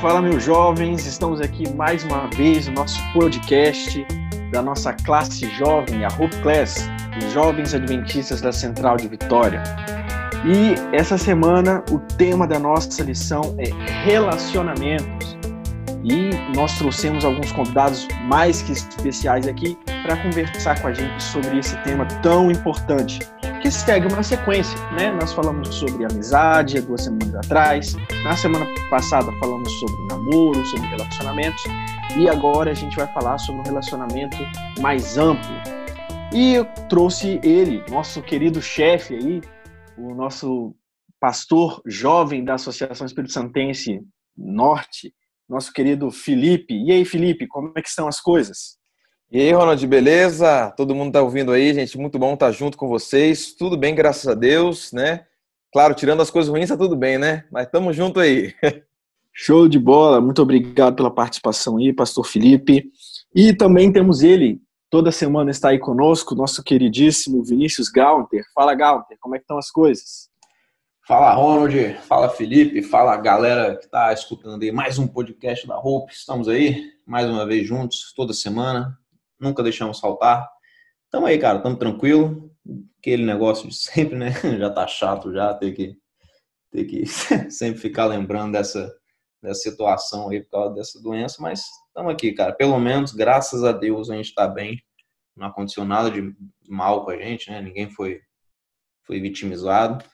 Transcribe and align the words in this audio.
Fala, 0.00 0.22
meus 0.22 0.42
jovens, 0.42 1.04
estamos 1.04 1.42
aqui 1.42 1.70
mais 1.74 2.02
uma 2.04 2.26
vez 2.28 2.66
no 2.66 2.72
nosso 2.72 2.98
podcast 3.12 4.06
da 4.50 4.62
nossa 4.62 4.94
classe 4.94 5.46
jovem, 5.50 6.06
a 6.06 6.08
Hope 6.08 6.34
Class, 6.40 6.88
os 7.22 7.32
jovens 7.34 7.74
adventistas 7.74 8.40
da 8.40 8.50
Central 8.50 8.96
de 8.96 9.08
Vitória. 9.08 9.62
E 10.42 10.96
essa 10.96 11.18
semana 11.18 11.84
o 11.90 11.98
tema 12.16 12.46
da 12.46 12.58
nossa 12.58 13.02
lição 13.02 13.54
é 13.58 13.68
relacionamentos. 14.04 15.36
E 16.02 16.30
nós 16.56 16.78
trouxemos 16.78 17.22
alguns 17.22 17.52
convidados 17.52 18.08
mais 18.24 18.62
que 18.62 18.72
especiais 18.72 19.46
aqui 19.46 19.76
para 20.02 20.16
conversar 20.16 20.80
com 20.80 20.88
a 20.88 20.94
gente 20.94 21.22
sobre 21.22 21.58
esse 21.58 21.76
tema 21.82 22.06
tão 22.22 22.50
importante 22.50 23.18
que 23.60 23.70
segue 23.70 24.06
uma 24.06 24.22
sequência, 24.22 24.78
né? 24.92 25.12
Nós 25.12 25.32
falamos 25.32 25.68
sobre 25.74 26.04
amizade 26.04 26.78
há 26.78 26.80
duas 26.80 27.04
semanas 27.04 27.34
atrás, 27.34 27.94
na 28.24 28.34
semana 28.36 28.66
passada 28.88 29.30
falamos 29.38 29.70
sobre 29.78 30.06
namoro, 30.06 30.64
sobre 30.66 30.88
relacionamentos, 30.88 31.62
e 32.16 32.28
agora 32.28 32.70
a 32.70 32.74
gente 32.74 32.96
vai 32.96 33.06
falar 33.12 33.38
sobre 33.38 33.60
um 33.60 33.64
relacionamento 33.64 34.36
mais 34.80 35.18
amplo. 35.18 35.50
E 36.32 36.54
eu 36.54 36.64
trouxe 36.88 37.38
ele, 37.42 37.84
nosso 37.90 38.22
querido 38.22 38.62
chefe 38.62 39.14
aí, 39.14 39.40
o 39.98 40.14
nosso 40.14 40.74
pastor 41.20 41.82
jovem 41.86 42.42
da 42.42 42.54
Associação 42.54 43.06
Espírito 43.06 43.32
Santense 43.32 44.00
Norte, 44.36 45.12
nosso 45.46 45.72
querido 45.72 46.10
Felipe. 46.10 46.74
E 46.74 46.92
aí, 46.92 47.04
Felipe, 47.04 47.46
como 47.46 47.72
é 47.76 47.82
que 47.82 47.88
estão 47.88 48.08
as 48.08 48.20
coisas? 48.20 48.79
E 49.32 49.40
aí, 49.40 49.52
Ronald, 49.52 49.86
beleza? 49.86 50.72
Todo 50.76 50.92
mundo 50.92 51.12
tá 51.12 51.22
ouvindo 51.22 51.52
aí, 51.52 51.72
gente? 51.72 51.96
Muito 51.96 52.18
bom 52.18 52.34
estar 52.34 52.50
junto 52.50 52.76
com 52.76 52.88
vocês. 52.88 53.52
Tudo 53.52 53.76
bem, 53.76 53.94
graças 53.94 54.26
a 54.26 54.34
Deus, 54.34 54.90
né? 54.92 55.24
Claro, 55.72 55.94
tirando 55.94 56.20
as 56.20 56.32
coisas 56.32 56.50
ruins, 56.50 56.68
tá 56.68 56.76
tudo 56.76 56.96
bem, 56.96 57.16
né? 57.16 57.44
Mas 57.48 57.68
tamo 57.68 57.92
junto 57.92 58.18
aí. 58.18 58.52
Show 59.32 59.68
de 59.68 59.78
bola. 59.78 60.20
Muito 60.20 60.42
obrigado 60.42 60.96
pela 60.96 61.12
participação 61.12 61.76
aí, 61.76 61.92
pastor 61.92 62.26
Felipe. 62.26 62.90
E 63.32 63.54
também 63.54 63.92
temos 63.92 64.20
ele, 64.20 64.60
toda 64.90 65.12
semana 65.12 65.52
está 65.52 65.68
aí 65.68 65.78
conosco, 65.78 66.34
nosso 66.34 66.60
queridíssimo 66.64 67.44
Vinícius 67.44 67.88
Gaunter. 67.88 68.42
Fala, 68.52 68.74
Gaunter, 68.74 69.16
como 69.20 69.36
é 69.36 69.38
que 69.38 69.44
estão 69.44 69.58
as 69.58 69.70
coisas? 69.70 70.28
Fala, 71.06 71.32
Ronald. 71.34 71.94
Fala, 72.08 72.30
Felipe. 72.30 72.82
Fala, 72.82 73.16
galera 73.16 73.76
que 73.76 73.84
está 73.84 74.12
escutando 74.12 74.60
aí 74.60 74.72
mais 74.72 74.98
um 74.98 75.06
podcast 75.06 75.68
da 75.68 75.78
Hope. 75.78 76.12
Estamos 76.12 76.48
aí, 76.48 76.82
mais 77.06 77.30
uma 77.30 77.46
vez 77.46 77.64
juntos, 77.64 78.12
toda 78.16 78.32
semana 78.32 78.98
nunca 79.40 79.62
deixamos 79.62 79.98
faltar. 79.98 80.48
Tamo 81.10 81.26
aí, 81.26 81.38
cara, 81.38 81.60
tamo 81.60 81.76
tranquilo. 81.76 82.50
Aquele 82.98 83.24
negócio 83.24 83.68
de 83.68 83.74
sempre, 83.74 84.16
né? 84.16 84.30
Já 84.58 84.70
tá 84.70 84.86
chato 84.86 85.32
já 85.32 85.54
ter 85.54 85.72
que, 85.72 85.96
ter 86.70 86.84
que 86.84 87.06
sempre 87.50 87.80
ficar 87.80 88.06
lembrando 88.06 88.52
dessa, 88.52 88.94
dessa 89.42 89.60
situação 89.60 90.28
aí 90.28 90.42
por 90.42 90.50
causa 90.50 90.74
dessa 90.74 91.02
doença, 91.02 91.36
mas 91.40 91.64
estamos 91.88 92.12
aqui, 92.12 92.32
cara. 92.32 92.52
Pelo 92.52 92.78
menos, 92.78 93.12
graças 93.12 93.64
a 93.64 93.72
Deus, 93.72 94.10
a 94.10 94.16
gente 94.16 94.26
está 94.26 94.46
bem. 94.46 94.80
Não 95.34 95.46
aconteceu 95.46 95.84
nada 95.84 96.10
de 96.10 96.34
mal 96.68 97.04
com 97.04 97.10
a 97.10 97.16
gente, 97.16 97.50
né? 97.50 97.60
Ninguém 97.60 97.90
foi, 97.90 98.20
foi 99.04 99.20
vitimizado. 99.20 100.04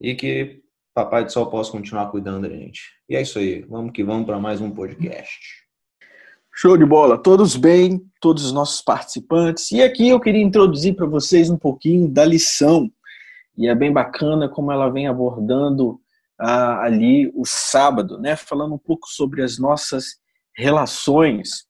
E 0.00 0.14
que 0.14 0.62
Papai 0.92 1.24
do 1.24 1.32
Sol 1.32 1.48
possa 1.48 1.72
continuar 1.72 2.10
cuidando 2.10 2.48
da 2.48 2.54
gente. 2.54 2.82
E 3.08 3.16
é 3.16 3.22
isso 3.22 3.38
aí. 3.38 3.62
Vamos 3.62 3.92
que 3.92 4.04
vamos 4.04 4.26
para 4.26 4.38
mais 4.38 4.60
um 4.60 4.70
podcast. 4.70 5.63
Show 6.56 6.76
de 6.76 6.86
bola, 6.86 7.18
todos 7.18 7.56
bem, 7.56 8.00
todos 8.20 8.44
os 8.44 8.52
nossos 8.52 8.80
participantes. 8.80 9.72
E 9.72 9.82
aqui 9.82 10.10
eu 10.10 10.20
queria 10.20 10.40
introduzir 10.40 10.94
para 10.94 11.04
vocês 11.04 11.50
um 11.50 11.56
pouquinho 11.56 12.08
da 12.08 12.24
lição. 12.24 12.88
E 13.58 13.66
é 13.66 13.74
bem 13.74 13.92
bacana 13.92 14.48
como 14.48 14.70
ela 14.70 14.88
vem 14.88 15.08
abordando 15.08 16.00
ah, 16.38 16.80
ali 16.80 17.28
o 17.34 17.44
sábado, 17.44 18.20
né? 18.20 18.36
Falando 18.36 18.72
um 18.72 18.78
pouco 18.78 19.08
sobre 19.08 19.42
as 19.42 19.58
nossas 19.58 20.14
relações. 20.56 21.64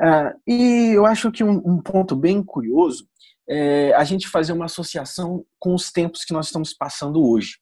Ah, 0.00 0.32
e 0.46 0.92
eu 0.94 1.04
acho 1.04 1.32
que 1.32 1.42
um, 1.42 1.60
um 1.66 1.82
ponto 1.82 2.14
bem 2.14 2.40
curioso 2.40 3.08
é 3.48 3.92
a 3.94 4.04
gente 4.04 4.28
fazer 4.28 4.52
uma 4.52 4.66
associação 4.66 5.44
com 5.58 5.74
os 5.74 5.90
tempos 5.90 6.24
que 6.24 6.32
nós 6.32 6.46
estamos 6.46 6.72
passando 6.72 7.28
hoje. 7.28 7.58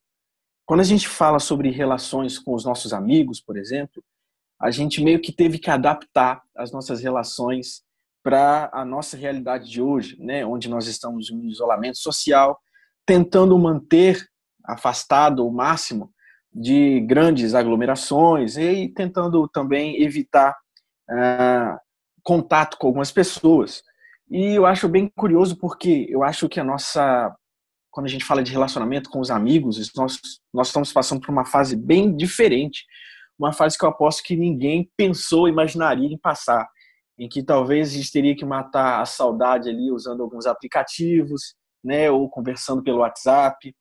Quando 0.67 0.81
a 0.81 0.84
gente 0.84 1.09
fala 1.09 1.39
sobre 1.39 1.71
relações 1.71 2.39
com 2.39 2.55
os 2.55 2.67
nossos 2.67 2.93
amigos, 2.93 3.41
por 3.41 3.56
exemplo, 3.56 4.05
a 4.61 4.71
gente 4.71 5.03
meio 5.03 5.21
que 5.21 5.33
teve 5.33 5.59
que 5.59 5.71
adaptar 5.71 6.43
as 6.56 6.72
nossas 6.72 7.00
relações 7.00 7.83
para 8.22 8.71
a 8.72 8.84
nossa 8.84 9.17
realidade 9.17 9.71
de 9.71 9.81
hoje, 9.81 10.17
né, 10.19 10.44
onde 10.44 10.69
nós 10.69 10.87
estamos 10.87 11.31
em 11.31 11.47
isolamento 11.47 11.99
social, 11.99 12.59
tentando 13.06 13.56
manter 13.59 14.27
afastado 14.65 15.47
o 15.47 15.53
máximo 15.53 16.11
de 16.53 17.00
grandes 17.00 17.55
aglomerações 17.55 18.56
e 18.56 18.89
tentando 18.89 19.47
também 19.47 20.03
evitar 20.03 20.56
uh, 21.11 21.78
contato 22.23 22.78
com 22.78 22.88
algumas 22.88 23.12
pessoas. 23.12 23.83
E 24.28 24.55
eu 24.55 24.67
acho 24.67 24.88
bem 24.88 25.09
curioso 25.15 25.56
porque 25.56 26.06
eu 26.09 26.25
acho 26.25 26.49
que 26.49 26.59
a 26.59 26.65
nossa, 26.65 27.33
quando 27.91 28.06
a 28.06 28.09
gente 28.09 28.25
fala 28.25 28.43
de 28.43 28.50
relacionamento 28.50 29.09
com 29.09 29.21
os 29.21 29.31
amigos, 29.31 29.93
nós, 29.94 30.19
nós 30.53 30.69
estamos 30.69 30.93
passando 30.93 31.21
por 31.21 31.31
uma 31.31 31.44
fase 31.44 31.77
bem 31.77 32.17
diferente 32.17 32.84
uma 33.39 33.53
fase 33.53 33.77
que 33.79 33.85
eu 33.85 33.89
aposto 33.89 34.23
que 34.23 34.37
ninguém 34.37 34.91
pensou, 34.97 35.49
imaginaria 35.49 36.09
em 36.09 36.19
passar, 36.19 36.67
em 37.19 37.29
que 37.29 37.43
talvez 37.43 37.91
a 37.91 37.97
gente 37.97 38.13
teria 38.13 38.37
que 38.37 38.45
matar 38.45 39.01
a 39.01 39.07
saudade 39.07 39.69
ali 39.69 39.91
usando 39.91 40.23
alguns 40.23 40.47
aplicativos, 40.47 41.55
né, 41.83 42.11
ou 42.11 42.29
conversando 42.29 42.83
pelo 42.83 42.99
WhatsApp. 42.99 43.75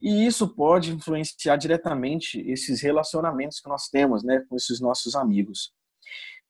E 0.00 0.26
isso 0.26 0.54
pode 0.54 0.92
influenciar 0.92 1.56
diretamente 1.56 2.40
esses 2.50 2.80
relacionamentos 2.80 3.60
que 3.60 3.68
nós 3.68 3.88
temos, 3.88 4.22
né, 4.22 4.44
com 4.48 4.56
esses 4.56 4.80
nossos 4.80 5.14
amigos. 5.14 5.72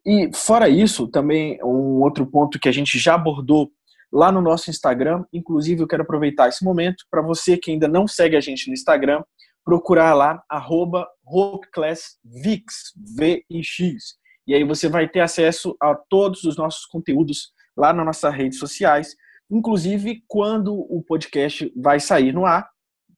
E 0.04 0.30
fora 0.34 0.68
isso, 0.68 1.08
também 1.08 1.58
um 1.62 2.02
outro 2.02 2.26
ponto 2.26 2.58
que 2.58 2.68
a 2.68 2.72
gente 2.72 2.98
já 2.98 3.14
abordou 3.14 3.70
lá 4.12 4.32
no 4.32 4.40
nosso 4.40 4.70
Instagram, 4.70 5.24
inclusive 5.32 5.82
eu 5.82 5.86
quero 5.86 6.02
aproveitar 6.02 6.48
esse 6.48 6.64
momento 6.64 7.04
para 7.10 7.22
você 7.22 7.56
que 7.56 7.70
ainda 7.70 7.86
não 7.86 8.08
segue 8.08 8.36
a 8.36 8.40
gente 8.40 8.66
no 8.66 8.74
Instagram, 8.74 9.22
procurar 9.64 10.14
lá, 10.14 10.42
arroba 10.48 11.06
HopeClassVix, 11.26 12.92
V-I-X. 13.16 14.18
E 14.46 14.54
aí 14.54 14.64
você 14.64 14.88
vai 14.88 15.08
ter 15.08 15.20
acesso 15.20 15.76
a 15.80 15.94
todos 15.94 16.44
os 16.44 16.56
nossos 16.56 16.84
conteúdos 16.86 17.52
lá 17.76 17.92
nas 17.92 18.06
nossas 18.06 18.34
redes 18.34 18.58
sociais. 18.58 19.14
Inclusive, 19.50 20.24
quando 20.26 20.74
o 20.74 21.02
podcast 21.02 21.72
vai 21.76 22.00
sair 22.00 22.32
no 22.32 22.46
ar, 22.46 22.68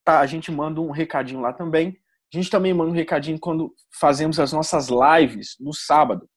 tá, 0.04 0.20
a 0.20 0.26
gente 0.26 0.50
manda 0.50 0.80
um 0.80 0.90
recadinho 0.90 1.40
lá 1.40 1.52
também. 1.52 1.96
A 2.32 2.36
gente 2.36 2.50
também 2.50 2.72
manda 2.72 2.90
um 2.90 2.94
recadinho 2.94 3.38
quando 3.38 3.74
fazemos 3.98 4.40
as 4.40 4.52
nossas 4.52 4.88
lives 4.88 5.56
no 5.60 5.72
sábado. 5.72 6.28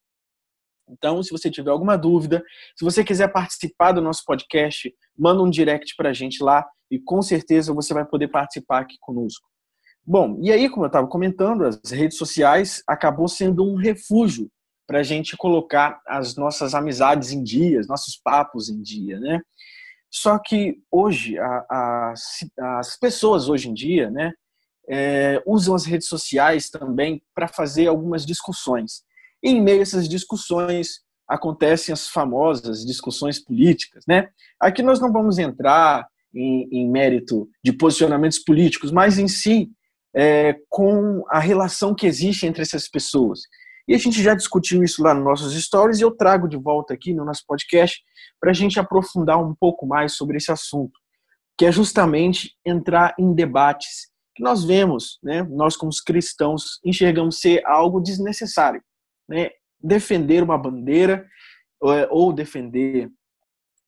Então, 0.88 1.22
se 1.22 1.30
você 1.30 1.50
tiver 1.50 1.70
alguma 1.70 1.96
dúvida, 1.96 2.44
se 2.76 2.84
você 2.84 3.02
quiser 3.02 3.32
participar 3.32 3.92
do 3.92 4.00
nosso 4.00 4.22
podcast, 4.24 4.94
manda 5.18 5.42
um 5.42 5.50
direct 5.50 5.94
para 5.96 6.10
a 6.10 6.12
gente 6.12 6.42
lá 6.42 6.64
e 6.90 6.98
com 6.98 7.20
certeza 7.22 7.74
você 7.74 7.92
vai 7.92 8.04
poder 8.04 8.28
participar 8.28 8.80
aqui 8.80 8.96
conosco. 9.00 9.48
Bom, 10.08 10.38
e 10.40 10.52
aí, 10.52 10.70
como 10.70 10.84
eu 10.84 10.86
estava 10.86 11.08
comentando, 11.08 11.64
as 11.64 11.90
redes 11.90 12.16
sociais 12.16 12.80
acabou 12.86 13.26
sendo 13.26 13.64
um 13.64 13.74
refúgio 13.74 14.48
para 14.86 15.00
a 15.00 15.02
gente 15.02 15.36
colocar 15.36 16.00
as 16.06 16.36
nossas 16.36 16.74
amizades 16.74 17.32
em 17.32 17.42
dia, 17.42 17.80
nossos 17.88 18.16
papos 18.16 18.68
em 18.68 18.80
dia, 18.80 19.18
né? 19.18 19.40
Só 20.08 20.38
que 20.38 20.78
hoje, 20.92 21.36
a, 21.40 21.66
a, 21.68 22.14
as 22.78 22.96
pessoas 22.96 23.48
hoje 23.48 23.68
em 23.68 23.74
dia, 23.74 24.08
né, 24.08 24.32
é, 24.88 25.42
usam 25.44 25.74
as 25.74 25.84
redes 25.84 26.06
sociais 26.06 26.70
também 26.70 27.20
para 27.34 27.48
fazer 27.48 27.88
algumas 27.88 28.24
discussões. 28.24 29.02
E 29.42 29.50
em 29.50 29.60
meio 29.60 29.80
a 29.80 29.82
essas 29.82 30.08
discussões 30.08 31.00
acontecem 31.28 31.92
as 31.92 32.08
famosas 32.08 32.86
discussões 32.86 33.40
políticas, 33.40 34.04
né? 34.06 34.28
Aqui 34.60 34.84
nós 34.84 35.00
não 35.00 35.12
vamos 35.12 35.36
entrar 35.36 36.06
em, 36.32 36.68
em 36.70 36.88
mérito 36.88 37.48
de 37.64 37.72
posicionamentos 37.72 38.38
políticos, 38.38 38.92
mas 38.92 39.18
em 39.18 39.26
si 39.26 39.68
é, 40.16 40.56
com 40.70 41.22
a 41.28 41.38
relação 41.38 41.94
que 41.94 42.06
existe 42.06 42.46
entre 42.46 42.62
essas 42.62 42.88
pessoas. 42.88 43.40
E 43.86 43.94
a 43.94 43.98
gente 43.98 44.22
já 44.22 44.34
discutiu 44.34 44.82
isso 44.82 45.02
lá 45.02 45.14
nos 45.14 45.24
nossos 45.24 45.62
stories 45.62 46.00
e 46.00 46.02
eu 46.02 46.10
trago 46.10 46.48
de 46.48 46.56
volta 46.56 46.94
aqui 46.94 47.12
no 47.12 47.24
nosso 47.24 47.44
podcast 47.46 48.02
para 48.40 48.50
a 48.50 48.54
gente 48.54 48.80
aprofundar 48.80 49.38
um 49.38 49.54
pouco 49.54 49.86
mais 49.86 50.14
sobre 50.14 50.38
esse 50.38 50.50
assunto, 50.50 50.98
que 51.56 51.66
é 51.66 51.70
justamente 51.70 52.56
entrar 52.64 53.14
em 53.18 53.34
debates 53.34 54.10
que 54.34 54.42
nós 54.42 54.64
vemos, 54.64 55.18
né, 55.22 55.42
nós 55.44 55.76
como 55.76 55.90
cristãos 56.04 56.80
enxergamos 56.84 57.40
ser 57.40 57.64
algo 57.64 58.00
desnecessário, 58.00 58.82
né, 59.28 59.50
defender 59.80 60.42
uma 60.42 60.58
bandeira 60.58 61.26
é, 61.84 62.08
ou 62.10 62.32
defender 62.32 63.10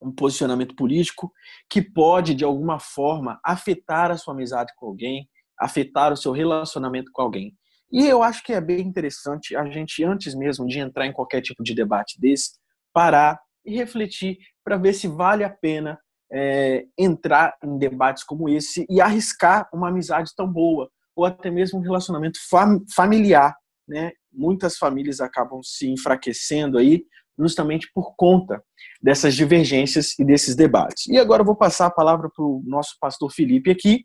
um 0.01 0.13
posicionamento 0.13 0.77
político 0.77 1.33
que 1.69 1.83
pode 1.83 2.35
de 2.35 2.45
alguma 2.45 2.79
forma 2.79 3.41
afetar 3.45 4.11
a 4.11 4.17
sua 4.17 4.33
amizade 4.33 4.73
com 4.77 4.87
alguém, 4.87 5.29
afetar 5.61 6.13
o 6.13 6.17
seu 6.17 6.33
relacionamento 6.33 7.11
com 7.13 7.23
alguém. 7.23 7.55
E 7.91 8.07
eu 8.07 8.23
acho 8.23 8.43
que 8.43 8.53
é 8.53 8.61
bem 8.61 8.81
interessante 8.81 9.57
a 9.57 9.65
gente, 9.65 10.05
antes 10.05 10.35
mesmo 10.35 10.67
de 10.67 10.79
entrar 10.79 11.07
em 11.07 11.13
qualquer 11.13 11.41
tipo 11.41 11.63
de 11.63 11.75
debate 11.75 12.21
desse, 12.21 12.53
parar 12.93 13.41
e 13.65 13.75
refletir 13.75 14.39
para 14.63 14.77
ver 14.77 14.93
se 14.93 15.09
vale 15.09 15.43
a 15.43 15.51
pena 15.51 15.99
é, 16.31 16.85
entrar 16.99 17.57
em 17.65 17.79
debates 17.79 18.23
como 18.23 18.49
esse 18.49 18.87
e 18.91 19.01
arriscar 19.01 19.69
uma 19.73 19.89
amizade 19.89 20.33
tão 20.37 20.51
boa, 20.51 20.91
ou 21.17 21.25
até 21.25 21.51
mesmo 21.51 21.79
um 21.79 21.83
relacionamento 21.83 22.39
fam 22.49 22.81
familiar. 22.95 23.57
Né? 23.87 24.13
Muitas 24.31 24.77
famílias 24.77 25.21
acabam 25.21 25.61
se 25.63 25.91
enfraquecendo 25.91 26.77
aí 26.77 27.03
justamente 27.39 27.89
por 27.95 28.15
conta 28.17 28.63
dessas 29.01 29.35
divergências 29.35 30.19
e 30.19 30.25
desses 30.25 30.57
debates. 30.57 31.07
E 31.07 31.17
agora 31.17 31.43
eu 31.43 31.47
vou 31.47 31.57
passar 31.57 31.87
a 31.87 31.91
palavra 31.91 32.29
para 32.29 32.45
o 32.45 32.63
nosso 32.67 32.97
pastor 33.01 33.33
Felipe 33.33 33.71
aqui. 33.71 34.05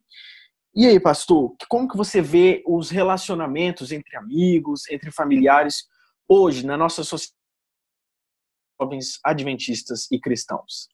E 0.75 0.87
aí, 0.87 0.99
pastor, 0.99 1.53
como 1.69 1.87
que 1.87 1.95
você 1.95 2.19
vê 2.19 2.63
os 2.65 2.89
relacionamentos 2.89 3.91
entre 3.91 4.17
amigos, 4.17 4.89
entre 4.89 5.11
familiares, 5.11 5.85
hoje 6.27 6.65
na 6.65 6.75
nossa 6.75 7.03
sociedade, 7.03 7.37
jovens 8.81 9.19
adventistas 9.23 10.07
e 10.11 10.19
cristãos? 10.19 10.87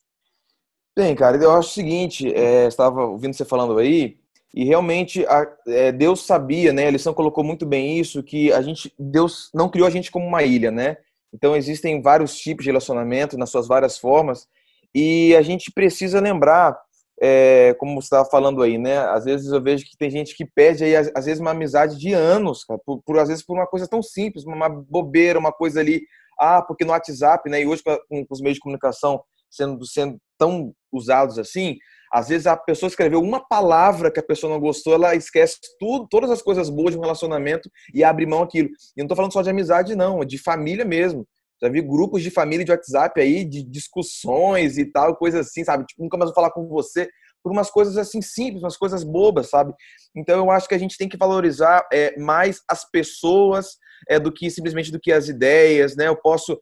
Bem, 0.97 1.15
cara, 1.15 1.37
eu 1.37 1.51
acho 1.53 1.69
o 1.69 1.73
seguinte, 1.73 2.33
é, 2.33 2.67
estava 2.67 3.05
ouvindo 3.05 3.33
você 3.33 3.45
falando 3.45 3.77
aí, 3.77 4.19
e 4.53 4.65
realmente 4.65 5.25
a, 5.27 5.47
é, 5.67 5.91
Deus 5.93 6.25
sabia, 6.25 6.73
né? 6.73 6.87
A 6.87 6.91
lição 6.91 7.13
colocou 7.13 7.43
muito 7.43 7.65
bem 7.65 7.97
isso, 7.99 8.21
que 8.21 8.51
a 8.51 8.61
gente, 8.61 8.93
Deus 8.99 9.49
não 9.53 9.69
criou 9.69 9.87
a 9.87 9.91
gente 9.91 10.11
como 10.11 10.25
uma 10.27 10.43
ilha, 10.43 10.71
né? 10.71 10.97
Então 11.33 11.55
existem 11.55 12.01
vários 12.01 12.35
tipos 12.37 12.65
de 12.65 12.69
relacionamento 12.69 13.37
nas 13.37 13.49
suas 13.49 13.65
várias 13.65 13.97
formas, 13.97 14.45
e 14.93 15.33
a 15.37 15.41
gente 15.41 15.71
precisa 15.71 16.19
lembrar, 16.19 16.77
é, 17.21 17.75
como 17.77 18.01
você 18.01 18.05
estava 18.05 18.29
falando 18.29 18.61
aí, 18.61 18.77
né? 18.77 18.97
Às 18.97 19.25
vezes 19.25 19.51
eu 19.51 19.61
vejo 19.61 19.85
que 19.85 19.97
tem 19.97 20.09
gente 20.09 20.35
que 20.35 20.45
pede 20.45 20.83
aí, 20.83 20.95
às, 20.95 21.25
vezes, 21.25 21.39
uma 21.39 21.51
amizade 21.51 21.97
de 21.97 22.13
anos, 22.13 22.63
cara, 22.63 22.79
por, 22.85 23.01
por, 23.03 23.19
às 23.19 23.27
vezes 23.27 23.45
por 23.45 23.55
uma 23.55 23.67
coisa 23.67 23.87
tão 23.87 24.01
simples, 24.01 24.45
uma 24.45 24.69
bobeira, 24.69 25.37
uma 25.37 25.51
coisa 25.51 25.79
ali, 25.79 26.01
ah, 26.39 26.61
porque 26.61 26.85
no 26.85 26.91
WhatsApp, 26.91 27.49
né? 27.49 27.61
E 27.61 27.67
hoje 27.67 27.83
com, 27.83 28.25
com 28.25 28.33
os 28.33 28.41
meios 28.41 28.55
de 28.55 28.61
comunicação 28.61 29.21
sendo, 29.49 29.85
sendo 29.85 30.17
tão 30.37 30.73
usados 30.91 31.37
assim, 31.37 31.77
às 32.11 32.29
vezes 32.29 32.47
a 32.47 32.57
pessoa 32.57 32.87
escreveu 32.87 33.21
uma 33.21 33.39
palavra 33.39 34.11
que 34.11 34.19
a 34.19 34.23
pessoa 34.23 34.51
não 34.51 34.59
gostou, 34.59 34.93
ela 34.93 35.15
esquece 35.15 35.57
tudo, 35.79 36.07
todas 36.09 36.31
as 36.31 36.41
coisas 36.41 36.69
boas 36.69 36.91
de 36.91 36.97
um 36.97 37.01
relacionamento 37.01 37.69
e 37.93 38.03
abre 38.03 38.25
mão 38.25 38.43
aquilo. 38.43 38.69
E 38.69 39.01
não 39.01 39.05
estou 39.05 39.15
falando 39.15 39.33
só 39.33 39.41
de 39.41 39.49
amizade, 39.49 39.95
não, 39.95 40.21
é 40.21 40.25
de 40.25 40.37
família 40.37 40.85
mesmo. 40.85 41.27
Já 41.61 41.69
vi 41.69 41.81
grupos 41.81 42.21
de 42.21 42.31
família 42.31 42.65
de 42.65 42.71
WhatsApp 42.71 43.19
aí, 43.19 43.43
de 43.43 43.63
discussões 43.63 44.77
e 44.77 44.85
tal, 44.85 45.15
coisas 45.15 45.47
assim, 45.47 45.63
sabe? 45.63 45.85
Tipo, 45.85 46.03
nunca 46.03 46.17
mais 46.17 46.29
vou 46.29 46.35
falar 46.35 46.51
com 46.51 46.67
você 46.67 47.09
por 47.43 47.51
umas 47.51 47.69
coisas 47.69 47.97
assim 47.97 48.21
simples, 48.21 48.63
umas 48.63 48.77
coisas 48.77 49.03
bobas, 49.03 49.49
sabe? 49.49 49.73
Então 50.15 50.37
eu 50.39 50.51
acho 50.51 50.67
que 50.67 50.75
a 50.75 50.77
gente 50.77 50.97
tem 50.97 51.07
que 51.07 51.17
valorizar 51.17 51.87
é, 51.91 52.17
mais 52.19 52.61
as 52.69 52.89
pessoas 52.89 53.77
é, 54.09 54.19
do 54.19 54.31
que 54.31 54.49
simplesmente 54.49 54.91
do 54.91 54.99
que 54.99 55.11
as 55.11 55.27
ideias, 55.27 55.95
né? 55.95 56.07
Eu 56.07 56.15
posso, 56.15 56.59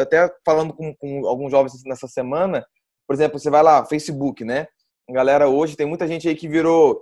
até 0.00 0.28
falando 0.44 0.72
com, 0.74 0.94
com 0.96 1.26
alguns 1.26 1.50
jovens 1.50 1.72
nessa 1.84 2.08
semana, 2.08 2.64
por 3.06 3.14
exemplo, 3.14 3.38
você 3.38 3.50
vai 3.50 3.62
lá, 3.62 3.84
Facebook, 3.86 4.44
né? 4.44 4.66
galera 5.12 5.48
hoje 5.48 5.76
tem 5.76 5.86
muita 5.86 6.06
gente 6.08 6.28
aí 6.28 6.34
que 6.34 6.48
virou 6.48 7.00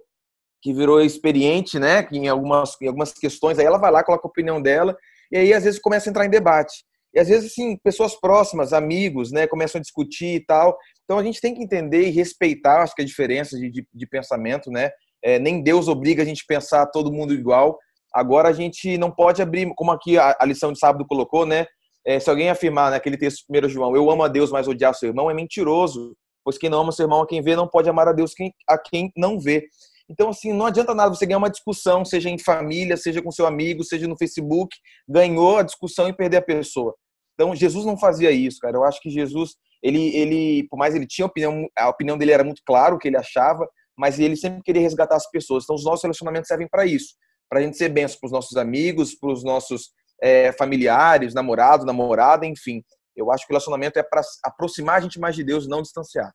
que 0.62 0.73
virou 0.73 1.00
experiente, 1.02 1.79
né, 1.79 2.08
em 2.11 2.26
algumas 2.29 2.76
em 2.81 2.87
algumas 2.87 3.12
questões, 3.12 3.58
aí 3.58 3.67
ela 3.67 3.79
vai 3.79 3.91
lá, 3.91 4.02
coloca 4.02 4.26
a 4.26 4.31
opinião 4.31 4.61
dela 4.61 4.96
e 5.31 5.37
aí 5.37 5.52
às 5.52 5.64
vezes 5.64 5.81
começa 5.81 6.08
a 6.08 6.11
entrar 6.11 6.25
em 6.26 6.31
debate. 6.31 6.85
E 7.15 7.21
às 7.21 7.29
vezes 7.29 7.53
assim, 7.53 7.77
pessoas 7.77 8.19
próximas, 8.19 8.73
amigos, 8.73 9.31
né, 9.31 9.47
começam 9.47 9.79
a 9.79 9.83
discutir 9.83 10.37
e 10.37 10.41
tal. 10.45 10.77
Então 11.05 11.19
a 11.19 11.23
gente 11.23 11.41
tem 11.41 11.55
que 11.55 11.63
entender 11.63 12.09
e 12.09 12.11
respeitar, 12.11 12.83
acho 12.83 12.95
que 12.95 13.03
a 13.03 13.07
diferença 13.07 13.59
de, 13.59 13.71
de, 13.71 13.87
de 13.93 14.07
pensamento, 14.07 14.71
né? 14.71 14.91
É, 15.23 15.39
nem 15.39 15.63
Deus 15.63 15.89
obriga 15.89 16.23
a 16.23 16.27
gente 16.27 16.43
a 16.43 16.55
pensar 16.55 16.87
todo 16.87 17.13
mundo 17.13 17.33
igual. 17.33 17.79
Agora 18.13 18.49
a 18.49 18.53
gente 18.53 18.99
não 18.99 19.11
pode 19.11 19.41
abrir, 19.41 19.73
como 19.75 19.91
aqui 19.91 20.19
a, 20.19 20.37
a 20.39 20.45
lição 20.45 20.73
de 20.73 20.79
sábado 20.79 21.07
colocou, 21.07 21.47
né? 21.47 21.67
É, 22.07 22.21
se 22.21 22.29
alguém 22.29 22.51
afirmar 22.51 22.91
naquele 22.91 23.17
texto 23.17 23.45
primeiro 23.47 23.69
João, 23.69 23.97
eu 23.97 24.11
amo 24.11 24.23
a 24.23 24.29
Deus, 24.29 24.51
mas 24.51 24.69
odiar 24.69 24.95
seu 24.95 25.09
irmão, 25.09 25.31
é 25.31 25.35
mentiroso 25.35 26.15
pois 26.45 26.59
quem 26.59 26.69
não 26.69 26.81
ama 26.81 26.93
seu 26.93 27.05
irmão 27.05 27.23
a 27.23 27.27
quem 27.27 27.43
vê 27.43 27.57
não 27.57 27.67
pode 27.67 27.89
amar 27.89 28.07
a 28.07 28.13
Deus 28.13 28.33
a 28.69 28.79
quem 28.79 29.11
não 29.17 29.41
vê. 29.41 29.67
Então, 30.09 30.29
assim, 30.29 30.53
não 30.53 30.67
adianta 30.67 30.95
nada 30.95 31.15
você 31.15 31.25
ganhar 31.25 31.39
uma 31.39 31.51
discussão, 31.51 32.05
seja 32.05 32.29
em 32.29 32.39
família, 32.39 32.97
seja 32.97 33.23
com 33.23 33.31
seu 33.31 33.47
amigo, 33.47 33.83
seja 33.83 34.07
no 34.07 34.19
Facebook, 34.19 34.77
ganhou 35.09 35.57
a 35.57 35.63
discussão 35.63 36.07
e 36.09 36.13
perder 36.13 36.37
a 36.37 36.43
pessoa. 36.43 36.95
Então, 37.35 37.55
Jesus 37.55 37.85
não 37.85 37.99
fazia 37.99 38.31
isso, 38.31 38.59
cara. 38.61 38.77
Eu 38.77 38.85
acho 38.85 39.01
que 39.01 39.11
Jesus, 39.11 39.57
ele, 39.83 40.15
ele 40.17 40.67
por 40.69 40.77
mais 40.77 40.95
ele 40.95 41.07
tinha 41.07 41.27
opinião, 41.27 41.67
a 41.77 41.89
opinião 41.89 42.17
dele 42.17 42.33
era 42.33 42.45
muito 42.45 42.63
claro 42.65 42.97
o 42.97 42.99
que 42.99 43.09
ele 43.09 43.17
achava, 43.17 43.69
mas 43.97 44.19
ele 44.19 44.37
sempre 44.37 44.63
queria 44.63 44.83
resgatar 44.83 45.17
as 45.17 45.29
pessoas. 45.31 45.65
Então, 45.65 45.77
os 45.77 45.85
nossos 45.85 46.03
relacionamentos 46.03 46.49
servem 46.49 46.69
para 46.69 46.87
isso, 46.87 47.15
para 47.49 47.61
a 47.61 47.63
gente 47.63 47.77
ser 47.77 47.89
benção 47.89 48.19
para 48.21 48.27
os 48.27 48.33
nossos 48.33 48.57
amigos, 48.57 49.15
para 49.15 49.33
os 49.33 49.45
nossos 49.45 49.91
é, 50.23 50.53
familiares, 50.53 51.35
namorado, 51.35 51.85
namorada, 51.85 52.47
enfim. 52.47 52.83
Eu 53.17 53.31
acho 53.31 53.47
que 53.47 53.53
o 53.53 53.55
relacionamento 53.55 53.99
é 53.99 54.03
para 54.03 54.23
aproximar 54.45 54.97
a 54.97 55.01
gente 55.01 55.21
mais 55.21 55.37
de 55.37 55.45
Deus, 55.45 55.69
não 55.69 55.83
distanciar. 55.83 56.33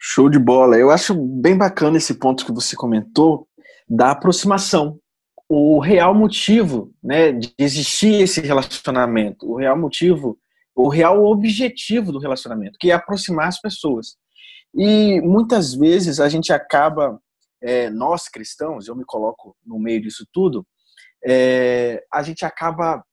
Show 0.00 0.28
de 0.28 0.38
bola. 0.38 0.76
Eu 0.76 0.90
acho 0.90 1.14
bem 1.14 1.56
bacana 1.56 1.96
esse 1.96 2.14
ponto 2.14 2.44
que 2.44 2.52
você 2.52 2.74
comentou 2.74 3.46
da 3.88 4.10
aproximação. 4.10 4.98
O 5.54 5.80
real 5.80 6.14
motivo 6.14 6.94
né, 7.02 7.30
de 7.30 7.52
existir 7.58 8.22
esse 8.22 8.40
relacionamento, 8.40 9.46
o 9.46 9.56
real 9.56 9.76
motivo, 9.76 10.38
o 10.74 10.88
real 10.88 11.26
objetivo 11.26 12.10
do 12.10 12.18
relacionamento, 12.18 12.78
que 12.80 12.90
é 12.90 12.94
aproximar 12.94 13.48
as 13.48 13.60
pessoas. 13.60 14.16
E 14.74 15.20
muitas 15.20 15.74
vezes 15.74 16.20
a 16.20 16.28
gente 16.30 16.54
acaba, 16.54 17.20
é, 17.60 17.90
nós 17.90 18.28
cristãos, 18.28 18.88
eu 18.88 18.96
me 18.96 19.04
coloco 19.04 19.54
no 19.62 19.78
meio 19.78 20.00
disso 20.00 20.26
tudo, 20.32 20.66
é, 21.22 22.02
a 22.10 22.22
gente 22.22 22.46
acaba 22.46 23.04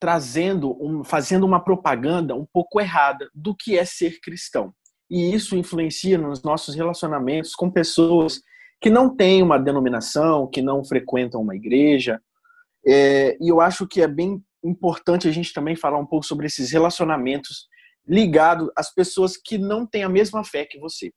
trazendo, 0.00 0.74
um, 0.82 1.04
fazendo 1.04 1.44
uma 1.44 1.62
propaganda 1.62 2.34
um 2.34 2.46
pouco 2.50 2.80
errada 2.80 3.28
do 3.34 3.54
que 3.54 3.76
é 3.76 3.84
ser 3.84 4.18
cristão. 4.20 4.72
E 5.10 5.34
isso 5.34 5.54
influencia 5.56 6.16
nos 6.16 6.42
nossos 6.42 6.74
relacionamentos 6.74 7.54
com 7.54 7.70
pessoas 7.70 8.40
que 8.84 8.90
não 8.90 9.08
têm 9.08 9.42
uma 9.42 9.58
denominação, 9.58 10.46
que 10.46 10.60
não 10.60 10.84
frequentam 10.84 11.40
uma 11.40 11.56
igreja. 11.56 12.20
É, 12.86 13.34
e 13.40 13.48
eu 13.48 13.58
acho 13.58 13.88
que 13.88 14.02
é 14.02 14.06
bem 14.06 14.44
importante 14.62 15.26
a 15.26 15.32
gente 15.32 15.54
também 15.54 15.74
falar 15.74 15.96
um 15.96 16.04
pouco 16.04 16.26
sobre 16.26 16.44
esses 16.44 16.70
relacionamentos 16.70 17.66
ligados 18.06 18.68
às 18.76 18.92
pessoas 18.92 19.38
que 19.38 19.56
não 19.56 19.86
têm 19.86 20.02
a 20.02 20.08
mesma 20.10 20.44
fé 20.44 20.66
que 20.66 20.78
você. 20.78 21.10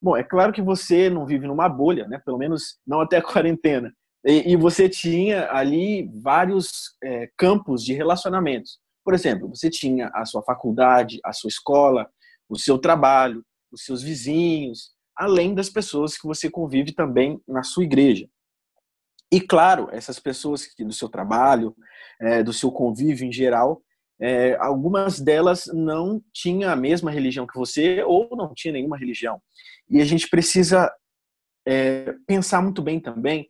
Bom, 0.00 0.16
é 0.16 0.24
claro 0.24 0.50
que 0.50 0.62
você 0.62 1.10
não 1.10 1.26
vive 1.26 1.46
numa 1.46 1.68
bolha, 1.68 2.08
né? 2.08 2.18
Pelo 2.24 2.38
menos 2.38 2.78
não 2.86 3.02
até 3.02 3.18
a 3.18 3.22
quarentena. 3.22 3.92
E, 4.24 4.52
e 4.52 4.56
você 4.56 4.88
tinha 4.88 5.52
ali 5.52 6.10
vários 6.22 6.96
é, 7.04 7.28
campos 7.36 7.84
de 7.84 7.92
relacionamentos. 7.92 8.78
Por 9.04 9.12
exemplo, 9.12 9.46
você 9.46 9.68
tinha 9.68 10.10
a 10.14 10.24
sua 10.24 10.42
faculdade, 10.42 11.20
a 11.22 11.34
sua 11.34 11.48
escola, 11.48 12.08
o 12.48 12.58
seu 12.58 12.78
trabalho, 12.78 13.44
os 13.70 13.84
seus 13.84 14.02
vizinhos, 14.02 14.94
além 15.20 15.54
das 15.54 15.68
pessoas 15.68 16.16
que 16.16 16.26
você 16.26 16.50
convive 16.50 16.92
também 16.92 17.38
na 17.46 17.62
sua 17.62 17.84
igreja. 17.84 18.26
E 19.30 19.38
claro, 19.38 19.90
essas 19.92 20.18
pessoas 20.18 20.66
que 20.66 20.82
do 20.82 20.94
seu 20.94 21.10
trabalho, 21.10 21.76
é, 22.18 22.42
do 22.42 22.54
seu 22.54 22.72
convívio 22.72 23.28
em 23.28 23.32
geral, 23.32 23.82
é, 24.18 24.56
algumas 24.56 25.20
delas 25.20 25.66
não 25.74 26.22
tinham 26.32 26.72
a 26.72 26.74
mesma 26.74 27.10
religião 27.10 27.46
que 27.46 27.58
você 27.58 28.02
ou 28.02 28.30
não 28.34 28.54
tinha 28.54 28.72
nenhuma 28.72 28.96
religião. 28.96 29.40
E 29.90 30.00
a 30.00 30.04
gente 30.06 30.26
precisa 30.26 30.90
é, 31.68 32.14
pensar 32.26 32.62
muito 32.62 32.80
bem 32.80 32.98
também 32.98 33.46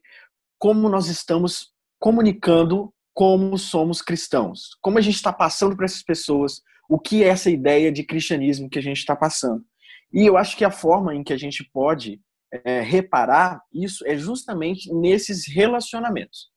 como 0.58 0.88
nós 0.88 1.06
estamos 1.06 1.72
comunicando 2.00 2.92
como 3.14 3.56
somos 3.56 4.02
cristãos. 4.02 4.76
Como 4.80 4.98
a 4.98 5.00
gente 5.00 5.14
está 5.14 5.32
passando 5.32 5.76
para 5.76 5.84
essas 5.84 6.02
pessoas 6.02 6.62
o 6.88 6.98
que 6.98 7.22
é 7.22 7.28
essa 7.28 7.48
ideia 7.48 7.92
de 7.92 8.02
cristianismo 8.02 8.68
que 8.68 8.78
a 8.78 8.82
gente 8.82 8.98
está 8.98 9.14
passando. 9.14 9.64
E 10.12 10.26
eu 10.26 10.36
acho 10.36 10.56
que 10.56 10.64
a 10.64 10.70
forma 10.70 11.14
em 11.14 11.22
que 11.22 11.32
a 11.32 11.36
gente 11.36 11.68
pode 11.72 12.20
é, 12.64 12.80
reparar 12.80 13.60
isso 13.72 14.06
é 14.06 14.16
justamente 14.16 14.92
nesses 14.92 15.46
relacionamentos. 15.46 16.48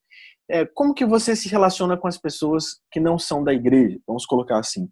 É, 0.49 0.65
como 0.65 0.93
que 0.93 1.05
você 1.05 1.35
se 1.35 1.47
relaciona 1.47 1.95
com 1.95 2.07
as 2.07 2.17
pessoas 2.17 2.81
que 2.91 2.99
não 2.99 3.17
são 3.17 3.43
da 3.43 3.53
igreja? 3.53 3.99
Vamos 4.05 4.25
colocar 4.25 4.59
assim. 4.59 4.89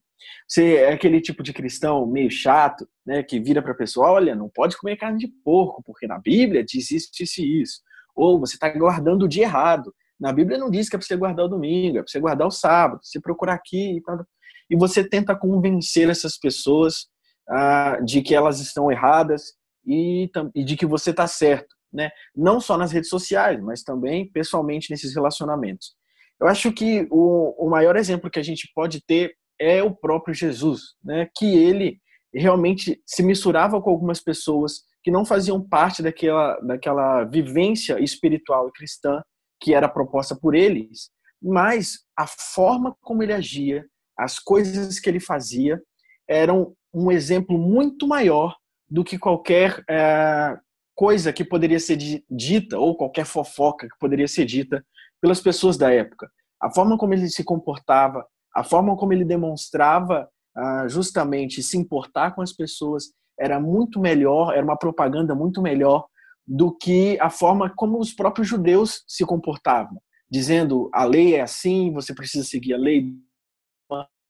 Você 0.47 0.75
é 0.75 0.93
aquele 0.93 1.19
tipo 1.19 1.41
de 1.43 1.53
cristão 1.53 2.05
meio 2.05 2.29
chato, 2.29 2.87
né, 3.05 3.23
que 3.23 3.39
vira 3.39 3.61
para 3.61 3.71
a 3.71 3.77
pessoa, 3.77 4.11
olha, 4.11 4.35
não 4.35 4.49
pode 4.49 4.77
comer 4.77 4.95
carne 4.95 5.17
de 5.17 5.27
porco, 5.43 5.81
porque 5.83 6.07
na 6.07 6.19
Bíblia 6.19 6.63
diz 6.63 6.91
isso, 6.91 7.09
isso 7.19 7.41
isso. 7.41 7.81
Ou 8.15 8.39
você 8.39 8.55
está 8.55 8.69
guardando 8.69 9.23
o 9.23 9.27
dia 9.27 9.43
errado. 9.43 9.93
Na 10.19 10.31
Bíblia 10.31 10.57
não 10.57 10.69
diz 10.69 10.87
que 10.87 10.95
é 10.95 10.99
para 10.99 11.07
você 11.07 11.15
guardar 11.15 11.45
o 11.45 11.49
domingo, 11.49 11.97
é 11.97 12.01
para 12.01 12.11
você 12.11 12.19
guardar 12.19 12.47
o 12.47 12.51
sábado, 12.51 12.99
você 13.01 13.19
procurar 13.19 13.55
aqui 13.55 13.97
e 13.97 14.01
tal. 14.03 14.23
E 14.69 14.75
você 14.75 15.03
tenta 15.03 15.35
convencer 15.35 16.09
essas 16.09 16.37
pessoas 16.37 17.07
ah, 17.51 17.99
de 18.03 18.21
que 18.21 18.33
elas 18.33 18.59
estão 18.59 18.89
erradas 18.89 19.53
e, 19.85 20.29
e 20.55 20.63
de 20.63 20.77
que 20.77 20.85
você 20.85 21.11
está 21.11 21.27
certo. 21.27 21.75
Né? 21.91 22.09
Não 22.33 22.61
só 22.61 22.77
nas 22.77 22.91
redes 22.91 23.09
sociais, 23.09 23.61
mas 23.61 23.83
também 23.83 24.31
pessoalmente 24.31 24.89
nesses 24.89 25.13
relacionamentos. 25.13 25.93
Eu 26.39 26.47
acho 26.47 26.71
que 26.71 27.05
o, 27.11 27.67
o 27.67 27.69
maior 27.69 27.97
exemplo 27.97 28.29
que 28.29 28.39
a 28.39 28.43
gente 28.43 28.71
pode 28.73 29.03
ter 29.05 29.35
é 29.59 29.83
o 29.83 29.93
próprio 29.93 30.33
Jesus, 30.33 30.95
né? 31.03 31.27
que 31.35 31.45
ele 31.45 31.99
realmente 32.33 33.01
se 33.05 33.21
misturava 33.21 33.81
com 33.81 33.89
algumas 33.89 34.21
pessoas 34.21 34.83
que 35.03 35.11
não 35.11 35.25
faziam 35.25 35.61
parte 35.61 36.01
daquela, 36.01 36.57
daquela 36.61 37.25
vivência 37.25 37.99
espiritual 37.99 38.69
e 38.69 38.71
cristã 38.71 39.21
que 39.59 39.73
era 39.73 39.89
proposta 39.89 40.35
por 40.35 40.55
eles, 40.55 41.09
mas 41.41 41.99
a 42.17 42.25
forma 42.25 42.95
como 43.01 43.21
ele 43.21 43.33
agia, 43.33 43.85
as 44.17 44.39
coisas 44.39 44.99
que 44.99 45.09
ele 45.09 45.19
fazia, 45.19 45.81
eram 46.27 46.73
um 46.93 47.11
exemplo 47.11 47.57
muito 47.57 48.07
maior 48.07 48.55
do 48.89 49.03
que 49.03 49.17
qualquer 49.17 49.83
é, 49.89 50.57
coisa 50.95 51.31
que 51.31 51.43
poderia 51.43 51.79
ser 51.79 51.97
dita 52.29 52.77
ou 52.77 52.95
qualquer 52.95 53.25
fofoca 53.25 53.87
que 53.87 53.97
poderia 53.99 54.27
ser 54.27 54.45
dita 54.45 54.85
pelas 55.21 55.39
pessoas 55.39 55.77
da 55.77 55.91
época. 55.91 56.29
A 56.61 56.69
forma 56.69 56.97
como 56.97 57.13
ele 57.13 57.29
se 57.29 57.43
comportava, 57.43 58.25
a 58.53 58.63
forma 58.63 58.95
como 58.97 59.13
ele 59.13 59.23
demonstrava 59.23 60.29
ah, 60.55 60.87
justamente 60.87 61.63
se 61.63 61.77
importar 61.77 62.35
com 62.35 62.41
as 62.41 62.51
pessoas 62.51 63.13
era 63.39 63.59
muito 63.59 63.99
melhor, 63.99 64.53
era 64.53 64.63
uma 64.63 64.77
propaganda 64.77 65.33
muito 65.33 65.61
melhor 65.61 66.05
do 66.45 66.75
que 66.75 67.17
a 67.19 67.29
forma 67.29 67.73
como 67.75 67.97
os 67.97 68.13
próprios 68.13 68.47
judeus 68.47 69.03
se 69.07 69.25
comportavam, 69.25 70.01
dizendo 70.29 70.89
a 70.93 71.05
lei 71.05 71.35
é 71.35 71.41
assim, 71.41 71.93
você 71.93 72.13
precisa 72.13 72.43
seguir 72.43 72.73
a 72.73 72.77
lei 72.77 73.15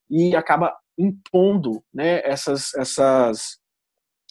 e 0.09 0.35
acaba 0.35 0.75
impondo 1.01 1.83
né, 1.93 2.21
essas, 2.23 2.73
essas, 2.75 3.57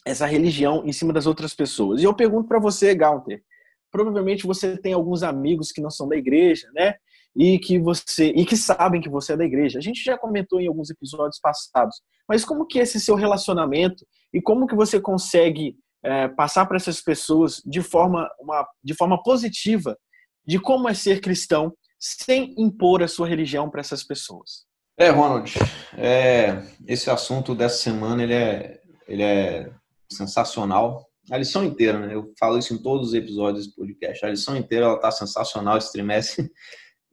essa 0.05 0.25
religião 0.25 0.83
em 0.85 0.91
cima 0.91 1.11
das 1.11 1.25
outras 1.25 1.53
pessoas. 1.53 2.01
E 2.01 2.05
eu 2.05 2.13
pergunto 2.13 2.47
para 2.47 2.59
você, 2.59 2.95
Galter, 2.95 3.43
provavelmente 3.91 4.47
você 4.47 4.77
tem 4.77 4.93
alguns 4.93 5.21
amigos 5.21 5.71
que 5.71 5.81
não 5.81 5.89
são 5.89 6.07
da 6.07 6.15
igreja, 6.15 6.69
né? 6.73 6.95
E 7.35 7.59
que 7.59 7.79
você 7.79 8.27
e 8.27 8.45
que 8.45 8.57
sabem 8.57 9.01
que 9.01 9.09
você 9.09 9.33
é 9.33 9.37
da 9.37 9.45
igreja. 9.45 9.79
A 9.79 9.81
gente 9.81 10.03
já 10.03 10.17
comentou 10.17 10.59
em 10.59 10.67
alguns 10.67 10.89
episódios 10.89 11.39
passados. 11.39 12.01
Mas 12.27 12.43
como 12.43 12.65
que 12.65 12.79
é 12.79 12.83
esse 12.83 12.99
seu 12.99 13.15
relacionamento 13.15 14.05
e 14.33 14.41
como 14.41 14.67
que 14.67 14.75
você 14.75 14.99
consegue 14.99 15.75
é, 16.03 16.27
passar 16.29 16.65
para 16.65 16.77
essas 16.77 17.01
pessoas 17.01 17.61
de 17.65 17.81
forma 17.81 18.29
uma, 18.39 18.67
de 18.83 18.93
forma 18.93 19.21
positiva 19.21 19.97
de 20.45 20.59
como 20.59 20.89
é 20.89 20.93
ser 20.93 21.21
cristão 21.21 21.73
sem 21.99 22.53
impor 22.57 23.03
a 23.03 23.07
sua 23.07 23.27
religião 23.27 23.69
para 23.69 23.81
essas 23.81 24.03
pessoas? 24.03 24.65
É, 24.97 25.09
Ronald, 25.09 25.53
é, 25.97 26.63
esse 26.85 27.09
assunto 27.09 27.55
dessa 27.55 27.77
semana 27.77 28.23
ele 28.23 28.33
é, 28.33 28.81
ele 29.07 29.23
é 29.23 29.71
sensacional. 30.11 31.07
A 31.31 31.37
lição 31.37 31.63
inteira, 31.63 31.99
né? 31.99 32.13
Eu 32.13 32.33
falo 32.37 32.57
isso 32.57 32.73
em 32.73 32.77
todos 32.77 33.09
os 33.09 33.13
episódios 33.13 33.67
do 33.67 33.73
podcast. 33.73 34.25
A 34.25 34.29
lição 34.29 34.55
inteira 34.55 34.85
ela 34.85 34.99
tá 34.99 35.11
sensacional 35.11 35.77
esse 35.77 35.91
trimestre. 35.91 36.51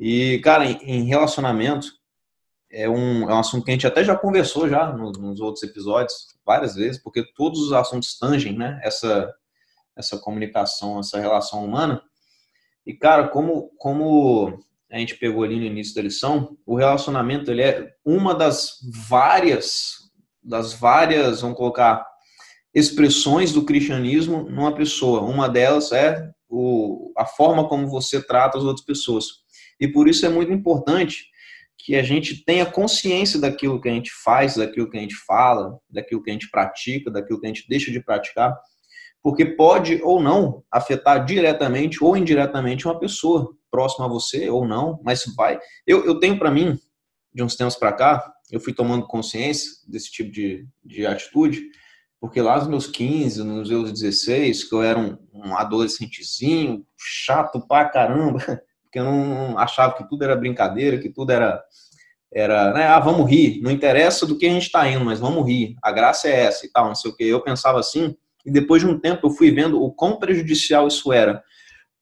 E, 0.01 0.39
cara, 0.45 0.65
em 0.65 1.03
relacionamento, 1.07 1.89
é 2.71 2.89
um, 2.89 3.29
é 3.29 3.35
um 3.35 3.39
assunto 3.41 3.65
que 3.65 3.73
a 3.73 3.75
gente 3.75 3.87
até 3.87 4.05
já 4.05 4.17
conversou 4.17 4.69
já 4.69 4.93
nos, 4.93 5.19
nos 5.19 5.41
outros 5.41 5.65
episódios, 5.65 6.39
várias 6.47 6.77
vezes, 6.77 7.03
porque 7.03 7.25
todos 7.35 7.59
os 7.61 7.73
assuntos 7.73 8.17
tangem, 8.17 8.57
né? 8.57 8.79
Essa, 8.85 9.35
essa 9.97 10.17
comunicação, 10.17 11.01
essa 11.01 11.19
relação 11.19 11.65
humana. 11.65 12.01
E, 12.87 12.95
cara, 12.95 13.27
como, 13.27 13.73
como 13.77 14.61
a 14.91 14.99
gente 14.99 15.17
pegou 15.17 15.45
ali 15.45 15.57
no 15.57 15.65
início 15.65 15.95
da 15.95 16.03
lição, 16.03 16.57
o 16.65 16.77
relacionamento 16.77 17.51
ele 17.51 17.63
é 17.63 17.91
uma 18.05 18.35
das 18.35 18.79
várias, 19.09 19.93
das 20.43 20.73
várias, 20.73 21.43
vamos 21.43 21.57
colocar, 21.57 22.07
expressões 22.75 23.53
do 23.53 23.65
cristianismo 23.65 24.49
numa 24.49 24.75
pessoa. 24.75 25.23
Uma 25.23 25.49
delas 25.49 25.93
é 25.93 26.31
o, 26.49 27.13
a 27.17 27.27
forma 27.27 27.69
como 27.69 27.89
você 27.89 28.23
trata 28.23 28.57
as 28.57 28.65
outras 28.65 28.85
pessoas. 28.85 29.27
E 29.81 29.89
por 29.89 30.09
isso 30.09 30.25
é 30.25 30.29
muito 30.29 30.53
importante 30.53 31.27
que 31.77 31.95
a 31.95 32.03
gente 32.03 32.45
tenha 32.45 32.67
consciência 32.67 33.41
daquilo 33.41 33.81
que 33.81 33.89
a 33.89 33.93
gente 33.93 34.11
faz, 34.25 34.57
daquilo 34.57 34.91
que 34.91 34.99
a 34.99 35.01
gente 35.01 35.15
fala, 35.27 35.79
daquilo 35.89 36.23
que 36.23 36.31
a 36.31 36.33
gente 36.33 36.51
pratica, 36.51 37.11
daquilo 37.11 37.41
que 37.41 37.47
a 37.47 37.49
gente 37.49 37.67
deixa 37.69 37.91
de 37.91 38.03
praticar, 38.03 38.59
porque 39.23 39.45
pode 39.45 40.01
ou 40.03 40.21
não 40.21 40.63
afetar 40.71 41.25
diretamente 41.25 42.03
ou 42.03 42.17
indiretamente 42.17 42.87
uma 42.87 42.99
pessoa 42.99 43.55
próxima 43.71 44.07
a 44.07 44.09
você 44.09 44.49
ou 44.49 44.67
não, 44.67 45.01
mas 45.03 45.25
vai. 45.37 45.59
Eu, 45.87 46.05
eu 46.05 46.19
tenho 46.19 46.39
para 46.39 46.51
mim, 46.51 46.79
de 47.33 47.43
uns 47.43 47.57
tempos 47.57 47.77
para 47.77 47.93
cá, 47.93 48.33
eu 48.51 48.61
fui 48.61 48.73
tomando 48.73 49.07
consciência 49.07 49.71
desse 49.87 50.11
tipo 50.11 50.31
de, 50.31 50.67
de 50.85 51.07
atitude, 51.07 51.63
porque 52.21 52.41
lá 52.41 52.59
nos 52.59 52.67
meus 52.67 52.87
15, 52.87 53.45
nos 53.45 53.69
meus 53.69 53.93
16, 53.93 54.65
que 54.65 54.75
eu 54.75 54.83
era 54.83 54.99
um, 54.99 55.19
um 55.33 55.57
adolescentezinho, 55.57 56.85
chato 56.97 57.61
pra 57.67 57.89
caramba, 57.89 58.39
porque 58.83 58.99
eu 58.99 59.05
não 59.05 59.59
achava 59.59 59.95
que 59.95 60.09
tudo 60.09 60.25
era 60.25 60.35
brincadeira, 60.35 60.99
que 60.99 61.11
tudo 61.11 61.31
era 61.31 61.63
era, 62.31 62.75
né, 62.75 62.87
ah, 62.87 63.01
vamos 63.01 63.29
rir, 63.31 63.59
não 63.63 63.71
interessa 63.71 64.27
do 64.27 64.37
que 64.37 64.45
a 64.45 64.51
gente 64.51 64.65
está 64.65 64.87
indo, 64.87 65.03
mas 65.03 65.19
vamos 65.19 65.47
rir, 65.47 65.77
a 65.83 65.91
graça 65.91 66.29
é 66.29 66.43
essa 66.43 66.67
e 66.67 66.71
tal, 66.71 66.87
não 66.87 66.95
sei 66.95 67.11
o 67.11 67.17
que. 67.17 67.25
Eu 67.25 67.43
pensava 67.43 67.81
assim, 67.81 68.15
e 68.45 68.51
depois 68.51 68.83
de 68.83 68.89
um 68.89 68.99
tempo 68.99 69.27
eu 69.27 69.31
fui 69.31 69.51
vendo 69.51 69.83
o 69.83 69.93
quão 69.93 70.19
prejudicial 70.19 70.89
isso 70.89 71.13
era, 71.13 71.43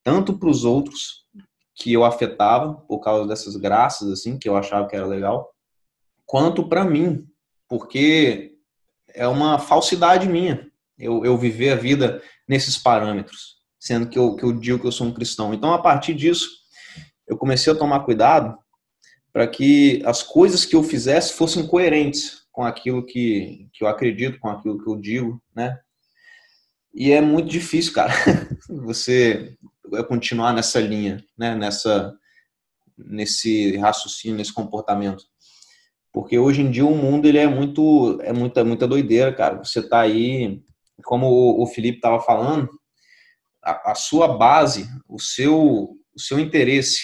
tanto 0.05 0.39
para 0.39 0.49
os 0.49 0.65
outros, 0.65 1.27
que 1.75 1.93
eu 1.93 2.05
afetava 2.05 2.75
por 2.75 3.01
causa 3.01 3.29
dessas 3.29 3.55
graças, 3.57 4.11
assim, 4.11 4.39
que 4.39 4.49
eu 4.49 4.57
achava 4.57 4.89
que 4.89 4.97
era 4.97 5.07
legal, 5.07 5.53
quanto 6.25 6.67
para 6.67 6.85
mim, 6.85 7.27
porque 7.69 8.55
é 9.15 9.29
uma 9.29 9.59
falsidade 9.59 10.29
minha 10.29 10.71
eu, 10.99 11.25
eu 11.25 11.37
viver 11.37 11.73
a 11.73 11.77
vida 11.77 12.23
nesses 12.49 12.79
parâmetros, 12.79 13.57
sendo 13.79 14.09
que 14.09 14.19
eu, 14.19 14.35
que 14.35 14.45
eu 14.45 14.53
digo 14.53 14.79
que 14.79 14.87
eu 14.87 14.93
sou 14.93 15.07
um 15.07 15.13
cristão. 15.13 15.53
Então, 15.53 15.73
a 15.73 15.81
partir 15.81 16.15
disso, 16.15 16.49
eu 17.27 17.37
comecei 17.37 17.73
a 17.73 17.77
tomar 17.77 18.01
cuidado 18.01 18.57
para 19.33 19.47
que 19.47 20.03
as 20.07 20.23
coisas 20.23 20.65
que 20.65 20.75
eu 20.75 20.83
fizesse 20.83 21.35
fossem 21.35 21.67
coerentes 21.67 22.47
com 22.51 22.65
aquilo 22.65 23.05
que, 23.05 23.69
que 23.75 23.85
eu 23.85 23.89
acredito, 23.89 24.39
com 24.39 24.49
aquilo 24.49 24.83
que 24.83 24.89
eu 24.89 24.97
digo, 24.97 25.43
né? 25.55 25.79
E 26.99 27.13
é 27.13 27.21
muito 27.21 27.51
difícil, 27.51 27.93
cara, 27.93 28.11
você 28.71 29.55
continuar 30.09 30.55
nessa 30.55 30.81
linha, 30.81 31.23
né? 31.37 31.55
Nessa, 31.55 32.17
nesse 32.97 33.77
raciocínio, 33.77 34.39
nesse 34.39 34.53
comportamento. 34.53 35.23
Porque 36.11 36.39
hoje 36.39 36.63
em 36.63 36.71
dia 36.71 36.87
o 36.87 36.97
mundo 36.97 37.27
ele 37.29 37.37
é 37.37 37.47
muito 37.47 38.19
é 38.23 38.33
muita 38.33 38.65
muita 38.65 38.89
doideira, 38.89 39.31
cara. 39.31 39.63
Você 39.63 39.87
tá 39.87 40.01
aí, 40.01 40.63
como 41.05 41.61
o, 41.63 41.67
Felipe 41.67 42.01
tava 42.01 42.19
falando, 42.19 42.67
a, 43.63 43.93
a, 43.93 43.95
sua 43.95 44.27
base, 44.27 44.89
o 45.07 45.21
seu 45.21 45.99
o 46.15 46.19
seu 46.19 46.41
interesse 46.41 47.03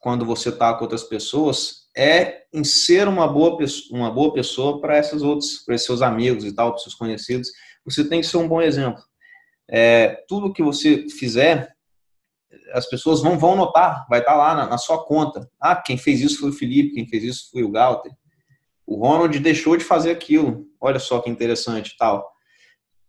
quando 0.00 0.26
você 0.26 0.52
tá 0.52 0.74
com 0.74 0.84
outras 0.84 1.02
pessoas 1.02 1.88
é 1.96 2.42
em 2.52 2.62
ser 2.62 3.08
uma 3.08 3.26
boa 3.26 3.56
uma 3.90 4.10
boa 4.10 4.34
pessoa 4.34 4.82
para 4.82 4.98
esses 4.98 5.22
outros, 5.22 5.62
para 5.64 5.78
seus 5.78 6.02
amigos 6.02 6.44
e 6.44 6.52
tal, 6.52 6.72
para 6.72 6.82
seus 6.82 6.94
conhecidos. 6.94 7.48
Você 7.86 8.06
tem 8.06 8.20
que 8.20 8.26
ser 8.26 8.36
um 8.36 8.46
bom 8.46 8.60
exemplo. 8.60 9.02
É, 9.68 10.24
tudo 10.28 10.52
que 10.52 10.62
você 10.62 11.08
fizer 11.08 11.74
as 12.72 12.88
pessoas 12.88 13.20
vão, 13.20 13.38
vão 13.38 13.56
notar, 13.56 14.06
vai 14.08 14.20
estar 14.20 14.34
lá 14.36 14.54
na, 14.54 14.66
na, 14.68 14.78
sua 14.78 15.04
conta. 15.04 15.48
Ah, 15.60 15.74
quem 15.74 15.96
fez 15.96 16.20
isso 16.20 16.40
foi 16.40 16.50
o 16.50 16.52
Felipe, 16.52 16.94
quem 16.94 17.06
fez 17.06 17.24
isso 17.24 17.50
foi 17.50 17.62
o 17.62 17.70
Galter 17.70 18.12
o 18.86 18.96
Ronald 18.96 19.38
deixou 19.38 19.76
de 19.76 19.84
fazer 19.84 20.10
aquilo. 20.10 20.66
Olha 20.80 20.98
só 20.98 21.20
que 21.20 21.30
interessante 21.30 21.96
tal. 21.96 22.32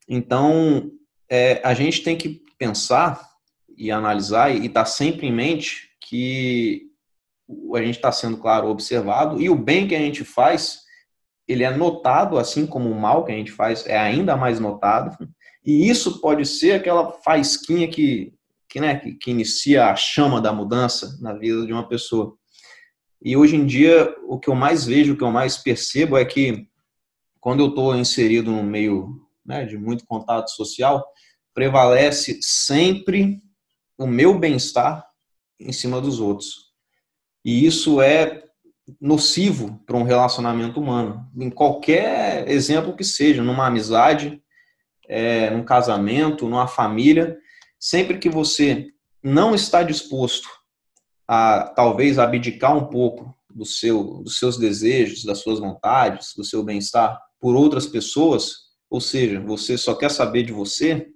Então, 0.08 0.92
é, 1.30 1.60
a 1.64 1.74
gente 1.74 2.04
tem 2.04 2.16
que 2.16 2.42
pensar 2.58 3.30
e 3.78 3.92
analisar 3.92 4.56
e 4.56 4.68
estar 4.68 4.82
tá 4.82 4.86
sempre 4.86 5.28
em 5.28 5.34
mente 5.34 5.90
que 6.00 6.84
a 7.76 7.82
gente 7.82 7.96
está 7.96 8.12
sendo, 8.12 8.38
claro, 8.38 8.70
observado 8.70 9.42
e 9.42 9.50
o 9.50 9.56
bem 9.56 9.88
que 9.88 9.96
a 9.96 10.00
gente 10.00 10.24
faz, 10.24 10.80
ele 11.48 11.64
é 11.64 11.76
notado, 11.76 12.40
assim 12.40 12.66
como 12.66 12.90
o 12.90 13.00
mal 13.00 13.24
que 13.24 13.32
a 13.32 13.36
gente 13.36 13.52
faz 13.52 13.86
é 13.86 13.98
ainda 13.98 14.38
mais 14.38 14.60
notado. 14.60 15.16
E 15.66 15.90
isso 15.90 16.22
pode 16.22 16.46
ser 16.46 16.74
aquela 16.74 17.12
faísquinha 17.12 17.88
que, 17.88 18.34
que, 18.70 18.80
né, 18.80 19.00
que, 19.00 19.14
que 19.14 19.32
inicia 19.32 19.88
a 19.88 19.96
chama 19.96 20.40
da 20.40 20.54
mudança 20.54 21.18
na 21.20 21.34
vida 21.34 21.66
de 21.66 21.74
uma 21.74 21.88
pessoa. 21.88 22.38
E 23.22 23.36
hoje 23.36 23.56
em 23.56 23.66
dia, 23.66 24.16
o 24.28 24.40
que 24.40 24.50
eu 24.50 24.56
mais 24.56 24.86
vejo, 24.86 25.14
o 25.14 25.18
que 25.18 25.24
eu 25.24 25.32
mais 25.32 25.58
percebo 25.58 26.18
é 26.18 26.24
que 26.24 26.68
quando 27.40 27.62
eu 27.62 27.70
estou 27.70 27.96
inserido 27.96 28.52
no 28.52 28.64
meio 28.64 29.22
né, 29.46 29.66
de 29.66 29.78
muito 29.78 30.06
contato 30.06 30.50
social, 30.52 31.04
prevalece 31.54 32.40
sempre 32.42 33.42
o 33.98 34.06
meu 34.06 34.38
bem-estar 34.38 35.06
em 35.60 35.72
cima 35.72 36.02
dos 36.02 36.20
outros. 36.20 36.74
E 37.44 37.66
isso 37.66 38.02
é 38.02 38.44
nocivo 39.00 39.80
para 39.86 39.98
um 39.98 40.04
relacionamento 40.04 40.80
humano, 40.80 41.28
em 41.36 41.50
qualquer 41.50 42.48
exemplo 42.50 42.96
que 42.96 43.04
seja, 43.04 43.44
numa 43.44 43.68
amizade, 43.68 44.42
é, 45.08 45.50
num 45.50 45.64
casamento, 45.64 46.48
numa 46.48 46.68
família, 46.68 47.38
sempre 47.80 48.18
que 48.18 48.30
você 48.30 48.88
não 49.24 49.56
está 49.56 49.84
disposto 49.84 50.48
a 51.28 51.72
talvez 51.76 52.20
abdicar 52.20 52.76
um 52.76 52.86
pouco 52.86 53.36
do 53.50 53.66
seu, 53.66 54.22
dos 54.24 54.38
seus 54.38 54.58
desejos, 54.58 55.24
das 55.24 55.40
suas 55.40 55.60
vontades, 55.60 56.34
do 56.36 56.44
seu 56.44 56.64
bem-estar 56.64 57.20
por 57.40 57.56
outras 57.56 57.88
pessoas, 57.88 58.66
ou 58.90 59.00
seja, 59.02 59.40
você 59.40 59.78
só 59.78 59.96
quer 59.96 60.12
saber 60.12 60.44
de 60.44 60.52
você, 60.52 61.08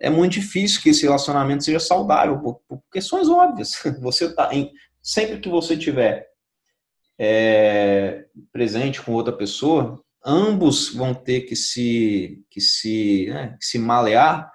é 0.00 0.08
muito 0.08 0.34
difícil 0.34 0.80
que 0.80 0.90
esse 0.90 1.02
relacionamento 1.02 1.64
seja 1.64 1.80
saudável 1.80 2.38
por, 2.38 2.60
por 2.68 2.82
questões 2.92 3.28
óbvias. 3.28 3.72
Você 4.00 4.32
tá 4.32 4.54
em, 4.54 4.70
sempre 5.02 5.40
que 5.40 5.48
você 5.48 5.76
tiver 5.76 6.28
é, 7.18 8.26
presente 8.52 9.02
com 9.02 9.12
outra 9.12 9.36
pessoa, 9.36 10.00
ambos 10.24 10.92
vão 10.94 11.14
ter 11.14 11.42
que 11.42 11.56
se 11.56 12.44
que 12.50 12.60
se 12.60 13.26
né, 13.30 13.56
que 13.58 13.64
se 13.64 13.78
malear 13.78 14.50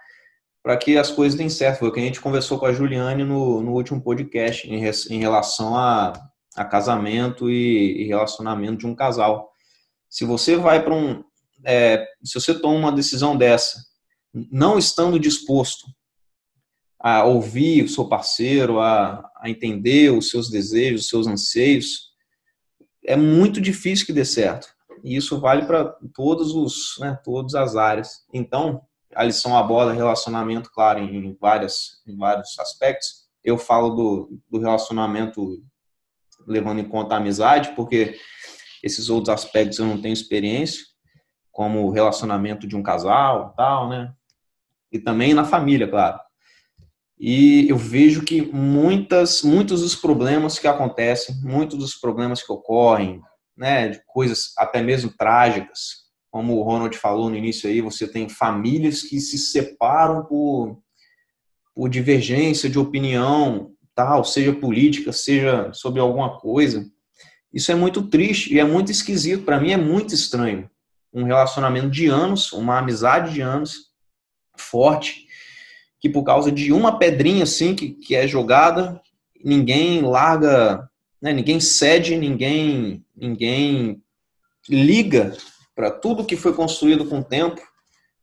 para 0.63 0.77
que 0.77 0.97
as 0.97 1.11
coisas 1.11 1.37
deem 1.37 1.49
certo. 1.49 1.79
Foi 1.79 1.89
o 1.89 1.91
que 1.91 1.99
a 1.99 2.03
gente 2.03 2.21
conversou 2.21 2.57
com 2.57 2.65
a 2.65 2.73
Juliane 2.73 3.25
no, 3.25 3.61
no 3.61 3.73
último 3.73 4.01
podcast 4.01 4.67
em, 4.67 4.75
em 4.75 5.19
relação 5.19 5.75
a, 5.75 6.13
a 6.55 6.63
casamento 6.63 7.49
e, 7.49 8.03
e, 8.03 8.07
relacionamento 8.07 8.77
de 8.77 8.87
um 8.87 8.95
casal. 8.95 9.51
Se 10.09 10.23
você 10.23 10.55
vai 10.55 10.81
para 10.81 10.95
um. 10.95 11.23
é, 11.65 12.05
se 12.23 12.35
você 12.39 12.53
toma 12.57 12.77
uma 12.77 12.91
decisão 12.91 13.35
dessa, 13.35 13.83
não 14.33 14.79
estando 14.79 15.19
disposto 15.19 15.85
a 16.97 17.25
ouvir 17.25 17.83
o 17.83 17.89
seu 17.89 18.07
parceiro, 18.07 18.79
a, 18.79 19.29
a 19.35 19.49
entender 19.49 20.11
os 20.11 20.29
seus 20.29 20.49
desejos, 20.49 21.01
os 21.01 21.09
seus 21.09 21.27
anseios, 21.27 22.13
é 23.05 23.17
muito 23.17 23.59
difícil 23.59 24.05
que 24.05 24.13
dê 24.13 24.23
certo. 24.23 24.73
E 25.03 25.15
isso 25.15 25.39
vale 25.39 25.65
para 25.65 25.95
todos 26.13 26.55
os, 26.55 26.95
né, 26.99 27.19
todas 27.23 27.53
as 27.55 27.75
áreas. 27.75 28.25
Então, 28.33 28.81
a 29.13 29.23
lição 29.23 29.57
aborda 29.57 29.91
relacionamento, 29.91 30.71
claro, 30.71 30.99
em, 30.99 31.37
várias, 31.39 32.01
em 32.07 32.15
vários 32.17 32.57
aspectos. 32.57 33.27
Eu 33.43 33.57
falo 33.57 33.89
do, 33.89 34.39
do 34.49 34.59
relacionamento 34.59 35.61
levando 36.47 36.79
em 36.79 36.87
conta 36.87 37.15
a 37.15 37.17
amizade, 37.17 37.73
porque 37.75 38.17
esses 38.81 39.09
outros 39.09 39.29
aspectos 39.29 39.79
eu 39.79 39.85
não 39.85 40.01
tenho 40.01 40.13
experiência, 40.13 40.83
como 41.51 41.85
o 41.85 41.91
relacionamento 41.91 42.65
de 42.65 42.75
um 42.75 42.83
casal, 42.83 43.53
tal, 43.55 43.89
né? 43.89 44.11
E 44.91 44.99
também 44.99 45.33
na 45.33 45.43
família, 45.43 45.87
claro. 45.87 46.19
E 47.19 47.69
eu 47.69 47.77
vejo 47.77 48.23
que 48.23 48.41
muitas, 48.41 49.43
muitos 49.43 49.81
dos 49.81 49.95
problemas 49.95 50.59
que 50.59 50.67
acontecem, 50.67 51.35
muitos 51.41 51.77
dos 51.77 51.95
problemas 51.95 52.43
que 52.43 52.51
ocorrem, 52.51 53.21
né, 53.55 53.89
de 53.89 54.01
coisas 54.05 54.53
até 54.57 54.81
mesmo 54.81 55.11
trágicas, 55.17 56.03
como 56.31 56.57
o 56.57 56.63
Ronald 56.63 56.97
falou 56.97 57.29
no 57.29 57.35
início 57.35 57.69
aí, 57.69 57.79
você 57.79 58.07
tem 58.07 58.27
famílias 58.27 59.03
que 59.03 59.19
se 59.19 59.37
separam 59.37 60.25
por, 60.25 60.79
por 61.75 61.87
divergência 61.87 62.67
de 62.69 62.79
opinião, 62.79 63.71
tal, 63.93 64.23
seja 64.23 64.51
política, 64.51 65.11
seja 65.11 65.71
sobre 65.73 65.99
alguma 65.99 66.39
coisa. 66.39 66.89
Isso 67.53 67.71
é 67.71 67.75
muito 67.75 68.01
triste 68.09 68.51
e 68.51 68.59
é 68.59 68.63
muito 68.63 68.91
esquisito. 68.91 69.43
Para 69.43 69.59
mim 69.59 69.71
é 69.71 69.77
muito 69.77 70.15
estranho. 70.15 70.67
Um 71.13 71.23
relacionamento 71.23 71.91
de 71.91 72.07
anos, 72.07 72.51
uma 72.51 72.79
amizade 72.79 73.31
de 73.31 73.41
anos, 73.41 73.91
forte, 74.57 75.27
que 75.99 76.09
por 76.09 76.23
causa 76.23 76.51
de 76.51 76.73
uma 76.73 76.97
pedrinha 76.97 77.43
assim 77.43 77.75
que, 77.75 77.89
que 77.89 78.15
é 78.15 78.27
jogada, 78.27 78.99
ninguém 79.43 80.01
larga, 80.01 80.89
né, 81.23 81.31
ninguém 81.31 81.57
cede, 81.61 82.17
ninguém, 82.17 83.01
ninguém 83.15 84.03
liga 84.67 85.33
para 85.73 85.89
tudo 85.89 86.25
que 86.25 86.35
foi 86.35 86.53
construído 86.53 87.07
com 87.07 87.19
o 87.19 87.23
tempo. 87.23 87.61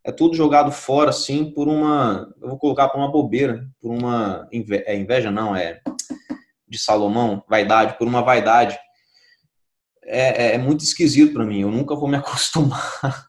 É 0.05 0.13
tudo 0.13 0.37
jogado 0.37 0.71
fora 0.71 1.09
assim 1.09 1.51
por 1.51 1.67
uma, 1.67 2.31
eu 2.43 2.51
vou 2.51 2.59
colocar 2.59 2.91
por 2.91 2.99
uma 2.99 3.11
bobeira, 3.11 3.67
por 3.81 3.91
uma 3.91 4.47
é 4.53 4.97
inveja 4.99 5.31
não, 5.31 5.57
é 5.57 5.81
de 6.69 6.79
Salomão, 6.79 7.43
vaidade, 7.49 7.97
por 7.97 8.07
uma 8.07 8.21
vaidade. 8.21 8.79
É, 10.05 10.49
é, 10.49 10.55
é 10.57 10.59
muito 10.59 10.85
esquisito 10.85 11.33
para 11.33 11.47
mim. 11.47 11.63
Eu 11.63 11.71
nunca 11.71 11.97
vou 11.97 12.07
me 12.07 12.17
acostumar 12.19 13.29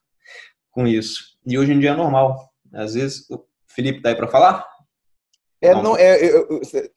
com 0.70 0.86
isso. 0.86 1.38
E 1.46 1.58
hoje 1.58 1.72
em 1.72 1.80
dia 1.80 1.92
é 1.92 1.96
normal. 1.96 2.52
Às 2.74 2.96
vezes 2.96 3.26
Felipe, 3.68 4.02
tá 4.02 4.10
aí 4.10 4.16
para 4.16 4.28
falar? 4.28 4.68
É, 5.62 5.76
não, 5.76 5.96
é, 5.96 6.20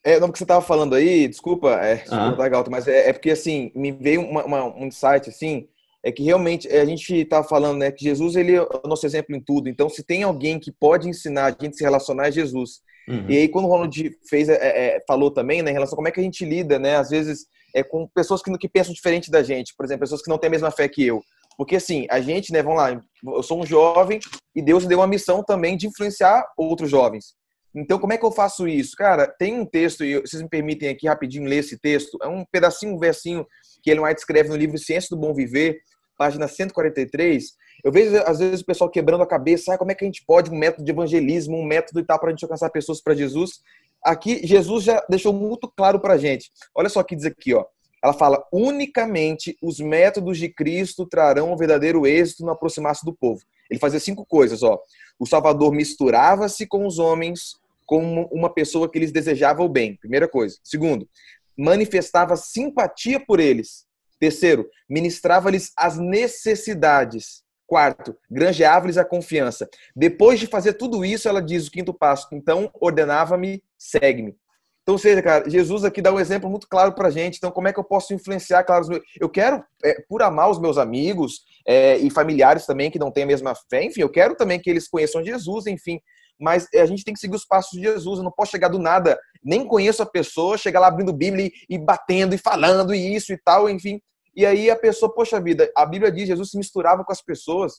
é, 0.03 0.19
não, 0.19 0.29
porque 0.29 0.39
você 0.39 0.47
tava 0.47 0.63
falando 0.63 0.95
aí, 0.95 1.29
desculpa, 1.29 1.73
é, 1.73 1.97
desculpa, 1.97 2.49
Galto, 2.49 2.71
mas 2.71 2.89
é, 2.89 3.11
é, 3.11 3.13
porque, 3.13 3.31
assim, 3.31 3.71
me 3.75 3.93
veio 3.93 4.23
uma, 4.23 4.43
uma, 4.45 4.65
um 4.65 4.87
insight, 4.87 5.29
assim, 5.29 5.69
é 6.03 6.11
que 6.11 6.23
realmente 6.23 6.67
é, 6.69 6.81
a 6.81 6.85
gente 6.85 7.27
tá 7.27 7.43
falando, 7.43 7.79
né, 7.79 7.93
que 7.93 8.03
Jesus, 8.03 8.37
ele 8.37 8.55
é 8.55 8.63
o 8.63 8.89
nosso 8.89 9.05
exemplo 9.05 9.37
em 9.37 9.41
tudo, 9.41 9.69
então 9.69 9.91
se 9.91 10.03
tem 10.03 10.23
alguém 10.23 10.59
que 10.59 10.73
pode 10.73 11.09
ensinar 11.09 11.45
a 11.45 11.51
gente 11.51 11.75
a 11.75 11.77
se 11.77 11.85
relacionar 11.85 12.29
é 12.29 12.33
Jesus. 12.33 12.81
Uhum. 13.07 13.27
E 13.29 13.37
aí, 13.37 13.49
quando 13.49 13.67
o 13.67 13.69
Ronald 13.69 14.11
fez, 14.29 14.49
é, 14.49 14.55
é, 14.55 15.05
falou 15.07 15.31
também, 15.31 15.63
né, 15.63 15.71
em 15.71 15.75
relação 15.75 15.95
a 15.95 15.97
como 15.97 16.09
é 16.09 16.11
que 16.11 16.21
a 16.21 16.23
gente 16.23 16.43
lida, 16.43 16.79
né, 16.79 16.97
às 16.97 17.11
vezes, 17.11 17.47
é 17.75 17.83
com 17.83 18.09
pessoas 18.15 18.43
que, 18.43 18.51
que 18.57 18.69
pensam 18.69 18.95
diferente 18.95 19.31
da 19.31 19.43
gente, 19.43 19.75
por 19.77 19.85
exemplo, 19.85 20.01
pessoas 20.01 20.23
que 20.23 20.31
não 20.31 20.39
têm 20.39 20.49
a 20.49 20.53
mesma 20.53 20.71
fé 20.71 20.89
que 20.89 21.05
eu. 21.05 21.21
Porque 21.57 21.77
assim, 21.77 22.07
a 22.11 22.21
gente, 22.21 22.51
né, 22.51 22.63
vamos 22.63 22.79
lá, 22.79 23.01
eu 23.23 23.43
sou 23.43 23.61
um 23.61 23.67
jovem 23.67 24.21
e 24.57 24.63
Deus 24.63 24.87
deu 24.87 24.99
uma 24.99 25.07
missão 25.07 25.43
também 25.45 25.77
de 25.77 25.87
influenciar 25.87 26.45
outros 26.57 26.91
jovens. 26.91 27.35
Então, 27.75 27.99
como 27.99 28.13
é 28.13 28.19
que 28.19 28.25
eu 28.25 28.31
faço 28.31 28.69
isso? 28.69 28.97
Cara, 28.97 29.27
tem 29.27 29.59
um 29.59 29.67
texto, 29.67 30.05
e 30.05 30.21
vocês 30.21 30.41
me 30.41 30.49
permitem 30.49 30.89
aqui 30.89 31.09
rapidinho 31.09 31.49
ler 31.49 31.57
esse 31.57 31.77
texto, 31.77 32.17
é 32.23 32.29
um 32.29 32.45
pedacinho, 32.45 32.95
um 32.95 32.99
versinho 32.99 33.47
que 33.83 33.91
Ellen 33.91 34.05
White 34.05 34.21
escreve 34.21 34.49
no 34.49 34.57
livro 34.57 34.79
Ciência 34.79 35.09
do 35.11 35.21
Bom 35.21 35.35
Viver, 35.35 35.81
página 36.17 36.47
143. 36.47 37.53
Eu 37.83 37.91
vejo, 37.91 38.17
às 38.25 38.39
vezes, 38.39 38.61
o 38.61 38.65
pessoal 38.65 38.89
quebrando 38.89 39.23
a 39.23 39.27
cabeça, 39.27 39.75
ah, 39.75 39.79
como 39.79 39.91
é 39.91 39.95
que 39.95 40.05
a 40.05 40.07
gente 40.07 40.25
pode 40.25 40.51
um 40.51 40.57
método 40.57 40.85
de 40.85 40.91
evangelismo, 40.93 41.57
um 41.57 41.65
método 41.65 41.99
e 41.99 42.05
tal, 42.05 42.19
para 42.19 42.29
a 42.29 42.33
gente 42.33 42.45
alcançar 42.45 42.71
pessoas 42.71 43.03
para 43.03 43.15
Jesus. 43.15 43.61
Aqui, 44.03 44.47
Jesus 44.47 44.85
já 44.85 45.05
deixou 45.09 45.33
muito 45.33 45.69
claro 45.69 45.99
para 45.99 46.15
a 46.15 46.19
gente. 46.19 46.51
Olha 46.75 46.89
só 46.89 47.01
o 47.01 47.05
que 47.05 47.17
diz 47.17 47.25
aqui, 47.25 47.55
ó. 47.55 47.65
Ela 48.03 48.13
fala: 48.13 48.47
unicamente 48.53 49.57
os 49.63 49.81
métodos 49.81 50.39
de 50.39 50.49
Cristo 50.49 51.07
trarão 51.07 51.53
o 51.53 51.57
verdadeiro 51.57 52.07
êxito 52.07 52.45
no 52.45 52.53
aproximar-se 52.53 53.05
do 53.05 53.15
povo. 53.15 53.43
Ele 53.71 53.81
fazia 53.81 53.99
cinco 53.99 54.25
coisas, 54.27 54.63
ó. 54.63 54.79
O 55.19 55.27
Salvador 55.27 55.73
misturava-se 55.73 56.67
com 56.67 56.87
os 56.87 56.99
homens 56.99 57.57
como 57.87 58.29
uma 58.33 58.53
pessoa 58.53 58.91
que 58.91 58.99
lhes 58.99 59.13
desejava 59.13 59.63
o 59.63 59.69
bem. 59.69 59.97
Primeira 59.97 60.29
coisa. 60.29 60.57
Segundo, 60.63 61.09
manifestava 61.57 62.37
simpatia 62.37 63.19
por 63.19 63.41
eles. 63.41 63.87
Terceiro, 64.19 64.69
ministrava-lhes 64.89 65.73
as 65.77 65.99
necessidades. 65.99 67.43
Quarto, 67.67 68.17
granjeava-lhes 68.31 68.99
a 68.99 69.05
confiança. 69.05 69.69
Depois 69.97 70.39
de 70.39 70.47
fazer 70.47 70.75
tudo 70.75 71.05
isso, 71.05 71.29
ela 71.29 71.41
diz 71.41 71.67
o 71.67 71.71
quinto 71.71 71.95
passo: 71.95 72.29
então 72.33 72.71
ordenava-me, 72.75 73.63
segue-me. 73.79 74.37
Então, 74.85 74.99
seja, 74.99 75.23
cara, 75.23 75.49
Jesus 75.49 75.83
aqui 75.83 76.03
dá 76.03 76.13
um 76.13 76.21
exemplo 76.21 76.49
muito 76.49 76.69
claro 76.69 76.93
para 76.93 77.09
gente. 77.09 77.39
Então, 77.39 77.51
como 77.51 77.67
é 77.67 77.73
que 77.73 77.81
eu 77.81 77.85
posso 77.85 78.13
influenciar? 78.13 78.65
Claro, 78.65 79.03
eu 79.19 79.31
quero, 79.31 79.65
é, 79.83 79.95
por 80.07 80.23
amar 80.23 80.51
os 80.51 80.61
meus 80.61 80.77
amigos 80.77 81.41
é, 81.67 81.97
e 81.97 82.11
familiares 82.11 82.67
também 82.67 82.91
que 82.91 82.99
não 82.99 83.11
têm 83.11 83.25
a 83.25 83.27
mesma 83.27 83.55
fé, 83.71 83.83
enfim, 83.83 84.03
eu 84.03 84.11
quero 84.11 84.37
também 84.37 84.61
que 84.61 84.69
eles 84.69 84.87
conheçam 84.87 85.25
Jesus, 85.25 85.67
enfim. 85.67 85.99
Mas 86.39 86.67
a 86.75 86.87
gente 86.87 87.05
tem 87.05 87.15
que 87.15 87.21
seguir 87.21 87.37
os 87.37 87.45
passos 87.45 87.73
de 87.73 87.83
Jesus. 87.83 88.19
Eu 88.19 88.25
não 88.25 88.33
posso 88.33 88.51
chegar 88.51 88.69
do 88.69 88.79
nada, 88.79 89.19
nem 89.43 89.67
conheço 89.67 90.03
a 90.03 90.07
pessoa, 90.07 90.59
chegar 90.59 90.81
lá 90.81 90.89
abrindo 90.89 91.13
Bíblia 91.13 91.51
e, 91.69 91.79
batendo 91.79 92.35
e 92.35 92.39
falando 92.39 92.95
e 92.95 93.15
isso 93.15 93.33
e 93.33 93.39
tal, 93.39 93.69
enfim. 93.69 94.01
E 94.37 94.45
aí 94.45 94.71
a 94.71 94.77
pessoa, 94.77 95.15
poxa 95.15 95.41
vida, 95.41 95.71
a 95.77 95.87
Bíblia 95.87 96.11
diz 96.11 96.27
Jesus 96.27 96.51
se 96.51 96.59
misturava 96.59 97.05
com 97.05 97.13
as 97.13 97.23
pessoas. 97.23 97.75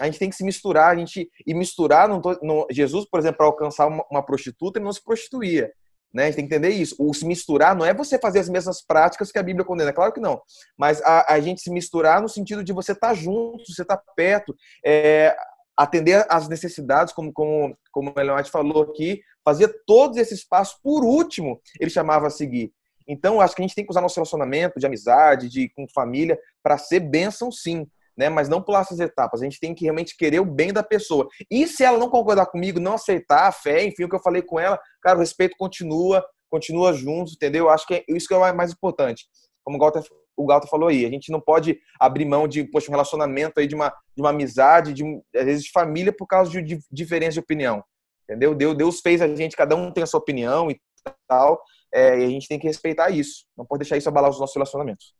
A 0.00 0.06
gente 0.06 0.18
tem 0.18 0.30
que 0.30 0.36
se 0.36 0.44
misturar, 0.44 0.92
a 0.92 0.96
gente 0.96 1.28
e 1.46 1.54
misturar, 1.54 2.08
não 2.08 2.20
tô, 2.20 2.38
não, 2.40 2.66
Jesus, 2.70 3.04
por 3.10 3.18
exemplo, 3.18 3.38
para 3.38 3.46
alcançar 3.46 3.86
uma, 3.86 4.04
uma 4.10 4.24
prostituta, 4.24 4.78
ele 4.78 4.84
não 4.84 4.92
se 4.92 5.02
prostituía. 5.02 5.70
Né? 6.12 6.24
A 6.24 6.26
gente 6.26 6.36
tem 6.36 6.48
que 6.48 6.54
entender 6.54 6.70
isso. 6.70 6.94
O 6.98 7.12
se 7.12 7.26
misturar 7.26 7.76
não 7.76 7.84
é 7.84 7.92
você 7.92 8.18
fazer 8.18 8.38
as 8.38 8.48
mesmas 8.48 8.80
práticas 8.80 9.30
que 9.30 9.38
a 9.38 9.42
Bíblia 9.42 9.64
condena, 9.64 9.92
claro 9.92 10.12
que 10.12 10.20
não. 10.20 10.40
Mas 10.76 11.02
a, 11.02 11.34
a 11.34 11.40
gente 11.40 11.60
se 11.60 11.70
misturar 11.70 12.22
no 12.22 12.28
sentido 12.28 12.64
de 12.64 12.72
você 12.72 12.92
estar 12.92 13.08
tá 13.08 13.14
junto, 13.14 13.64
você 13.66 13.82
estar 13.82 13.96
tá 13.96 14.02
perto, 14.16 14.54
é, 14.84 15.36
atender 15.78 16.26
às 16.28 16.48
necessidades, 16.48 17.12
como, 17.12 17.32
como, 17.32 17.76
como 17.92 18.10
o 18.10 18.20
Leonardo 18.20 18.50
falou 18.50 18.82
aqui, 18.82 19.20
fazer 19.44 19.82
todos 19.86 20.16
esses 20.18 20.46
passos. 20.46 20.78
Por 20.82 21.04
último, 21.04 21.60
ele 21.80 21.90
chamava 21.90 22.26
a 22.26 22.30
seguir. 22.30 22.72
Então, 23.06 23.40
acho 23.40 23.54
que 23.54 23.62
a 23.62 23.66
gente 23.66 23.74
tem 23.74 23.84
que 23.84 23.90
usar 23.90 24.00
nosso 24.00 24.16
relacionamento 24.16 24.78
de 24.78 24.86
amizade, 24.86 25.48
de 25.48 25.70
com 25.70 25.86
família, 25.94 26.38
para 26.62 26.76
ser 26.76 27.00
bênção, 27.00 27.50
sim 27.50 27.86
né? 28.18 28.28
Mas 28.28 28.48
não 28.48 28.60
pular 28.60 28.80
essas 28.80 28.98
etapas. 28.98 29.40
A 29.40 29.44
gente 29.44 29.60
tem 29.60 29.72
que 29.72 29.84
realmente 29.84 30.16
querer 30.16 30.40
o 30.40 30.44
bem 30.44 30.72
da 30.72 30.82
pessoa. 30.82 31.28
E 31.48 31.68
se 31.68 31.84
ela 31.84 31.96
não 31.96 32.10
concordar 32.10 32.46
comigo, 32.46 32.80
não 32.80 32.94
aceitar 32.94 33.46
a 33.46 33.52
fé, 33.52 33.84
enfim, 33.84 34.04
o 34.04 34.08
que 34.08 34.16
eu 34.16 34.20
falei 34.20 34.42
com 34.42 34.58
ela, 34.58 34.78
cara, 35.00 35.16
o 35.16 35.20
respeito 35.20 35.54
continua, 35.56 36.26
continua 36.50 36.92
junto, 36.92 37.32
entendeu? 37.32 37.70
Acho 37.70 37.86
que 37.86 37.94
é 37.94 38.04
isso 38.08 38.26
que 38.26 38.34
é 38.34 38.36
o 38.36 38.56
mais 38.56 38.72
importante. 38.72 39.24
Como 39.62 39.76
o 39.76 39.80
Galter, 39.80 40.02
o 40.38 40.46
Galter 40.46 40.70
falou 40.70 40.88
aí, 40.88 41.04
a 41.04 41.10
gente 41.10 41.32
não 41.32 41.40
pode 41.40 41.78
abrir 41.98 42.24
mão 42.24 42.46
de 42.46 42.64
poxa, 42.64 42.88
um 42.88 42.92
relacionamento 42.92 43.58
aí 43.58 43.66
de 43.66 43.74
uma, 43.74 43.88
de 43.88 44.22
uma 44.22 44.30
amizade, 44.30 44.92
de 44.92 45.04
às 45.34 45.44
vezes 45.44 45.64
de 45.64 45.72
família 45.72 46.12
por 46.12 46.26
causa 46.26 46.50
de, 46.50 46.62
de 46.62 46.80
diferença 46.90 47.32
de 47.32 47.40
opinião. 47.40 47.82
Entendeu? 48.24 48.54
Deus, 48.54 48.76
Deus 48.76 49.00
fez 49.00 49.20
a 49.20 49.34
gente, 49.34 49.56
cada 49.56 49.74
um 49.74 49.90
tem 49.90 50.04
a 50.04 50.06
sua 50.06 50.20
opinião 50.20 50.70
e 50.70 50.78
tal, 51.26 51.60
é, 51.92 52.20
e 52.20 52.24
a 52.24 52.28
gente 52.28 52.46
tem 52.46 52.58
que 52.58 52.66
respeitar 52.66 53.10
isso. 53.10 53.44
Não 53.56 53.66
pode 53.66 53.80
deixar 53.80 53.96
isso 53.96 54.08
abalar 54.08 54.30
os 54.30 54.38
nossos 54.38 54.54
relacionamentos. 54.54 55.14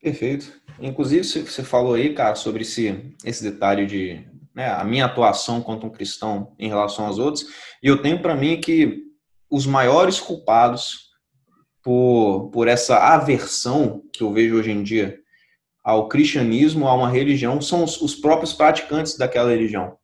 Perfeito. 0.00 0.60
Inclusive, 0.78 1.24
você 1.24 1.64
falou 1.64 1.94
aí, 1.94 2.14
cara, 2.14 2.34
sobre 2.34 2.62
esse, 2.62 3.14
esse 3.24 3.42
detalhe 3.42 3.86
de 3.86 4.22
né, 4.54 4.68
a 4.70 4.84
minha 4.84 5.06
atuação 5.06 5.62
quanto 5.62 5.86
um 5.86 5.90
cristão 5.90 6.54
em 6.58 6.68
relação 6.68 7.06
aos 7.06 7.18
outros. 7.18 7.46
E 7.82 7.88
eu 7.88 8.00
tenho 8.00 8.20
para 8.20 8.36
mim 8.36 8.60
que 8.60 9.02
os 9.50 9.66
maiores 9.66 10.20
culpados 10.20 11.10
por, 11.84 12.48
por 12.50 12.66
essa 12.66 12.96
aversão 12.96 14.02
que 14.10 14.22
eu 14.22 14.32
vejo 14.32 14.56
hoje 14.56 14.72
em 14.72 14.82
dia 14.82 15.20
ao 15.84 16.08
cristianismo, 16.08 16.88
a 16.88 16.94
uma 16.94 17.10
religião, 17.10 17.60
são 17.60 17.84
os, 17.84 18.00
os 18.00 18.14
próprios 18.14 18.54
praticantes 18.54 19.18
daquela 19.18 19.50
religião. 19.50 19.98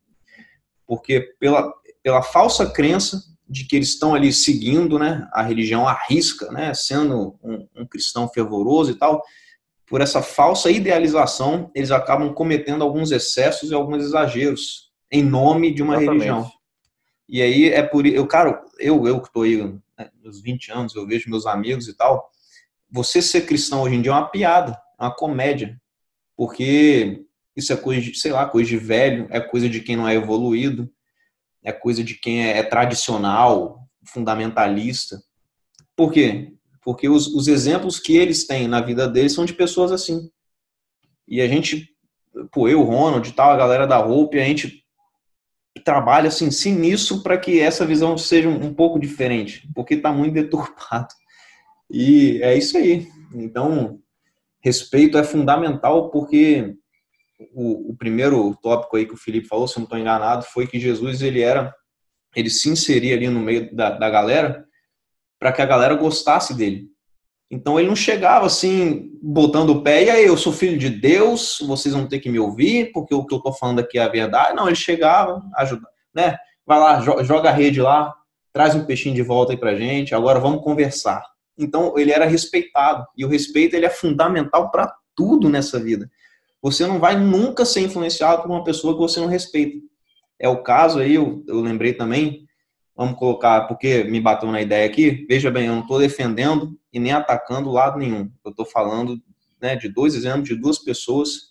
Porque 0.86 1.34
pela, 1.40 1.72
pela 2.02 2.22
falsa 2.22 2.70
crença 2.70 3.18
de 3.48 3.64
que 3.64 3.76
eles 3.76 3.88
estão 3.88 4.14
ali 4.14 4.30
seguindo 4.30 4.98
né, 4.98 5.26
a 5.32 5.42
religião 5.42 5.88
à 5.88 5.98
risca, 6.06 6.52
né, 6.52 6.74
sendo 6.74 7.34
um, 7.42 7.66
um 7.74 7.86
cristão 7.86 8.28
fervoroso 8.28 8.90
e 8.90 8.94
tal, 8.94 9.22
por 9.86 10.02
essa 10.02 10.20
falsa 10.20 10.70
idealização, 10.70 11.70
eles 11.74 11.90
acabam 11.90 12.32
cometendo 12.34 12.84
alguns 12.84 13.10
excessos 13.10 13.70
e 13.70 13.74
alguns 13.74 14.04
exageros 14.04 14.90
em 15.10 15.22
nome 15.22 15.72
de 15.72 15.82
uma 15.82 15.94
Exatamente. 15.94 16.24
religião. 16.24 16.50
E 17.26 17.40
aí 17.40 17.70
é 17.70 17.82
por 17.82 18.06
eu, 18.06 18.26
cara, 18.26 18.62
eu, 18.78 19.06
eu 19.06 19.20
que 19.20 19.28
estou 19.28 19.44
aí 19.44 19.74
né, 20.00 20.10
nos 20.22 20.40
20 20.40 20.72
anos, 20.72 20.94
eu 20.94 21.06
vejo 21.06 21.28
meus 21.28 21.46
amigos 21.46 21.86
e 21.86 21.94
tal, 21.94 22.30
você 22.90 23.20
ser 23.20 23.42
cristão 23.42 23.82
hoje 23.82 23.96
em 23.96 24.02
dia 24.02 24.10
é 24.10 24.14
uma 24.14 24.28
piada, 24.28 24.80
é 24.98 25.04
uma 25.04 25.14
comédia. 25.14 25.80
Porque 26.36 27.26
Isso 27.54 27.72
é 27.72 27.76
coisa 27.76 28.00
de, 28.00 28.14
sei 28.14 28.32
lá, 28.32 28.46
coisa 28.46 28.68
de 28.68 28.78
velho, 28.78 29.26
é 29.30 29.40
coisa 29.40 29.68
de 29.68 29.80
quem 29.80 29.96
não 29.96 30.08
é 30.08 30.14
evoluído, 30.14 30.90
é 31.62 31.72
coisa 31.72 32.02
de 32.02 32.14
quem 32.14 32.46
é, 32.46 32.58
é 32.58 32.62
tradicional, 32.62 33.86
fundamentalista. 34.04 35.22
Por 35.94 36.10
quê? 36.10 36.54
Porque 36.82 37.08
os, 37.08 37.26
os 37.26 37.46
exemplos 37.46 38.00
que 38.00 38.16
eles 38.16 38.46
têm 38.46 38.66
na 38.66 38.80
vida 38.80 39.06
deles 39.06 39.34
são 39.34 39.44
de 39.44 39.52
pessoas 39.52 39.92
assim. 39.92 40.30
E 41.28 41.42
a 41.42 41.46
gente, 41.46 41.90
pô, 42.50 42.66
eu, 42.66 42.82
Ronald 42.82 43.28
e 43.28 43.32
tal, 43.32 43.50
a 43.50 43.56
galera 43.56 43.86
da 43.86 44.04
Hope, 44.04 44.40
a 44.40 44.44
gente 44.44 44.79
trabalha 45.84 46.28
assim, 46.28 46.50
sim 46.50 46.74
nisso 46.74 47.22
para 47.22 47.38
que 47.38 47.60
essa 47.60 47.86
visão 47.86 48.18
seja 48.18 48.48
um, 48.48 48.66
um 48.66 48.74
pouco 48.74 48.98
diferente, 48.98 49.68
porque 49.74 49.94
está 49.94 50.12
muito 50.12 50.34
deturpado. 50.34 51.14
E 51.90 52.40
é 52.42 52.56
isso 52.56 52.76
aí. 52.76 53.08
Então, 53.34 54.00
respeito 54.60 55.16
é 55.18 55.24
fundamental 55.24 56.10
porque 56.10 56.76
o, 57.52 57.90
o, 57.90 57.96
primeiro 57.96 58.54
tópico 58.62 58.96
aí 58.96 59.06
que 59.06 59.14
o 59.14 59.18
Felipe 59.18 59.48
falou, 59.48 59.66
se 59.66 59.76
eu 59.76 59.80
não 59.80 59.84
estou 59.84 59.98
enganado, 59.98 60.44
foi 60.44 60.66
que 60.66 60.78
Jesus 60.78 61.22
ele 61.22 61.40
era, 61.40 61.74
ele 62.36 62.50
se 62.50 62.68
inseria 62.68 63.14
ali 63.14 63.28
no 63.28 63.40
meio 63.40 63.74
da, 63.74 63.90
da 63.90 64.10
galera 64.10 64.64
para 65.38 65.52
que 65.52 65.62
a 65.62 65.66
galera 65.66 65.94
gostasse 65.94 66.54
dele. 66.54 66.88
Então 67.50 67.78
ele 67.78 67.88
não 67.88 67.96
chegava 67.96 68.46
assim, 68.46 69.10
botando 69.20 69.70
o 69.70 69.82
pé, 69.82 70.04
e 70.04 70.10
aí, 70.10 70.24
eu 70.24 70.36
sou 70.36 70.52
filho 70.52 70.78
de 70.78 70.88
Deus, 70.88 71.58
vocês 71.66 71.92
vão 71.92 72.06
ter 72.06 72.20
que 72.20 72.30
me 72.30 72.38
ouvir, 72.38 72.92
porque 72.92 73.12
o 73.12 73.26
que 73.26 73.34
eu 73.34 73.38
estou 73.38 73.52
falando 73.52 73.80
aqui 73.80 73.98
é 73.98 74.02
a 74.02 74.08
verdade. 74.08 74.54
Não, 74.54 74.68
ele 74.68 74.76
chegava, 74.76 75.42
ajuda, 75.56 75.88
né? 76.14 76.38
Vai 76.64 76.78
lá, 76.78 77.00
joga 77.00 77.48
a 77.48 77.52
rede 77.52 77.82
lá, 77.82 78.14
traz 78.52 78.76
um 78.76 78.84
peixinho 78.84 79.16
de 79.16 79.22
volta 79.22 79.52
aí 79.52 79.58
pra 79.58 79.74
gente, 79.74 80.14
agora 80.14 80.38
vamos 80.38 80.62
conversar. 80.62 81.24
Então 81.58 81.98
ele 81.98 82.12
era 82.12 82.24
respeitado, 82.24 83.04
e 83.16 83.24
o 83.24 83.28
respeito 83.28 83.74
ele 83.74 83.86
é 83.86 83.90
fundamental 83.90 84.70
para 84.70 84.94
tudo 85.16 85.48
nessa 85.48 85.80
vida. 85.80 86.08
Você 86.62 86.86
não 86.86 87.00
vai 87.00 87.18
nunca 87.18 87.64
ser 87.64 87.80
influenciado 87.80 88.42
por 88.42 88.50
uma 88.50 88.62
pessoa 88.62 88.94
que 88.94 89.00
você 89.00 89.18
não 89.18 89.26
respeita. 89.26 89.76
É 90.38 90.48
o 90.48 90.62
caso 90.62 91.00
aí, 91.00 91.16
eu, 91.16 91.42
eu 91.48 91.60
lembrei 91.60 91.94
também, 91.94 92.46
vamos 92.96 93.18
colocar, 93.18 93.66
porque 93.66 94.04
me 94.04 94.20
bateu 94.20 94.50
na 94.50 94.60
ideia 94.60 94.86
aqui, 94.86 95.26
veja 95.28 95.50
bem, 95.50 95.66
eu 95.66 95.74
não 95.74 95.82
estou 95.82 95.98
defendendo 95.98 96.78
e 96.92 96.98
nem 96.98 97.12
atacando 97.12 97.70
lado 97.70 97.98
nenhum. 97.98 98.30
Eu 98.44 98.50
estou 98.50 98.66
falando 98.66 99.20
né, 99.60 99.76
de 99.76 99.88
dois 99.88 100.14
exemplos 100.14 100.48
de 100.48 100.56
duas 100.56 100.78
pessoas 100.78 101.50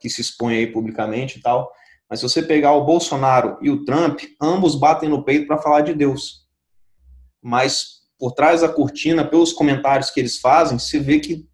que 0.00 0.08
se 0.08 0.20
expõem 0.20 0.58
aí 0.58 0.66
publicamente 0.66 1.38
e 1.38 1.42
tal. 1.42 1.70
Mas 2.08 2.20
se 2.20 2.28
você 2.28 2.42
pegar 2.42 2.72
o 2.72 2.84
Bolsonaro 2.84 3.58
e 3.60 3.70
o 3.70 3.84
Trump, 3.84 4.20
ambos 4.40 4.74
batem 4.74 5.08
no 5.08 5.24
peito 5.24 5.46
para 5.46 5.58
falar 5.58 5.82
de 5.82 5.94
Deus. 5.94 6.46
Mas 7.42 8.00
por 8.18 8.32
trás 8.32 8.60
da 8.60 8.68
cortina, 8.68 9.24
pelos 9.24 9.52
comentários 9.52 10.10
que 10.10 10.20
eles 10.20 10.38
fazem, 10.38 10.78
se 10.78 10.98
vê 10.98 11.20
que 11.20 11.48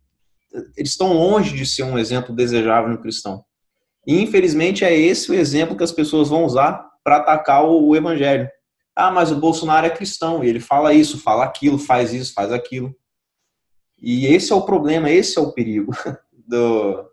eles 0.77 0.91
estão 0.91 1.13
longe 1.13 1.55
de 1.55 1.67
ser 1.67 1.83
um 1.83 1.99
exemplo 1.99 2.35
desejável 2.35 2.91
no 2.91 3.01
cristão. 3.01 3.45
E 4.07 4.21
infelizmente 4.21 4.85
é 4.85 4.97
esse 4.97 5.31
o 5.31 5.35
exemplo 5.35 5.77
que 5.77 5.85
as 5.85 5.93
pessoas 5.93 6.29
vão 6.29 6.45
usar 6.45 6.89
para 7.05 7.19
atacar 7.19 7.65
o, 7.65 7.89
o 7.89 7.97
evangelho. 7.97 8.49
Ah, 8.97 9.11
mas 9.11 9.31
o 9.31 9.37
Bolsonaro 9.39 9.87
é 9.87 9.91
cristão 9.91 10.43
e 10.43 10.49
ele 10.49 10.59
fala 10.59 10.95
isso, 10.95 11.19
fala 11.19 11.45
aquilo, 11.45 11.79
faz 11.79 12.15
isso, 12.15 12.33
faz 12.33 12.51
aquilo. 12.51 12.97
E 13.99 14.27
esse 14.27 14.53
é 14.53 14.55
o 14.55 14.65
problema, 14.65 15.11
esse 15.11 15.39
é 15.39 15.41
o 15.41 15.53
perigo 15.53 15.93
do, 16.33 17.07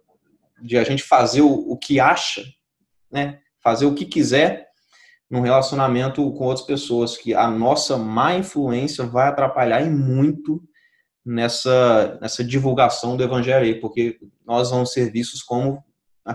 de 0.62 0.78
a 0.78 0.84
gente 0.86 1.04
fazer 1.04 1.41
o, 1.41 1.52
o 1.52 1.78
que 1.78 2.00
acha, 2.00 2.43
né? 3.12 3.39
fazer 3.62 3.86
o 3.86 3.93
que 3.93 4.06
quiser 4.06 4.67
num 5.30 5.41
relacionamento 5.41 6.32
com 6.34 6.46
outras 6.46 6.65
pessoas, 6.65 7.17
que 7.17 7.34
a 7.34 7.50
nossa 7.50 7.98
má 7.98 8.36
influência 8.36 9.06
vai 9.06 9.28
atrapalhar 9.28 9.82
e 9.82 9.89
muito 9.89 10.63
nessa, 11.26 12.19
nessa 12.22 12.43
divulgação 12.43 13.17
do 13.17 13.24
evangelho 13.24 13.65
aí, 13.65 13.80
porque 13.80 14.19
nós 14.46 14.69
vamos 14.69 14.91
ser 14.91 15.12
vistos 15.12 15.41
como 15.41 15.84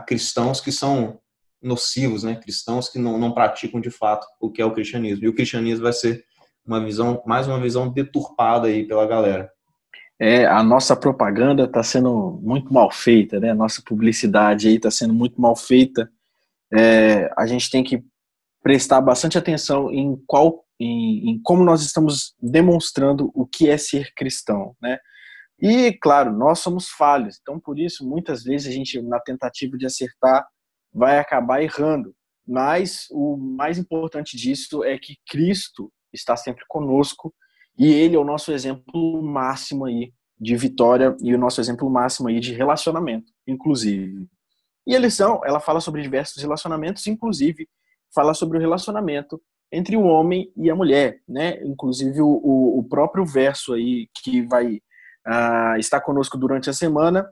cristãos 0.07 0.61
que 0.61 0.73
são 0.73 1.21
nocivos, 1.63 2.23
né? 2.23 2.37
Cristãos 2.37 2.89
que 2.89 2.99
não, 2.99 3.19
não 3.19 3.33
praticam 3.33 3.81
de 3.81 3.91
fato 3.91 4.27
o 4.41 4.51
que 4.51 4.63
é 4.63 4.65
o 4.65 4.73
cristianismo. 4.73 5.25
E 5.25 5.29
o 5.29 5.35
cristianismo 5.35 5.85
vai 5.85 5.93
ser 5.93 6.25
uma 6.67 6.85
visão, 6.85 7.23
mais 7.27 7.49
uma 7.49 7.61
visão 7.61 7.89
deturpada 7.89 8.69
aí 8.69 8.87
pela 8.87 9.07
galera. 9.07 9.51
É, 10.21 10.47
a 10.47 10.63
nossa 10.63 10.97
propaganda 10.97 11.65
está 11.65 11.83
sendo 11.83 12.41
muito 12.43 12.73
mal 12.73 12.91
feita, 12.91 13.39
né? 13.39 13.51
A 13.51 13.55
nossa 13.55 13.81
publicidade 13.83 14.69
aí 14.69 14.75
está 14.75 14.91
sendo 14.91 15.15
muito 15.15 15.41
mal 15.41 15.55
feita. 15.55 16.11
É, 16.73 17.31
a 17.37 17.47
gente 17.47 17.71
tem 17.71 17.85
que 17.85 18.03
prestar 18.63 19.01
bastante 19.01 19.39
atenção 19.39 19.91
em 19.93 20.21
qual 20.27 20.65
em, 20.81 21.31
em, 21.31 21.41
como 21.43 21.65
nós 21.65 21.83
estamos 21.83 22.35
demonstrando 22.41 23.31
o 23.35 23.47
que 23.47 23.69
é 23.69 23.77
ser 23.77 24.13
cristão, 24.15 24.77
né? 24.81 24.99
E 25.61 25.93
claro, 25.93 26.33
nós 26.33 26.61
somos 26.61 26.89
falhos, 26.89 27.39
então 27.41 27.59
por 27.59 27.79
isso 27.81 28.09
muitas 28.09 28.45
vezes 28.45 28.69
a 28.69 28.71
gente 28.71 29.01
na 29.03 29.19
tentativa 29.19 29.77
de 29.77 29.87
acertar 29.87 30.47
vai 30.93 31.19
acabar 31.19 31.63
errando. 31.63 32.15
Mas 32.47 33.07
o 33.11 33.37
mais 33.37 33.79
importante 33.79 34.37
disso 34.37 34.83
é 34.83 34.99
que 34.99 35.17
Cristo 35.29 35.93
está 36.13 36.37
sempre 36.37 36.65
conosco 36.67 37.35
e 37.79 37.93
ele 37.93 38.17
é 38.17 38.19
o 38.19 38.25
nosso 38.25 38.53
exemplo 38.53 39.23
máximo 39.23 39.85
aí 39.85 40.13
de 40.41 40.57
vitória 40.57 41.17
e 41.21 41.35
o 41.35 41.39
nosso 41.39 41.61
exemplo 41.61 41.89
máximo 41.91 42.29
aí 42.29 42.41
de 42.41 42.55
relacionamento, 42.55 43.31
inclusive. 43.47 44.27
E 44.87 44.97
a 44.97 44.99
lição, 44.99 45.41
ela 45.45 45.61
fala 45.61 45.81
sobre 45.81 46.01
diversos 46.01 46.43
relacionamentos, 46.43 47.07
inclusive 47.07 47.69
fala 48.15 48.33
sobre 48.33 48.57
o 48.57 48.61
relacionamento 48.61 49.41
entre 49.71 49.97
o 49.97 50.05
homem 50.05 50.51
e 50.57 50.71
a 50.71 50.75
mulher, 50.75 51.21
né? 51.29 51.63
Inclusive 51.63 52.23
o, 52.23 52.79
o, 52.79 52.83
próprio 52.89 53.25
verso 53.25 53.75
aí 53.75 54.09
que 54.23 54.41
vai 54.43 54.77
uh, 55.27 55.77
estar 55.79 56.01
conosco 56.01 56.39
durante 56.39 56.71
a 56.71 56.73
semana 56.73 57.29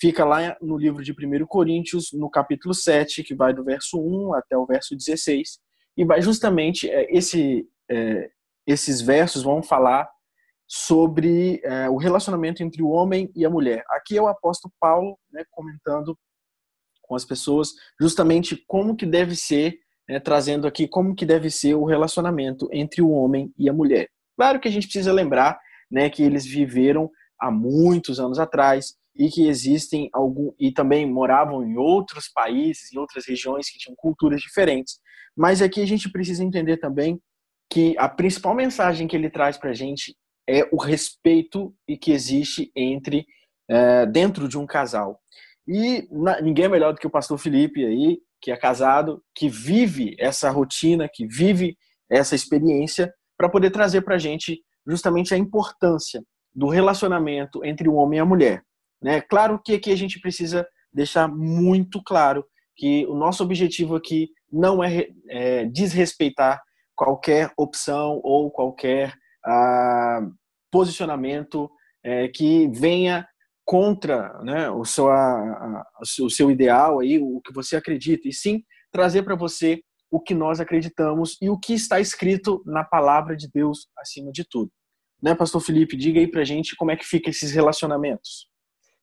fica 0.00 0.24
lá 0.24 0.56
no 0.60 0.76
livro 0.76 1.02
de 1.02 1.12
1 1.12 1.46
Coríntios, 1.46 2.10
no 2.12 2.30
capítulo 2.30 2.74
7, 2.74 3.22
que 3.22 3.34
vai 3.34 3.52
do 3.54 3.64
verso 3.64 3.98
1 4.00 4.34
até 4.34 4.56
o 4.56 4.66
verso 4.66 4.96
16, 4.96 5.58
e 5.96 6.04
vai 6.04 6.20
justamente 6.20 6.90
é, 6.90 7.06
esse, 7.16 7.68
é, 7.90 8.30
esses 8.66 9.00
versos 9.00 9.42
vão 9.42 9.62
falar 9.62 10.08
sobre 10.66 11.60
é, 11.62 11.88
o 11.88 11.96
relacionamento 11.96 12.62
entre 12.62 12.82
o 12.82 12.88
homem 12.88 13.30
e 13.34 13.44
a 13.44 13.50
mulher. 13.50 13.84
Aqui 13.90 14.16
é 14.16 14.22
o 14.22 14.28
apóstolo 14.28 14.72
Paulo 14.80 15.18
né, 15.30 15.44
comentando 15.50 16.18
com 17.02 17.14
as 17.14 17.24
pessoas 17.24 17.72
justamente 18.00 18.56
como 18.66 18.96
que 18.96 19.04
deve 19.04 19.36
ser 19.36 19.78
né, 20.08 20.18
trazendo 20.18 20.66
aqui 20.66 20.88
como 20.88 21.14
que 21.14 21.26
deve 21.26 21.50
ser 21.50 21.74
o 21.74 21.84
relacionamento 21.84 22.68
entre 22.72 23.02
o 23.02 23.10
homem 23.10 23.52
e 23.58 23.68
a 23.68 23.72
mulher. 23.72 24.08
Claro 24.36 24.58
que 24.58 24.68
a 24.68 24.70
gente 24.70 24.86
precisa 24.86 25.12
lembrar 25.12 25.58
né, 25.90 26.10
que 26.10 26.22
eles 26.22 26.44
viveram 26.44 27.10
há 27.38 27.50
muitos 27.50 28.18
anos 28.18 28.38
atrás 28.38 28.94
e 29.16 29.28
que 29.28 29.46
existem 29.46 30.08
algum 30.12 30.52
e 30.58 30.72
também 30.72 31.10
moravam 31.10 31.64
em 31.64 31.76
outros 31.76 32.28
países, 32.28 32.92
em 32.92 32.98
outras 32.98 33.26
regiões 33.26 33.70
que 33.70 33.78
tinham 33.78 33.94
culturas 33.96 34.40
diferentes. 34.40 34.98
Mas 35.36 35.62
aqui 35.62 35.80
a 35.80 35.86
gente 35.86 36.10
precisa 36.10 36.42
entender 36.42 36.78
também 36.78 37.20
que 37.70 37.94
a 37.98 38.08
principal 38.08 38.54
mensagem 38.54 39.06
que 39.06 39.16
ele 39.16 39.30
traz 39.30 39.56
para 39.56 39.70
a 39.70 39.74
gente 39.74 40.16
é 40.48 40.68
o 40.72 40.76
respeito 40.76 41.74
e 41.88 41.96
que 41.96 42.12
existe 42.12 42.70
entre 42.76 43.26
é, 43.68 44.06
dentro 44.06 44.48
de 44.48 44.58
um 44.58 44.66
casal. 44.66 45.20
E 45.66 46.06
na, 46.10 46.40
ninguém 46.40 46.66
é 46.66 46.68
melhor 46.68 46.92
do 46.92 47.00
que 47.00 47.06
o 47.06 47.10
pastor 47.10 47.38
Felipe 47.38 47.84
aí, 47.84 48.18
que 48.40 48.50
é 48.50 48.56
casado, 48.56 49.22
que 49.34 49.48
vive 49.48 50.14
essa 50.18 50.50
rotina, 50.50 51.08
que 51.12 51.26
vive 51.26 51.76
essa 52.10 52.34
experiência, 52.34 53.12
para 53.36 53.48
poder 53.48 53.70
trazer 53.70 54.02
para 54.02 54.16
a 54.16 54.18
gente 54.18 54.60
justamente 54.86 55.34
a 55.34 55.38
importância 55.38 56.22
do 56.54 56.68
relacionamento 56.68 57.64
entre 57.64 57.88
o 57.88 57.94
homem 57.94 58.18
e 58.18 58.20
a 58.20 58.24
mulher. 58.24 58.62
Né? 59.04 59.20
Claro 59.20 59.60
que 59.62 59.74
aqui 59.74 59.92
a 59.92 59.96
gente 59.96 60.18
precisa 60.18 60.66
deixar 60.90 61.28
muito 61.28 62.02
claro 62.02 62.42
que 62.74 63.04
o 63.06 63.14
nosso 63.14 63.42
objetivo 63.42 63.94
aqui 63.94 64.30
não 64.50 64.82
é, 64.82 65.08
é 65.28 65.66
desrespeitar 65.66 66.62
qualquer 66.96 67.52
opção 67.54 68.18
ou 68.24 68.50
qualquer 68.50 69.12
ah, 69.44 70.26
posicionamento 70.72 71.70
é, 72.02 72.28
que 72.28 72.66
venha 72.68 73.28
contra 73.62 74.42
né, 74.42 74.70
o, 74.70 74.86
seu, 74.86 75.10
a, 75.10 75.14
a, 75.14 75.84
o 76.22 76.30
seu 76.30 76.50
ideal, 76.50 77.00
aí, 77.00 77.18
o 77.18 77.42
que 77.42 77.52
você 77.52 77.76
acredita, 77.76 78.26
e 78.26 78.32
sim 78.32 78.62
trazer 78.90 79.22
para 79.22 79.34
você 79.34 79.82
o 80.10 80.18
que 80.18 80.34
nós 80.34 80.60
acreditamos 80.60 81.36
e 81.42 81.50
o 81.50 81.58
que 81.58 81.74
está 81.74 82.00
escrito 82.00 82.62
na 82.64 82.82
palavra 82.82 83.36
de 83.36 83.50
Deus 83.52 83.86
acima 83.98 84.32
de 84.32 84.48
tudo. 84.48 84.70
Né, 85.22 85.34
Pastor 85.34 85.60
Felipe? 85.60 85.94
Diga 85.94 86.20
aí 86.20 86.26
para 86.26 86.42
gente 86.42 86.74
como 86.74 86.90
é 86.90 86.96
que 86.96 87.04
fica 87.04 87.28
esses 87.28 87.52
relacionamentos. 87.52 88.53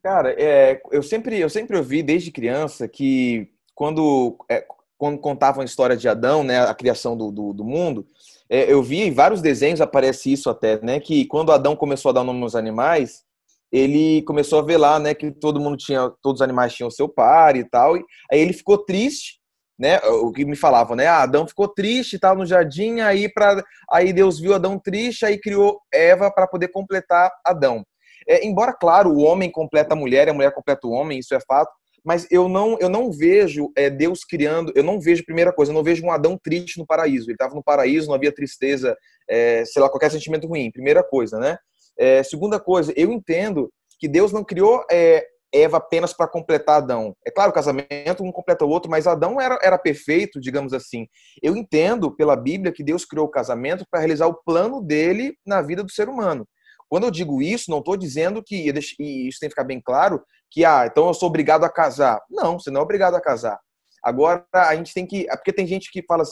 Cara, 0.03 0.33
é, 0.37 0.81
eu 0.91 1.03
sempre 1.03 1.39
eu 1.39 1.49
sempre 1.49 1.77
ouvi 1.77 2.01
desde 2.01 2.31
criança 2.31 2.87
que 2.87 3.49
quando 3.75 4.35
é, 4.49 4.65
quando 4.97 5.19
contavam 5.19 5.61
a 5.61 5.65
história 5.65 5.95
de 5.95 6.07
Adão, 6.07 6.43
né, 6.43 6.59
a 6.59 6.73
criação 6.73 7.15
do, 7.17 7.31
do, 7.31 7.53
do 7.53 7.63
mundo, 7.63 8.05
é, 8.49 8.71
eu 8.71 8.81
vi 8.83 9.01
em 9.01 9.11
vários 9.13 9.41
desenhos 9.41 9.81
aparece 9.81 10.31
isso 10.31 10.49
até, 10.49 10.79
né, 10.81 10.99
que 10.99 11.25
quando 11.25 11.51
Adão 11.51 11.75
começou 11.75 12.09
a 12.09 12.13
dar 12.13 12.23
nome 12.23 12.41
aos 12.43 12.55
animais, 12.55 13.23
ele 13.71 14.21
começou 14.23 14.59
a 14.59 14.61
ver 14.63 14.77
lá, 14.77 14.99
né, 14.99 15.13
que 15.13 15.31
todo 15.31 15.59
mundo 15.59 15.77
tinha, 15.77 16.11
todos 16.21 16.41
os 16.41 16.43
animais 16.43 16.73
tinham 16.73 16.91
seu 16.91 17.07
par 17.07 17.55
e 17.55 17.63
tal. 17.63 17.95
E 17.97 18.03
aí 18.31 18.39
ele 18.39 18.53
ficou 18.53 18.77
triste, 18.77 19.39
né? 19.79 19.99
O 19.99 20.31
que 20.31 20.45
me 20.45 20.55
falavam, 20.55 20.95
né? 20.95 21.07
Ah, 21.07 21.23
Adão 21.23 21.47
ficou 21.47 21.67
triste, 21.67 22.15
estava 22.15 22.37
no 22.39 22.45
jardim, 22.45 22.99
aí 22.99 23.31
para 23.31 23.63
aí 23.89 24.13
Deus 24.13 24.39
viu 24.39 24.53
Adão 24.53 24.77
triste, 24.77 25.25
aí 25.25 25.39
criou 25.39 25.79
Eva 25.91 26.29
para 26.31 26.47
poder 26.47 26.67
completar 26.69 27.31
Adão. 27.45 27.83
É, 28.27 28.45
embora 28.45 28.73
claro, 28.73 29.11
o 29.11 29.21
homem 29.21 29.49
completa 29.49 29.93
a 29.93 29.97
mulher, 29.97 30.27
e 30.27 30.31
a 30.31 30.33
mulher 30.33 30.53
completa 30.53 30.87
o 30.87 30.91
homem, 30.91 31.19
isso 31.19 31.33
é 31.33 31.39
fato. 31.39 31.71
mas 32.03 32.27
eu 32.31 32.49
não, 32.49 32.77
eu 32.79 32.89
não 32.89 33.11
vejo 33.11 33.71
é, 33.77 33.89
Deus 33.89 34.23
criando, 34.23 34.71
eu 34.75 34.83
não 34.83 34.99
vejo, 34.99 35.23
primeira 35.23 35.53
coisa, 35.53 35.71
eu 35.71 35.75
não 35.75 35.83
vejo 35.83 36.03
um 36.03 36.11
Adão 36.11 36.37
triste 36.41 36.79
no 36.79 36.85
paraíso. 36.85 37.27
Ele 37.27 37.33
estava 37.33 37.53
no 37.53 37.63
paraíso, 37.63 38.07
não 38.07 38.15
havia 38.15 38.33
tristeza, 38.33 38.95
é, 39.29 39.63
sei 39.65 39.81
lá, 39.81 39.89
qualquer 39.89 40.09
sentimento 40.09 40.47
ruim. 40.47 40.71
Primeira 40.71 41.03
coisa, 41.03 41.37
né? 41.37 41.57
É, 41.97 42.23
segunda 42.23 42.59
coisa, 42.59 42.91
eu 42.95 43.11
entendo 43.11 43.71
que 43.99 44.07
Deus 44.07 44.31
não 44.31 44.43
criou 44.43 44.83
é, 44.91 45.23
Eva 45.53 45.77
apenas 45.77 46.13
para 46.13 46.27
completar 46.27 46.77
Adão. 46.77 47.15
É 47.25 47.29
claro, 47.29 47.51
o 47.51 47.53
casamento 47.53 48.23
um 48.23 48.31
completa 48.31 48.63
o 48.63 48.69
outro, 48.69 48.89
mas 48.89 49.05
Adão 49.05 49.39
era, 49.39 49.59
era 49.61 49.77
perfeito, 49.77 50.39
digamos 50.39 50.73
assim. 50.73 51.07
Eu 51.43 51.55
entendo 51.57 52.15
pela 52.15 52.35
Bíblia 52.35 52.71
que 52.71 52.83
Deus 52.83 53.03
criou 53.03 53.25
o 53.25 53.31
casamento 53.31 53.85
para 53.91 53.99
realizar 53.99 54.27
o 54.27 54.41
plano 54.45 54.81
dele 54.81 55.35
na 55.45 55.61
vida 55.61 55.83
do 55.83 55.91
ser 55.91 56.07
humano. 56.07 56.47
Quando 56.91 57.05
eu 57.05 57.11
digo 57.11 57.41
isso, 57.41 57.71
não 57.71 57.79
estou 57.79 57.95
dizendo 57.95 58.43
que, 58.43 58.69
e 58.99 59.29
isso 59.29 59.39
tem 59.39 59.47
que 59.47 59.53
ficar 59.53 59.63
bem 59.63 59.79
claro, 59.79 60.21
que, 60.51 60.65
ah, 60.65 60.85
então 60.85 61.07
eu 61.07 61.13
sou 61.13 61.29
obrigado 61.29 61.63
a 61.63 61.69
casar. 61.69 62.19
Não, 62.29 62.59
você 62.59 62.69
não 62.69 62.81
é 62.81 62.83
obrigado 62.83 63.15
a 63.15 63.21
casar. 63.21 63.57
Agora, 64.03 64.45
a 64.53 64.75
gente 64.75 64.93
tem 64.93 65.07
que. 65.07 65.25
É 65.29 65.37
porque 65.37 65.53
tem 65.53 65.65
gente 65.65 65.89
que 65.89 66.03
fala. 66.05 66.25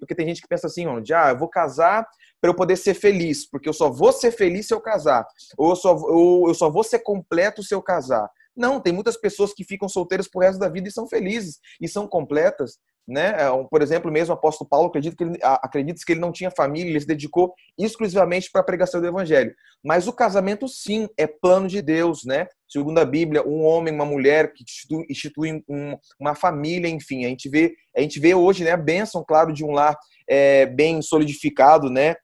Porque 0.00 0.14
tem 0.16 0.26
gente 0.26 0.42
que 0.42 0.48
pensa 0.48 0.66
assim, 0.66 0.84
onde, 0.84 1.14
ah, 1.14 1.28
eu 1.28 1.38
vou 1.38 1.48
casar 1.48 2.04
para 2.40 2.50
eu 2.50 2.56
poder 2.56 2.74
ser 2.74 2.94
feliz, 2.94 3.48
porque 3.48 3.68
eu 3.68 3.72
só 3.72 3.88
vou 3.88 4.12
ser 4.12 4.32
feliz 4.32 4.66
se 4.66 4.74
eu 4.74 4.80
casar. 4.80 5.24
Ou 5.56 5.70
eu 5.70 5.76
só, 5.76 5.94
ou 5.94 6.48
eu 6.48 6.54
só 6.54 6.68
vou 6.68 6.82
ser 6.82 6.98
completo 7.00 7.62
se 7.62 7.72
eu 7.72 7.80
casar. 7.80 8.28
Não, 8.56 8.80
tem 8.80 8.92
muitas 8.92 9.16
pessoas 9.16 9.54
que 9.54 9.62
ficam 9.62 9.88
solteiras 9.88 10.28
pro 10.28 10.40
resto 10.40 10.58
da 10.58 10.68
vida 10.68 10.88
e 10.88 10.92
são 10.92 11.06
felizes 11.06 11.60
e 11.80 11.86
são 11.86 12.08
completas. 12.08 12.78
Né? 13.08 13.34
É, 13.36 13.64
por 13.68 13.82
exemplo, 13.82 14.10
mesmo 14.10 14.32
o 14.32 14.38
apóstolo 14.38 14.68
Paulo 14.68 14.88
acredita 14.88 15.16
que 15.16 15.24
ele, 15.24 15.38
acredita 15.42 16.00
que 16.06 16.12
ele 16.12 16.20
não 16.20 16.30
tinha 16.30 16.50
família, 16.50 16.90
ele 16.90 17.00
se 17.00 17.06
dedicou 17.06 17.52
exclusivamente 17.76 18.50
para 18.52 18.60
a 18.60 18.64
pregação 18.64 19.00
do 19.00 19.06
evangelho. 19.06 19.52
Mas 19.82 20.06
o 20.06 20.12
casamento, 20.12 20.68
sim, 20.68 21.08
é 21.16 21.26
plano 21.26 21.66
de 21.66 21.82
Deus, 21.82 22.24
né? 22.24 22.46
Segundo 22.68 22.98
a 22.98 23.04
Bíblia, 23.04 23.46
um 23.46 23.64
homem, 23.64 23.92
uma 23.92 24.04
mulher 24.04 24.52
que 24.52 24.64
institui, 25.08 25.62
um, 25.68 25.96
uma 26.20 26.34
família, 26.34 26.88
enfim, 26.88 27.24
a 27.24 27.28
gente 27.28 27.48
vê, 27.48 27.74
a 27.96 28.00
gente 28.00 28.20
vê 28.20 28.34
hoje, 28.34 28.62
né, 28.62 28.70
a 28.70 28.76
bênção, 28.76 29.24
claro, 29.26 29.52
de 29.52 29.64
um 29.64 29.72
lar 29.72 29.96
é, 30.28 30.66
bem 30.66 31.02
solidificado, 31.02 31.90
né, 31.90 32.14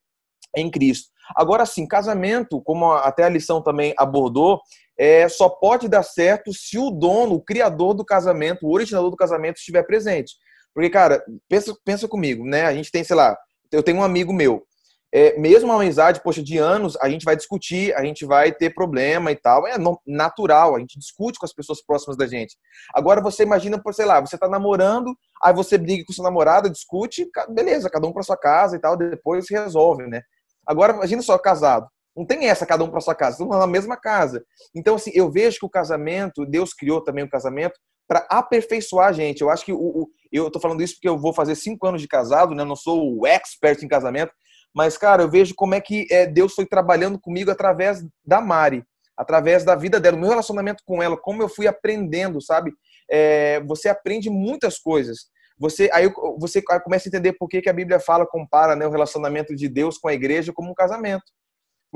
em 0.55 0.71
Cristo. 0.71 1.09
Agora, 1.35 1.67
sim, 1.67 1.87
casamento, 1.87 2.61
como 2.63 2.93
até 2.93 3.25
a 3.25 3.29
lição 3.29 3.61
também 3.61 3.93
abordou, 3.97 4.61
é, 4.99 5.29
só 5.29 5.49
pode 5.49 5.89
dar 5.89 6.03
certo 6.03 6.53
se 6.53 6.79
o 6.79 6.91
dono, 6.91 7.35
o 7.35 7.43
criador 7.43 7.95
do 7.95 8.05
casamento, 8.05 8.67
o 8.67 8.73
originador 8.73 9.11
do 9.11 9.17
casamento 9.17 9.57
estiver 9.57 9.83
presente. 9.83 10.35
Porque, 10.77 10.91
cara, 10.91 11.25
pensa, 11.49 11.75
pensa 11.87 12.07
comigo, 12.07 12.45
né? 12.45 12.67
A 12.67 12.75
gente 12.75 12.91
tem, 12.91 13.03
sei 13.03 13.17
lá, 13.17 13.35
eu 13.73 13.83
tenho 13.83 13.97
um 13.97 14.03
amigo 14.03 14.31
meu. 14.31 14.63
É, 15.11 15.35
mesmo 15.39 15.71
uma 15.71 15.81
amizade, 15.81 16.23
poxa, 16.23 16.43
de 16.43 16.59
anos, 16.59 16.99
a 17.01 17.09
gente 17.09 17.25
vai 17.25 17.35
discutir, 17.35 17.95
a 17.95 18.05
gente 18.05 18.27
vai 18.27 18.53
ter 18.53 18.75
problema 18.75 19.33
e 19.33 19.37
tal. 19.37 19.67
É 19.67 19.77
natural, 20.07 20.77
a 20.77 20.79
gente 20.79 20.99
discute 20.99 21.39
com 21.39 21.47
as 21.47 21.55
pessoas 21.55 21.83
próximas 21.83 22.15
da 22.15 22.27
gente. 22.27 22.59
Agora 22.95 23.23
você 23.23 23.43
imagina, 23.43 23.83
por 23.83 23.95
sei 23.95 24.05
lá, 24.05 24.21
você 24.21 24.37
tá 24.37 24.51
namorando, 24.51 25.17
aí 25.43 25.55
você 25.55 25.79
briga 25.79 26.05
com 26.07 26.13
sua 26.13 26.25
namorada, 26.25 26.69
discute, 26.69 27.27
beleza, 27.49 27.89
cada 27.89 28.07
um 28.07 28.13
para 28.13 28.23
sua 28.23 28.37
casa 28.37 28.77
e 28.77 28.79
tal, 28.79 28.99
depois 28.99 29.49
resolve, 29.49 30.07
né? 30.07 30.21
Agora 30.67 30.93
imagina 30.93 31.23
só 31.23 31.39
casado. 31.39 31.87
Não 32.15 32.27
tem 32.27 32.51
essa, 32.51 32.67
cada 32.67 32.85
um 32.85 32.91
para 32.91 33.01
sua 33.01 33.15
casa, 33.15 33.43
estão 33.43 33.49
na 33.49 33.67
mesma 33.67 33.97
casa. 33.97 34.45
Então, 34.75 34.97
assim, 34.97 35.11
eu 35.15 35.31
vejo 35.31 35.59
que 35.61 35.67
o 35.67 35.71
casamento, 35.71 36.45
Deus 36.45 36.75
criou 36.75 37.01
também 37.01 37.25
o 37.25 37.31
casamento 37.31 37.81
para 38.07 38.27
aperfeiçoar 38.31 39.09
a 39.09 39.13
gente. 39.13 39.41
Eu 39.41 39.51
acho 39.51 39.65
que 39.65 39.73
o, 39.73 39.79
o 39.79 40.09
eu 40.45 40.49
estou 40.49 40.61
falando 40.61 40.83
isso 40.83 40.95
porque 40.95 41.09
eu 41.09 41.19
vou 41.19 41.33
fazer 41.33 41.55
cinco 41.55 41.87
anos 41.87 42.01
de 42.01 42.09
casado, 42.09 42.55
né? 42.55 42.65
Não 42.65 42.77
sou 42.77 43.19
o 43.19 43.27
expert 43.27 43.83
em 43.83 43.89
casamento, 43.89 44.33
mas, 44.75 44.99
cara, 44.99 45.23
eu 45.23 45.31
vejo 45.31 45.55
como 45.55 45.75
é 45.75 45.81
que 45.81 46.07
é, 46.11 46.27
Deus 46.27 46.55
foi 46.55 46.67
trabalhando 46.67 47.19
comigo 47.19 47.51
através 47.51 48.05
da 48.25 48.41
Mari, 48.41 48.85
através 49.17 49.65
da 49.65 49.75
vida 49.75 49.99
dela, 49.99 50.17
o 50.17 50.21
meu 50.21 50.29
relacionamento 50.29 50.83
com 50.85 51.03
ela, 51.03 51.17
como 51.17 51.43
eu 51.43 51.49
fui 51.49 51.67
aprendendo, 51.67 52.41
sabe? 52.41 52.73
É, 53.11 53.61
você 53.61 53.89
aprende 53.89 54.29
muitas 54.29 54.79
coisas. 54.79 55.27
Você 55.59 55.89
aí 55.93 56.13
você 56.39 56.61
começa 56.85 57.09
a 57.09 57.11
entender 57.11 57.33
por 57.33 57.49
que, 57.49 57.63
que 57.63 57.71
a 57.71 57.73
Bíblia 57.73 57.99
fala, 57.99 58.27
compara 58.27 58.77
né, 58.77 58.87
o 58.87 58.91
relacionamento 58.91 59.57
de 59.57 59.69
Deus 59.69 59.97
com 59.97 60.09
a 60.09 60.13
igreja 60.13 60.53
como 60.53 60.71
um 60.71 60.75
casamento 60.75 61.25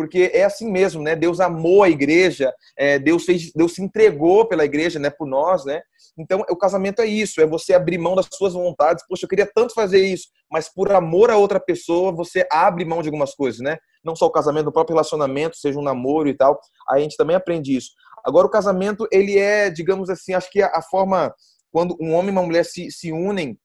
porque 0.01 0.31
é 0.33 0.45
assim 0.45 0.73
mesmo, 0.73 1.03
né? 1.03 1.15
Deus 1.15 1.41
amou 1.41 1.83
a 1.83 1.91
igreja, 1.91 2.51
é, 2.75 2.99
Deus 2.99 3.27
fez, 3.27 3.53
Deus 3.53 3.75
se 3.75 3.83
entregou 3.83 4.49
pela 4.49 4.65
igreja, 4.65 4.99
né? 4.99 5.11
Por 5.11 5.29
nós, 5.29 5.67
né? 5.67 5.83
Então, 6.17 6.43
o 6.49 6.57
casamento 6.57 7.03
é 7.03 7.07
isso, 7.07 7.39
é 7.39 7.47
você 7.47 7.75
abrir 7.75 7.99
mão 7.99 8.15
das 8.15 8.27
suas 8.33 8.55
vontades. 8.55 9.05
Poxa, 9.07 9.27
eu 9.27 9.29
queria 9.29 9.47
tanto 9.55 9.75
fazer 9.75 10.03
isso, 10.03 10.29
mas 10.51 10.73
por 10.73 10.91
amor 10.91 11.31
a 11.31 11.37
outra 11.37 11.61
pessoa, 11.61 12.13
você 12.13 12.49
abre 12.51 12.83
mão 12.83 13.03
de 13.03 13.09
algumas 13.09 13.35
coisas, 13.35 13.61
né? 13.61 13.77
Não 14.03 14.17
só 14.17 14.25
o 14.25 14.31
casamento, 14.31 14.69
o 14.69 14.73
próprio 14.73 14.95
relacionamento, 14.95 15.59
seja 15.59 15.79
um 15.79 15.83
namoro 15.83 16.31
e 16.31 16.35
tal. 16.35 16.59
A 16.89 16.99
gente 16.99 17.15
também 17.15 17.37
aprende 17.37 17.77
isso. 17.77 17.91
Agora, 18.25 18.47
o 18.47 18.51
casamento, 18.51 19.07
ele 19.13 19.39
é, 19.39 19.69
digamos 19.69 20.09
assim, 20.09 20.33
acho 20.33 20.51
que 20.51 20.63
a, 20.63 20.81
forma 20.81 21.31
quando 21.71 21.95
um 22.01 22.15
homem 22.15 22.31
e 22.31 22.33
uma 22.33 22.43
mulher 22.43 22.65
se, 22.65 22.91
se 22.91 23.13
unem 23.13 23.59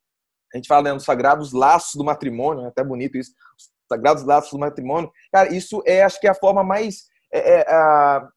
a 0.54 0.58
gente 0.58 0.68
fala 0.68 0.84
né, 0.84 0.94
nos 0.94 1.04
sagrados 1.04 1.52
laços 1.52 1.96
do 1.96 2.04
matrimônio, 2.04 2.64
é 2.64 2.68
até 2.68 2.82
bonito 2.82 3.18
isso, 3.18 3.32
sagrados 3.88 4.24
laços 4.24 4.52
do 4.52 4.60
matrimônio. 4.60 5.12
Cara, 5.32 5.54
isso 5.54 5.82
é, 5.86 6.04
acho 6.04 6.20
que 6.20 6.28
é 6.28 6.32
a 6.32 6.36
forma 6.36 6.64
mais 6.64 7.04
é, 7.34 7.60
é, 7.60 7.62
a, 7.68 8.28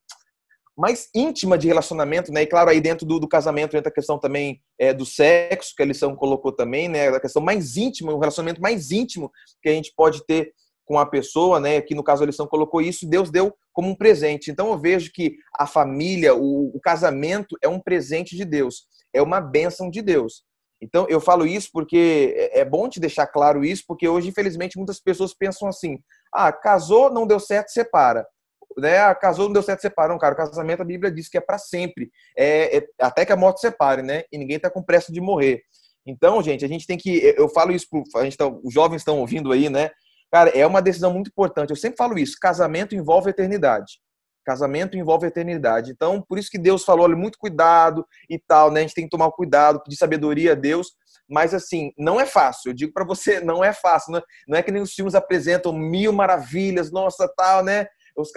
mais 0.77 1.09
íntima 1.15 1.59
de 1.59 1.67
relacionamento, 1.67 2.33
né? 2.33 2.43
E 2.43 2.47
claro, 2.47 2.71
aí 2.71 2.81
dentro 2.81 3.05
do, 3.05 3.19
do 3.19 3.29
casamento 3.29 3.77
entra 3.77 3.91
a 3.91 3.95
questão 3.95 4.19
também 4.19 4.61
é, 4.79 4.95
do 4.95 5.05
sexo, 5.05 5.75
que 5.77 5.83
a 5.83 5.87
lição 5.87 6.15
colocou 6.15 6.53
também, 6.53 6.89
né? 6.89 7.09
A 7.09 7.21
questão 7.21 7.43
mais 7.43 7.77
íntima, 7.77 8.13
o 8.13 8.19
relacionamento 8.19 8.61
mais 8.61 8.93
íntimo 8.93 9.31
que 9.61 9.69
a 9.69 9.73
gente 9.73 9.93
pode 9.97 10.25
ter 10.25 10.53
com 10.85 10.99
a 10.99 11.05
pessoa, 11.05 11.59
né? 11.59 11.77
Aqui 11.77 11.95
no 11.95 12.05
caso 12.05 12.23
a 12.23 12.27
lição 12.27 12.47
colocou 12.47 12.81
isso, 12.81 13.09
Deus 13.09 13.31
deu 13.31 13.53
como 13.73 13.91
um 13.91 13.95
presente. 13.95 14.51
Então 14.51 14.71
eu 14.71 14.79
vejo 14.79 15.11
que 15.13 15.35
a 15.59 15.67
família, 15.67 16.35
o, 16.35 16.75
o 16.75 16.81
casamento 16.81 17.57
é 17.63 17.69
um 17.69 17.81
presente 17.81 18.37
de 18.37 18.45
Deus, 18.45 18.87
é 19.13 19.21
uma 19.21 19.41
bênção 19.41 19.91
de 19.91 20.01
Deus. 20.01 20.45
Então, 20.81 21.07
eu 21.09 21.21
falo 21.21 21.47
isso 21.47 21.71
porque 21.73 22.35
é, 22.37 22.61
é 22.61 22.65
bom 22.65 22.89
te 22.89 23.01
deixar 23.01 23.27
claro 23.27 23.65
isso, 23.65 23.85
porque 23.87 24.09
hoje, 24.09 24.29
infelizmente, 24.29 24.77
muitas 24.77 25.01
pessoas 25.01 25.35
pensam 25.35 25.69
assim: 25.69 25.99
ah, 26.33 26.53
casou, 26.53 27.11
não 27.11 27.27
deu 27.27 27.41
certo, 27.41 27.71
separa. 27.71 28.27
Né? 28.77 28.99
Ah, 28.99 29.15
casou, 29.15 29.47
não 29.47 29.53
deu 29.53 29.63
certo, 29.63 29.81
separa. 29.81 30.09
Não, 30.09 30.19
cara, 30.19 30.35
o 30.35 30.37
casamento, 30.37 30.83
a 30.83 30.85
Bíblia 30.85 31.11
diz 31.11 31.29
que 31.29 31.37
é 31.37 31.41
para 31.41 31.59
sempre, 31.59 32.11
é, 32.37 32.79
é, 32.79 32.87
até 33.01 33.27
que 33.27 33.33
a 33.33 33.37
morte 33.37 33.61
separe, 33.61 34.03
né? 34.03 34.23
E 34.31 34.39
ninguém 34.39 34.57
está 34.57 34.71
com 34.71 34.83
pressa 34.83 35.13
de 35.13 35.21
morrer. 35.21 35.63
Então, 36.07 36.43
gente, 36.43 36.65
a 36.65 36.69
gente 36.69 36.87
tem 36.87 36.97
que. 36.97 37.35
Eu 37.37 37.49
falo 37.49 37.73
isso, 37.73 37.87
pro, 37.91 38.03
a 38.17 38.25
gente 38.25 38.37
tá, 38.37 38.47
os 38.47 38.73
jovens 38.73 38.99
estão 38.99 39.19
ouvindo 39.19 39.53
aí, 39.53 39.69
né? 39.69 39.91
Cara, 40.31 40.51
é 40.51 40.67
uma 40.67 40.83
decisão 40.83 41.13
muito 41.13 41.29
importante. 41.29 41.71
Eu 41.71 41.77
sempre 41.77 41.97
falo 41.97 42.19
isso: 42.19 42.37
casamento 42.41 42.95
envolve 42.95 43.31
eternidade. 43.31 44.01
Casamento 44.49 44.97
envolve 44.97 45.27
eternidade. 45.27 45.91
Então, 45.91 46.23
por 46.23 46.39
isso 46.39 46.51
que 46.51 46.57
Deus 46.57 46.83
falou, 46.83 47.05
olha, 47.05 47.15
muito 47.15 47.39
cuidado 47.39 48.03
e 48.31 48.39
tal, 48.39 48.71
né? 48.71 48.81
A 48.81 48.83
gente 48.85 48.95
tem 48.95 49.05
que 49.05 49.11
tomar 49.11 49.31
cuidado, 49.31 49.83
pedir 49.83 49.97
sabedoria 49.97 50.53
a 50.53 50.55
Deus. 50.55 50.93
Mas, 51.29 51.53
assim, 51.53 51.93
não 51.99 52.19
é 52.19 52.25
fácil. 52.25 52.71
Eu 52.71 52.75
digo 52.75 52.91
para 52.95 53.05
você, 53.05 53.41
não 53.45 53.63
é 53.63 53.75
fácil. 53.75 54.13
Não 54.13 54.19
é, 54.21 54.23
não 54.49 54.59
é 54.59 54.63
que 54.63 54.73
nem 54.73 54.81
os 54.81 54.95
filmes 54.95 55.15
apresentam 55.15 55.71
mil 55.71 56.15
maravilhas, 56.15 56.91
nossa, 56.91 57.31
tal, 57.37 57.63
né? 57.63 57.87
Os, 58.17 58.31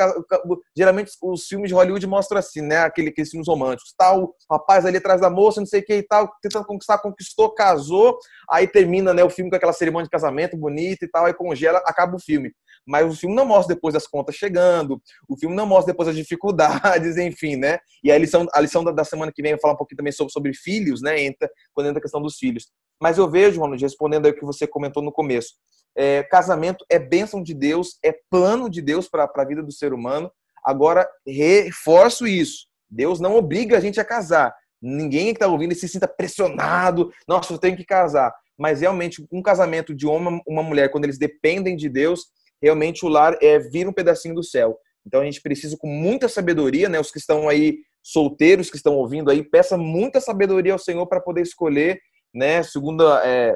geralmente 0.78 1.12
os 1.24 1.48
filmes 1.48 1.70
de 1.70 1.74
Hollywood 1.74 2.06
mostram 2.06 2.38
assim, 2.38 2.62
né? 2.62 2.80
Aquele, 2.80 3.08
aqueles 3.10 3.30
filmes 3.30 3.48
românticos. 3.48 3.94
Tal, 3.98 4.26
o 4.26 4.36
rapaz 4.52 4.86
ali 4.86 4.98
atrás 4.98 5.22
da 5.22 5.30
moça, 5.30 5.62
não 5.62 5.66
sei 5.66 5.80
o 5.80 5.86
que 5.86 5.96
e 5.96 6.04
tal, 6.04 6.30
tentando 6.42 6.66
conquistar, 6.66 6.98
conquistou, 6.98 7.56
casou, 7.56 8.18
aí 8.50 8.68
termina 8.68 9.14
né, 9.14 9.24
o 9.24 9.30
filme 9.30 9.50
com 9.50 9.56
aquela 9.56 9.74
cerimônia 9.74 10.06
de 10.06 10.12
casamento 10.12 10.58
bonita 10.58 11.06
e 11.06 11.08
tal, 11.08 11.26
aí 11.26 11.34
congela, 11.34 11.82
acaba 11.86 12.18
o 12.18 12.20
filme. 12.20 12.52
Mas 12.86 13.12
o 13.12 13.16
filme 13.16 13.36
não 13.36 13.46
mostra 13.46 13.76
depois 13.76 13.94
das 13.94 14.08
contas 14.08 14.36
chegando, 14.36 15.02
o 15.30 15.38
filme 15.38 15.56
não 15.56 15.66
mostra 15.66 15.94
depois 15.94 16.10
as 16.10 16.16
dificuldades, 16.16 17.18
enfim, 17.18 17.56
né? 17.56 17.80
E 18.04 18.12
a 18.12 18.18
lição, 18.18 18.46
a 18.54 18.60
lição 18.60 18.84
da, 18.84 19.04
semana 19.04 19.32
que 19.34 19.42
vem 19.42 19.52
vai 19.52 19.62
falar 19.62 19.74
um 19.74 19.78
pouquinho 19.78 19.98
também 19.98 20.12
sobre, 20.12 20.34
sobre 20.34 20.54
filhos, 20.54 21.02
né? 21.02 21.22
Entra, 21.22 21.50
quando 21.74 21.88
entra 21.88 22.00
a 22.00 22.02
questão 22.02 22.22
dos 22.22 22.38
filhos. 22.38 22.72
Mas 23.02 23.18
eu 23.18 23.30
vejo, 23.30 23.60
Ronald, 23.60 23.82
respondendo 23.82 24.26
aí 24.26 24.32
o 24.32 24.36
que 24.36 24.46
você 24.46 24.68
comentou 24.68 25.02
no 25.02 25.12
começo, 25.12 25.54
é, 25.96 26.24
casamento 26.24 26.86
é 26.90 26.98
bênção 27.00 27.42
de 27.42 27.54
Deus, 27.54 27.98
é 28.04 28.14
plano 28.30 28.70
de 28.70 28.82
Deus 28.82 29.08
para 29.10 29.30
a 29.34 29.46
vida 29.46 29.62
do 29.62 29.72
ser 29.72 29.94
humano. 29.94 30.32
Agora, 30.64 31.08
reforço 31.26 32.28
isso. 32.28 32.68
Deus 32.90 33.20
não 33.20 33.36
obriga 33.36 33.78
a 33.78 33.80
gente 33.80 34.00
a 34.00 34.06
casar. 34.06 34.54
Ninguém 34.82 35.28
que 35.28 35.34
está 35.34 35.48
ouvindo 35.48 35.76
se 35.76 35.88
sinta 35.88 36.08
pressionado. 36.08 37.12
Nossa, 37.28 37.54
eu 37.54 37.58
tenho 37.58 37.78
que 37.78 37.86
casar. 37.86 38.34
Mas 38.58 38.82
realmente, 38.82 39.26
um 39.32 39.42
casamento 39.42 39.94
de 39.94 40.06
e 40.06 40.10
uma 40.10 40.64
mulher, 40.64 40.90
quando 40.92 41.06
eles 41.06 41.18
dependem 41.18 41.76
de 41.76 41.90
Deus, 41.90 42.28
realmente 42.62 43.06
o 43.06 43.10
lar 43.10 43.38
é 43.42 43.60
vir 43.60 43.88
um 43.88 43.94
pedacinho 43.94 44.36
do 44.36 44.44
céu. 44.44 44.78
Então 45.06 45.22
a 45.22 45.26
gente 45.26 45.42
precisa 45.42 45.78
com 45.78 45.88
muita 45.88 46.30
sabedoria, 46.30 46.88
né? 46.88 47.00
Os 47.00 47.12
que 47.12 47.18
estão 47.18 47.50
aí 47.50 47.80
solteiros 48.04 48.70
que 48.70 48.78
estão 48.78 48.96
ouvindo 48.96 49.30
aí, 49.30 49.44
peça 49.44 49.78
muita 49.78 50.20
sabedoria 50.20 50.74
ao 50.74 50.80
Senhor 50.80 51.06
para 51.08 51.22
poder 51.22 51.42
escolher, 51.42 52.00
né? 52.34 52.64
Segundo 52.64 53.08
é, 53.20 53.56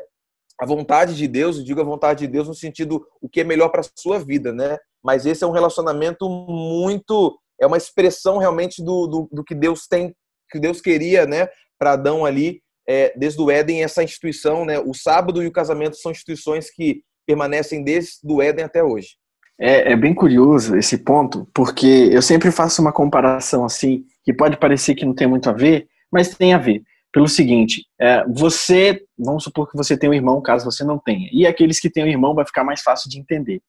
a 0.59 0.65
vontade 0.65 1.15
de 1.15 1.27
Deus, 1.27 1.57
eu 1.57 1.63
digo 1.63 1.81
a 1.81 1.85
vontade 1.85 2.25
de 2.25 2.31
Deus 2.31 2.47
no 2.47 2.53
sentido 2.53 3.05
o 3.21 3.27
que 3.27 3.41
é 3.41 3.43
melhor 3.43 3.69
para 3.69 3.81
a 3.81 3.89
sua 3.95 4.19
vida, 4.19 4.53
né? 4.53 4.77
Mas 5.03 5.25
esse 5.25 5.43
é 5.43 5.47
um 5.47 5.51
relacionamento 5.51 6.29
muito, 6.29 7.37
é 7.59 7.67
uma 7.67 7.77
expressão 7.77 8.37
realmente 8.37 8.83
do, 8.83 9.07
do, 9.07 9.29
do 9.31 9.43
que 9.43 9.53
Deus 9.53 9.87
tem, 9.87 10.15
que 10.49 10.59
Deus 10.59 10.81
queria, 10.81 11.25
né? 11.25 11.47
Para 11.77 11.93
Adão 11.93 12.25
ali, 12.25 12.61
é, 12.87 13.13
desde 13.17 13.41
o 13.41 13.51
Éden, 13.51 13.83
essa 13.83 14.03
instituição, 14.03 14.65
né? 14.65 14.79
O 14.79 14.93
sábado 14.93 15.43
e 15.43 15.47
o 15.47 15.51
casamento 15.51 15.97
são 15.97 16.11
instituições 16.11 16.69
que 16.69 17.01
permanecem 17.25 17.83
desde 17.83 18.19
o 18.23 18.41
Éden 18.41 18.65
até 18.65 18.83
hoje. 18.83 19.17
É, 19.59 19.93
é, 19.93 19.95
bem 19.95 20.13
curioso 20.13 20.75
esse 20.75 20.97
ponto, 20.97 21.47
porque 21.53 22.09
eu 22.11 22.21
sempre 22.21 22.51
faço 22.51 22.81
uma 22.81 22.91
comparação 22.91 23.63
assim, 23.63 24.03
que 24.23 24.33
pode 24.33 24.57
parecer 24.57 24.95
que 24.95 25.05
não 25.05 25.15
tem 25.15 25.27
muito 25.27 25.49
a 25.49 25.53
ver, 25.53 25.87
mas 26.11 26.35
tem 26.35 26.53
a 26.53 26.57
ver. 26.57 26.83
pelo 27.11 27.27
seguinte: 27.29 27.85
é, 27.99 28.25
você, 28.27 29.01
vamos 29.17 29.43
supor 29.43 29.69
que 29.69 29.77
você 29.77 29.97
tem 29.97 30.09
um 30.09 30.13
irmão, 30.13 30.41
caso 30.41 30.65
você 30.65 30.83
não 30.83 30.99
tenha, 30.99 31.29
e 31.31 31.47
aqueles 31.47 31.79
que 31.79 31.89
têm 31.89 32.03
um 32.03 32.07
irmão 32.07 32.35
vai 32.35 32.45
ficar 32.45 32.63
mais 32.63 32.81
fácil 32.81 33.09
de 33.09 33.19
entender. 33.19 33.61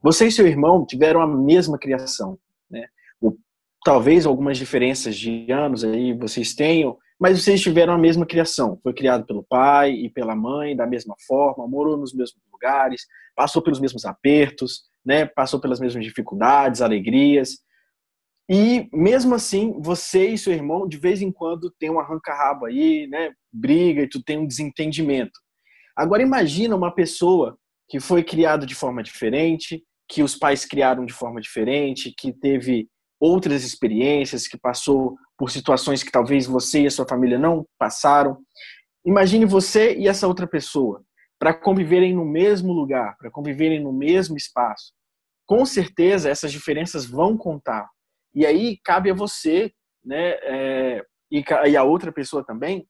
Você 0.00 0.26
e 0.26 0.32
seu 0.32 0.46
irmão 0.46 0.86
tiveram 0.86 1.20
a 1.20 1.26
mesma 1.26 1.78
criação, 1.78 2.38
né? 2.70 2.86
Talvez 3.84 4.24
algumas 4.24 4.56
diferenças 4.56 5.16
de 5.16 5.50
anos 5.52 5.84
aí 5.84 6.14
vocês 6.14 6.54
tenham, 6.54 6.96
mas 7.18 7.42
vocês 7.42 7.60
tiveram 7.60 7.92
a 7.92 7.98
mesma 7.98 8.26
criação. 8.26 8.78
Foi 8.82 8.92
criado 8.92 9.24
pelo 9.24 9.44
pai 9.44 9.92
e 9.92 10.10
pela 10.10 10.34
mãe 10.34 10.76
da 10.76 10.86
mesma 10.86 11.14
forma, 11.26 11.66
morou 11.66 11.96
nos 11.96 12.12
mesmos 12.12 12.42
lugares, 12.52 13.06
passou 13.34 13.62
pelos 13.62 13.80
mesmos 13.80 14.04
apertos, 14.04 14.82
né? 15.04 15.26
Passou 15.26 15.60
pelas 15.60 15.80
mesmas 15.80 16.04
dificuldades, 16.04 16.80
alegrias. 16.80 17.58
E 18.48 18.88
mesmo 18.92 19.34
assim, 19.34 19.80
você 19.80 20.28
e 20.28 20.38
seu 20.38 20.52
irmão 20.52 20.86
de 20.86 20.98
vez 20.98 21.22
em 21.22 21.32
quando 21.32 21.72
tem 21.78 21.90
um 21.90 21.98
arranca-rabo 21.98 22.66
aí, 22.66 23.06
né? 23.06 23.32
Briga 23.52 24.02
e 24.02 24.08
tu 24.08 24.22
tem 24.22 24.38
um 24.38 24.46
desentendimento. 24.46 25.40
Agora 25.96 26.22
imagina 26.22 26.76
uma 26.76 26.94
pessoa 26.94 27.56
que 27.88 28.00
foi 28.00 28.24
criada 28.24 28.66
de 28.66 28.74
forma 28.74 29.02
diferente, 29.02 29.82
que 30.08 30.22
os 30.22 30.36
pais 30.36 30.64
criaram 30.64 31.06
de 31.06 31.12
forma 31.12 31.40
diferente, 31.40 32.12
que 32.16 32.32
teve 32.32 32.88
outras 33.20 33.64
experiências, 33.64 34.46
que 34.46 34.58
passou 34.58 35.16
por 35.36 35.50
situações 35.50 36.02
que 36.02 36.10
talvez 36.10 36.46
você 36.46 36.82
e 36.82 36.86
a 36.86 36.90
sua 36.90 37.06
família 37.06 37.38
não 37.38 37.66
passaram. 37.78 38.38
Imagine 39.04 39.44
você 39.44 39.94
e 39.96 40.08
essa 40.08 40.26
outra 40.26 40.46
pessoa 40.46 41.02
para 41.38 41.52
conviverem 41.52 42.14
no 42.14 42.24
mesmo 42.24 42.72
lugar, 42.72 43.16
para 43.18 43.30
conviverem 43.30 43.82
no 43.82 43.92
mesmo 43.92 44.36
espaço. 44.36 44.92
Com 45.46 45.66
certeza 45.66 46.30
essas 46.30 46.52
diferenças 46.52 47.04
vão 47.04 47.36
contar. 47.36 47.88
E 48.34 48.46
aí 48.46 48.78
cabe 48.82 49.10
a 49.10 49.14
você, 49.14 49.72
né, 50.04 50.30
é, 50.42 51.02
e, 51.30 51.44
e 51.68 51.76
a 51.76 51.84
outra 51.84 52.12
pessoa 52.12 52.44
também, 52.44 52.86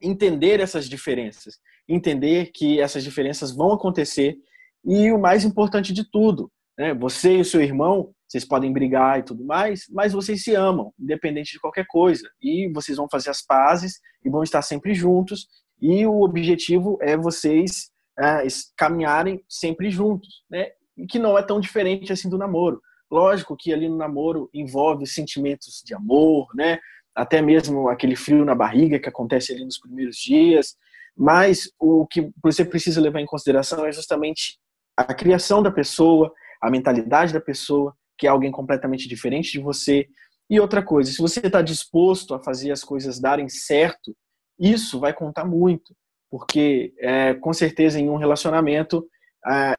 entender 0.00 0.60
essas 0.60 0.88
diferenças, 0.88 1.58
entender 1.88 2.50
que 2.52 2.80
essas 2.80 3.04
diferenças 3.04 3.54
vão 3.54 3.72
acontecer 3.72 4.36
e 4.84 5.10
o 5.12 5.18
mais 5.18 5.44
importante 5.44 5.92
de 5.92 6.08
tudo, 6.10 6.50
né, 6.78 6.92
você 6.94 7.38
e 7.38 7.40
o 7.40 7.44
seu 7.44 7.62
irmão, 7.62 8.12
vocês 8.34 8.44
podem 8.44 8.72
brigar 8.72 9.20
e 9.20 9.22
tudo 9.22 9.44
mais, 9.44 9.84
mas 9.90 10.12
vocês 10.12 10.42
se 10.42 10.56
amam, 10.56 10.92
independente 10.98 11.52
de 11.52 11.60
qualquer 11.60 11.86
coisa, 11.86 12.28
e 12.42 12.68
vocês 12.72 12.98
vão 12.98 13.08
fazer 13.08 13.30
as 13.30 13.40
pazes 13.40 14.00
e 14.24 14.28
vão 14.28 14.42
estar 14.42 14.60
sempre 14.62 14.92
juntos, 14.92 15.46
e 15.80 16.04
o 16.04 16.22
objetivo 16.22 16.98
é 17.00 17.16
vocês 17.16 17.90
é, 18.18 18.44
caminharem 18.76 19.40
sempre 19.48 19.88
juntos, 19.88 20.42
né, 20.50 20.70
e 20.96 21.06
que 21.06 21.18
não 21.18 21.38
é 21.38 21.42
tão 21.42 21.60
diferente 21.60 22.12
assim 22.12 22.28
do 22.28 22.36
namoro. 22.36 22.80
Lógico 23.08 23.56
que 23.56 23.72
ali 23.72 23.88
no 23.88 23.96
namoro 23.96 24.50
envolve 24.52 25.06
sentimentos 25.06 25.80
de 25.84 25.94
amor, 25.94 26.48
né? 26.54 26.80
Até 27.14 27.40
mesmo 27.40 27.88
aquele 27.88 28.16
frio 28.16 28.44
na 28.44 28.54
barriga 28.54 28.98
que 28.98 29.08
acontece 29.08 29.52
ali 29.52 29.64
nos 29.64 29.78
primeiros 29.78 30.16
dias. 30.16 30.74
Mas 31.16 31.70
o 31.78 32.06
que 32.06 32.30
você 32.42 32.64
precisa 32.64 33.00
levar 33.00 33.20
em 33.20 33.26
consideração 33.26 33.86
é 33.86 33.92
justamente 33.92 34.58
a 34.96 35.14
criação 35.14 35.62
da 35.62 35.70
pessoa, 35.70 36.32
a 36.60 36.70
mentalidade 36.70 37.32
da 37.32 37.40
pessoa, 37.40 37.94
que 38.18 38.26
é 38.26 38.30
alguém 38.30 38.50
completamente 38.50 39.08
diferente 39.08 39.52
de 39.52 39.60
você. 39.60 40.06
E 40.48 40.60
outra 40.60 40.82
coisa, 40.82 41.10
se 41.10 41.18
você 41.18 41.40
está 41.40 41.62
disposto 41.62 42.34
a 42.34 42.42
fazer 42.42 42.70
as 42.70 42.84
coisas 42.84 43.18
darem 43.18 43.48
certo, 43.48 44.14
isso 44.58 45.00
vai 45.00 45.12
contar 45.12 45.44
muito, 45.44 45.94
porque 46.30 46.92
é, 46.98 47.34
com 47.34 47.52
certeza 47.52 47.98
em 47.98 48.08
um 48.08 48.16
relacionamento 48.16 49.06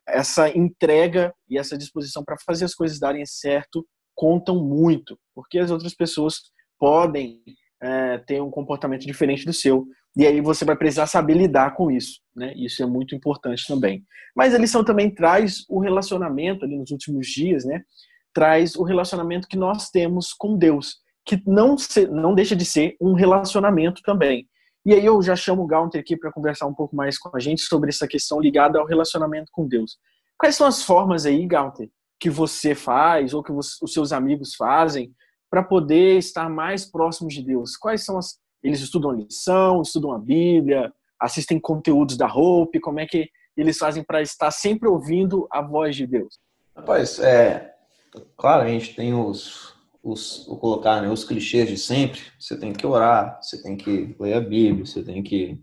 essa 0.07 0.47
entrega 0.55 1.33
e 1.49 1.57
essa 1.57 1.77
disposição 1.77 2.23
para 2.23 2.37
fazer 2.45 2.65
as 2.65 2.75
coisas 2.75 2.99
darem 2.99 3.25
certo 3.25 3.85
contam 4.13 4.63
muito, 4.63 5.17
porque 5.33 5.57
as 5.57 5.71
outras 5.71 5.95
pessoas 5.95 6.35
podem 6.79 7.41
é, 7.81 8.17
ter 8.19 8.41
um 8.41 8.51
comportamento 8.51 9.05
diferente 9.05 9.45
do 9.45 9.51
seu. 9.51 9.85
E 10.15 10.25
aí 10.25 10.39
você 10.39 10.63
vai 10.63 10.77
precisar 10.77 11.07
saber 11.07 11.33
lidar 11.33 11.75
com 11.75 11.91
isso, 11.91 12.21
né? 12.33 12.53
Isso 12.55 12.81
é 12.81 12.85
muito 12.85 13.13
importante 13.13 13.65
também. 13.67 14.05
Mas 14.35 14.53
a 14.53 14.57
lição 14.57 14.83
também 14.83 15.13
traz 15.13 15.65
o 15.67 15.79
relacionamento 15.79 16.63
ali 16.63 16.77
nos 16.77 16.91
últimos 16.91 17.27
dias, 17.27 17.65
né? 17.65 17.83
Traz 18.35 18.75
o 18.75 18.83
relacionamento 18.83 19.47
que 19.47 19.57
nós 19.57 19.89
temos 19.89 20.33
com 20.33 20.57
Deus, 20.57 20.97
que 21.25 21.41
não, 21.47 21.77
se, 21.77 22.05
não 22.07 22.35
deixa 22.35 22.55
de 22.55 22.65
ser 22.65 22.97
um 23.01 23.13
relacionamento 23.13 24.01
também. 24.03 24.47
E 24.85 24.93
aí 24.93 25.05
eu 25.05 25.21
já 25.21 25.35
chamo 25.35 25.63
o 25.63 25.65
Gaunter 25.65 26.01
aqui 26.01 26.17
para 26.17 26.31
conversar 26.31 26.67
um 26.67 26.73
pouco 26.73 26.95
mais 26.95 27.17
com 27.17 27.35
a 27.35 27.39
gente 27.39 27.61
sobre 27.61 27.89
essa 27.89 28.07
questão 28.07 28.39
ligada 28.39 28.77
ao 28.77 28.85
relacionamento 28.85 29.49
com 29.51 29.65
Deus. 29.67 29.97
Quais 30.37 30.55
são 30.55 30.67
as 30.67 30.83
formas 30.83 31.25
aí, 31.25 31.47
Gaunter, 31.47 31.89
que 32.19 32.29
você 32.29 32.75
faz 32.75 33.33
ou 33.33 33.41
que 33.41 33.53
você, 33.53 33.77
os 33.81 33.93
seus 33.93 34.11
amigos 34.11 34.53
fazem 34.53 35.11
para 35.49 35.63
poder 35.63 36.17
estar 36.17 36.49
mais 36.49 36.85
próximos 36.85 37.33
de 37.33 37.41
Deus? 37.41 37.77
Quais 37.77 38.03
são 38.03 38.17
as 38.17 38.37
eles 38.65 38.81
estudam 38.81 39.11
a 39.11 39.13
lição, 39.13 39.83
estudam 39.83 40.11
a 40.11 40.17
Bíblia, 40.17 40.91
assistem 41.19 41.59
conteúdos 41.59 42.17
da 42.17 42.25
Hope, 42.25 42.79
como 42.79 42.99
é 42.99 43.05
que 43.05 43.29
eles 43.55 43.77
fazem 43.77 44.03
para 44.03 44.23
estar 44.23 44.49
sempre 44.49 44.89
ouvindo 44.89 45.47
a 45.51 45.61
voz 45.61 45.95
de 45.95 46.07
Deus? 46.07 46.39
Rapaz, 46.75 47.19
é, 47.19 47.74
claro, 48.37 48.63
a 48.63 48.67
gente 48.67 48.95
tem 48.95 49.13
os, 49.13 49.73
os, 50.05 50.45
vou 50.47 50.57
colocar 50.57 51.01
né, 51.01 51.09
os 51.09 51.23
clichês 51.23 51.67
de 51.67 51.77
sempre, 51.77 52.21
você 52.39 52.57
tem 52.57 52.71
que 52.71 52.85
orar, 52.85 53.39
você 53.41 53.61
tem 53.61 53.75
que 53.75 54.15
ler 54.19 54.33
a 54.33 54.39
Bíblia, 54.39 54.85
você 54.85 55.03
tem 55.03 55.23
que 55.23 55.59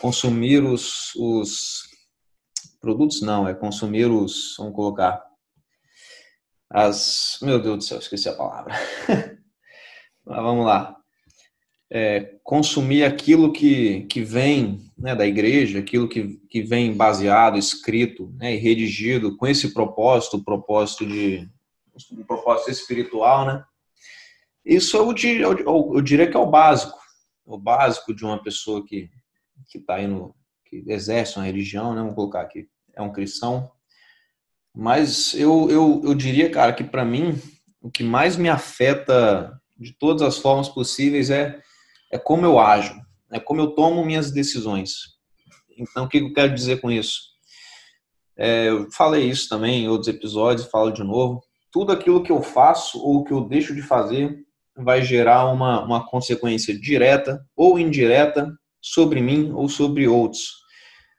consumir 0.00 0.62
os, 0.62 1.14
os 1.16 1.82
produtos, 2.80 3.22
não, 3.22 3.48
é 3.48 3.54
consumir 3.54 4.06
os, 4.06 4.54
vamos 4.56 4.74
colocar, 4.74 5.24
as, 6.70 7.38
meu 7.42 7.60
Deus 7.60 7.78
do 7.78 7.84
céu, 7.84 7.98
esqueci 7.98 8.28
a 8.28 8.34
palavra. 8.34 8.74
Mas 10.24 10.42
vamos 10.42 10.64
lá. 10.64 10.96
É, 11.88 12.36
consumir 12.42 13.04
aquilo 13.04 13.52
que, 13.52 14.02
que 14.02 14.20
vem 14.20 14.80
né, 14.98 15.14
da 15.14 15.24
igreja, 15.24 15.78
aquilo 15.78 16.08
que, 16.08 16.36
que 16.50 16.62
vem 16.62 16.92
baseado, 16.92 17.58
escrito 17.58 18.32
né, 18.36 18.54
e 18.54 18.58
redigido 18.58 19.36
com 19.36 19.46
esse 19.46 19.72
propósito, 19.72 20.36
o 20.36 20.44
propósito 20.44 21.06
de, 21.06 21.48
um 22.12 22.24
propósito 22.24 22.70
espiritual, 22.70 23.46
né? 23.46 23.64
Isso 24.64 24.96
eu, 24.96 25.14
eu, 25.48 25.94
eu, 25.94 26.00
diria 26.00 26.28
que 26.28 26.36
é 26.36 26.40
o 26.40 26.50
básico, 26.50 26.98
o 27.44 27.56
básico 27.56 28.14
de 28.14 28.24
uma 28.24 28.42
pessoa 28.42 28.84
que 28.84 29.08
que 29.68 29.78
está 29.78 30.00
indo, 30.00 30.34
que 30.66 30.84
exerce 30.86 31.36
uma 31.36 31.46
religião, 31.46 31.94
né? 31.94 32.00
Vamos 32.00 32.14
colocar 32.14 32.42
aqui, 32.42 32.68
é 32.94 33.00
um 33.00 33.12
cristão. 33.12 33.70
Mas 34.74 35.32
eu, 35.34 35.70
eu, 35.70 36.02
eu 36.04 36.14
diria, 36.14 36.50
cara, 36.50 36.72
que 36.72 36.84
para 36.84 37.04
mim 37.04 37.40
o 37.80 37.90
que 37.90 38.02
mais 38.02 38.36
me 38.36 38.48
afeta 38.48 39.58
de 39.78 39.92
todas 39.92 40.22
as 40.22 40.38
formas 40.38 40.68
possíveis 40.68 41.30
é 41.30 41.60
é 42.12 42.18
como 42.18 42.44
eu 42.44 42.58
ajo, 42.58 42.94
é 43.32 43.40
como 43.40 43.60
eu 43.60 43.72
tomo 43.72 44.04
minhas 44.04 44.30
decisões. 44.30 45.16
Então, 45.76 46.04
o 46.04 46.08
que 46.08 46.18
eu 46.18 46.32
quero 46.32 46.54
dizer 46.54 46.80
com 46.80 46.90
isso? 46.90 47.20
É, 48.36 48.68
eu 48.68 48.90
falei 48.92 49.28
isso 49.28 49.48
também 49.48 49.84
em 49.84 49.88
outros 49.88 50.08
episódios, 50.08 50.68
falo 50.68 50.90
de 50.90 51.02
novo 51.02 51.45
tudo 51.76 51.92
aquilo 51.92 52.22
que 52.22 52.32
eu 52.32 52.40
faço 52.40 52.98
ou 53.04 53.22
que 53.22 53.34
eu 53.34 53.42
deixo 53.42 53.74
de 53.74 53.82
fazer 53.82 54.42
vai 54.74 55.02
gerar 55.02 55.44
uma, 55.52 55.84
uma 55.84 56.08
consequência 56.08 56.72
direta 56.74 57.46
ou 57.54 57.78
indireta 57.78 58.50
sobre 58.80 59.20
mim 59.20 59.52
ou 59.52 59.68
sobre 59.68 60.08
outros. 60.08 60.54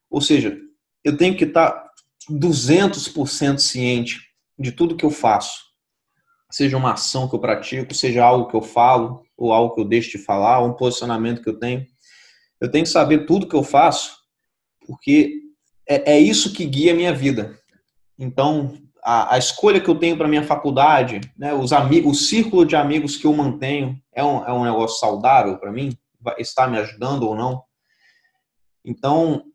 Ou 0.10 0.20
seja, 0.20 0.58
eu 1.04 1.15
tenho 1.15 1.38
que 1.38 1.43
estar 1.43 1.91
200% 2.28 3.60
ciente 3.60 4.20
de 4.58 4.72
tudo 4.72 4.96
que 4.96 5.06
eu 5.06 5.12
faço. 5.12 5.62
Seja 6.52 6.76
uma 6.76 6.93
ação 6.93 7.30
que 7.30 7.36
eu 7.36 7.39
pratico, 7.39 7.93
seja 7.93 8.26
algo 8.26 8.50
que 8.50 8.56
eu 8.56 8.63
falo, 8.63 9.22
ou 9.38 9.54
algo 9.54 9.76
que 9.76 9.82
eu 9.82 9.86
deixo 9.86 10.17
de 10.17 10.24
falar, 10.24 10.62
ou 10.62 10.70
um 10.70 10.74
posicionamento 10.74 11.43
que 11.43 11.50
eu 11.50 11.60
tenho. 11.60 11.86
Eu 12.60 12.72
tenho 12.72 12.84
que 12.84 12.89
saber 12.89 13.28
tudo 13.28 13.48
que 13.48 13.56
eu 13.56 13.62
faço, 13.62 14.17
porque 14.88 15.36
é, 15.88 16.13
é 16.13 16.20
isso 16.20 16.52
que 16.52 16.65
guia 16.65 16.93
a 16.93 16.96
minha 16.96 17.13
vida. 17.13 17.60
Então, 18.17 18.87
a, 19.10 19.36
a 19.36 19.38
escolha 19.38 19.80
que 19.80 19.89
eu 19.89 19.96
tenho 19.96 20.17
para 20.17 20.28
minha 20.28 20.43
faculdade, 20.43 21.22
né, 21.38 21.54
os 21.54 21.72
amigos, 21.72 22.12
o 22.12 22.26
círculo 22.26 22.65
de 22.65 22.76
amigos 22.76 23.15
que 23.15 23.26
eu 23.26 23.34
mantenho 23.34 23.98
é 24.13 24.22
um, 24.22 24.46
é 24.46 24.52
um 24.52 24.65
negócio 24.65 25.00
saudável 25.00 25.58
para 25.58 25.72
mim, 25.72 25.98
está 26.38 26.68
me 26.68 26.78
ajudando 26.78 27.24
ou 27.24 27.34
não. 27.34 27.64
Então, 28.84 29.45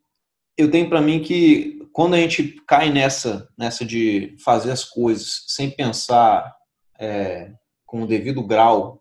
eu 0.57 0.71
tenho 0.71 0.89
para 0.89 1.03
mim 1.03 1.21
que 1.21 1.87
quando 1.93 2.15
a 2.15 2.17
gente 2.17 2.63
cai 2.67 2.89
nessa, 2.89 3.47
nessa 3.59 3.85
de 3.85 4.35
fazer 4.43 4.71
as 4.71 4.85
coisas 4.85 5.45
sem 5.49 5.71
pensar 5.71 6.51
é, 6.99 7.53
com 7.85 8.05
o 8.05 8.07
devido 8.07 8.43
grau 8.43 9.01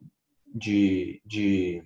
de, 0.54 1.22
de, 1.26 1.82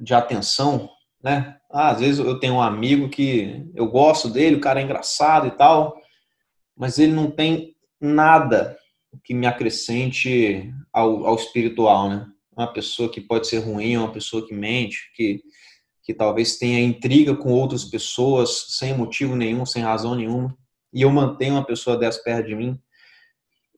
de 0.00 0.14
atenção, 0.14 0.88
né? 1.22 1.58
Ah, 1.70 1.90
às 1.90 2.00
vezes 2.00 2.18
eu 2.18 2.40
tenho 2.40 2.54
um 2.54 2.62
amigo 2.62 3.10
que 3.10 3.70
eu 3.74 3.86
gosto 3.88 4.30
dele, 4.30 4.56
o 4.56 4.60
cara 4.60 4.80
é 4.80 4.84
engraçado 4.84 5.48
e 5.48 5.50
tal, 5.50 5.94
mas 6.76 6.98
ele 6.98 7.12
não 7.12 7.30
tem 7.30 7.74
nada 8.00 8.76
que 9.24 9.32
me 9.32 9.46
acrescente 9.46 10.72
ao, 10.92 11.26
ao 11.26 11.36
espiritual, 11.36 12.08
né? 12.08 12.26
Uma 12.56 12.72
pessoa 12.72 13.10
que 13.10 13.20
pode 13.20 13.46
ser 13.46 13.58
ruim, 13.58 13.96
uma 13.96 14.12
pessoa 14.12 14.46
que 14.46 14.54
mente, 14.54 15.10
que, 15.14 15.42
que 16.02 16.14
talvez 16.14 16.56
tenha 16.56 16.80
intriga 16.80 17.34
com 17.34 17.52
outras 17.52 17.84
pessoas 17.84 18.66
sem 18.78 18.96
motivo 18.96 19.36
nenhum, 19.36 19.66
sem 19.66 19.82
razão 19.82 20.14
nenhuma, 20.14 20.56
e 20.92 21.02
eu 21.02 21.10
mantenho 21.10 21.54
uma 21.54 21.64
pessoa 21.64 21.96
dessa 21.96 22.22
perto 22.22 22.46
de 22.46 22.54
mim. 22.54 22.78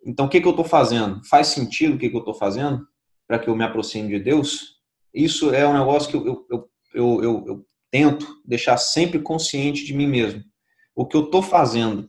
Então, 0.04 0.26
o 0.26 0.28
que, 0.28 0.40
que 0.40 0.46
eu 0.46 0.52
estou 0.52 0.64
fazendo? 0.64 1.24
Faz 1.24 1.48
sentido 1.48 1.94
o 1.94 1.98
que, 1.98 2.08
que 2.08 2.14
eu 2.14 2.20
estou 2.20 2.34
fazendo 2.34 2.86
para 3.26 3.38
que 3.38 3.48
eu 3.48 3.56
me 3.56 3.64
aproxime 3.64 4.08
de 4.08 4.20
Deus? 4.20 4.76
Isso 5.12 5.52
é 5.52 5.66
um 5.66 5.76
negócio 5.76 6.10
que 6.10 6.16
eu, 6.16 6.46
eu, 6.48 6.70
eu, 6.94 7.22
eu, 7.22 7.44
eu 7.46 7.66
tento 7.90 8.40
deixar 8.44 8.76
sempre 8.76 9.18
consciente 9.18 9.84
de 9.84 9.92
mim 9.92 10.06
mesmo. 10.06 10.44
O 10.94 11.04
que 11.04 11.16
eu 11.16 11.24
estou 11.24 11.42
fazendo 11.42 12.08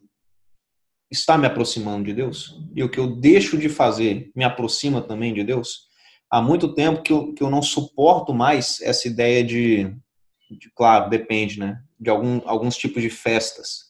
está 1.11 1.37
me 1.37 1.47
aproximando 1.47 2.05
de 2.05 2.13
Deus? 2.13 2.59
E 2.75 2.83
o 2.83 2.89
que 2.89 2.99
eu 2.99 3.07
deixo 3.07 3.57
de 3.57 3.69
fazer 3.69 4.31
me 4.35 4.43
aproxima 4.43 5.01
também 5.01 5.33
de 5.33 5.43
Deus? 5.43 5.89
Há 6.29 6.41
muito 6.41 6.73
tempo 6.73 7.01
que 7.01 7.11
eu, 7.11 7.33
que 7.33 7.43
eu 7.43 7.49
não 7.49 7.61
suporto 7.61 8.33
mais 8.33 8.79
essa 8.81 9.07
ideia 9.07 9.43
de, 9.43 9.95
de 10.51 10.71
claro, 10.75 11.09
depende, 11.09 11.59
né? 11.59 11.81
De 11.99 12.09
algum, 12.09 12.41
alguns 12.45 12.77
tipos 12.77 13.01
de 13.01 13.09
festas. 13.09 13.89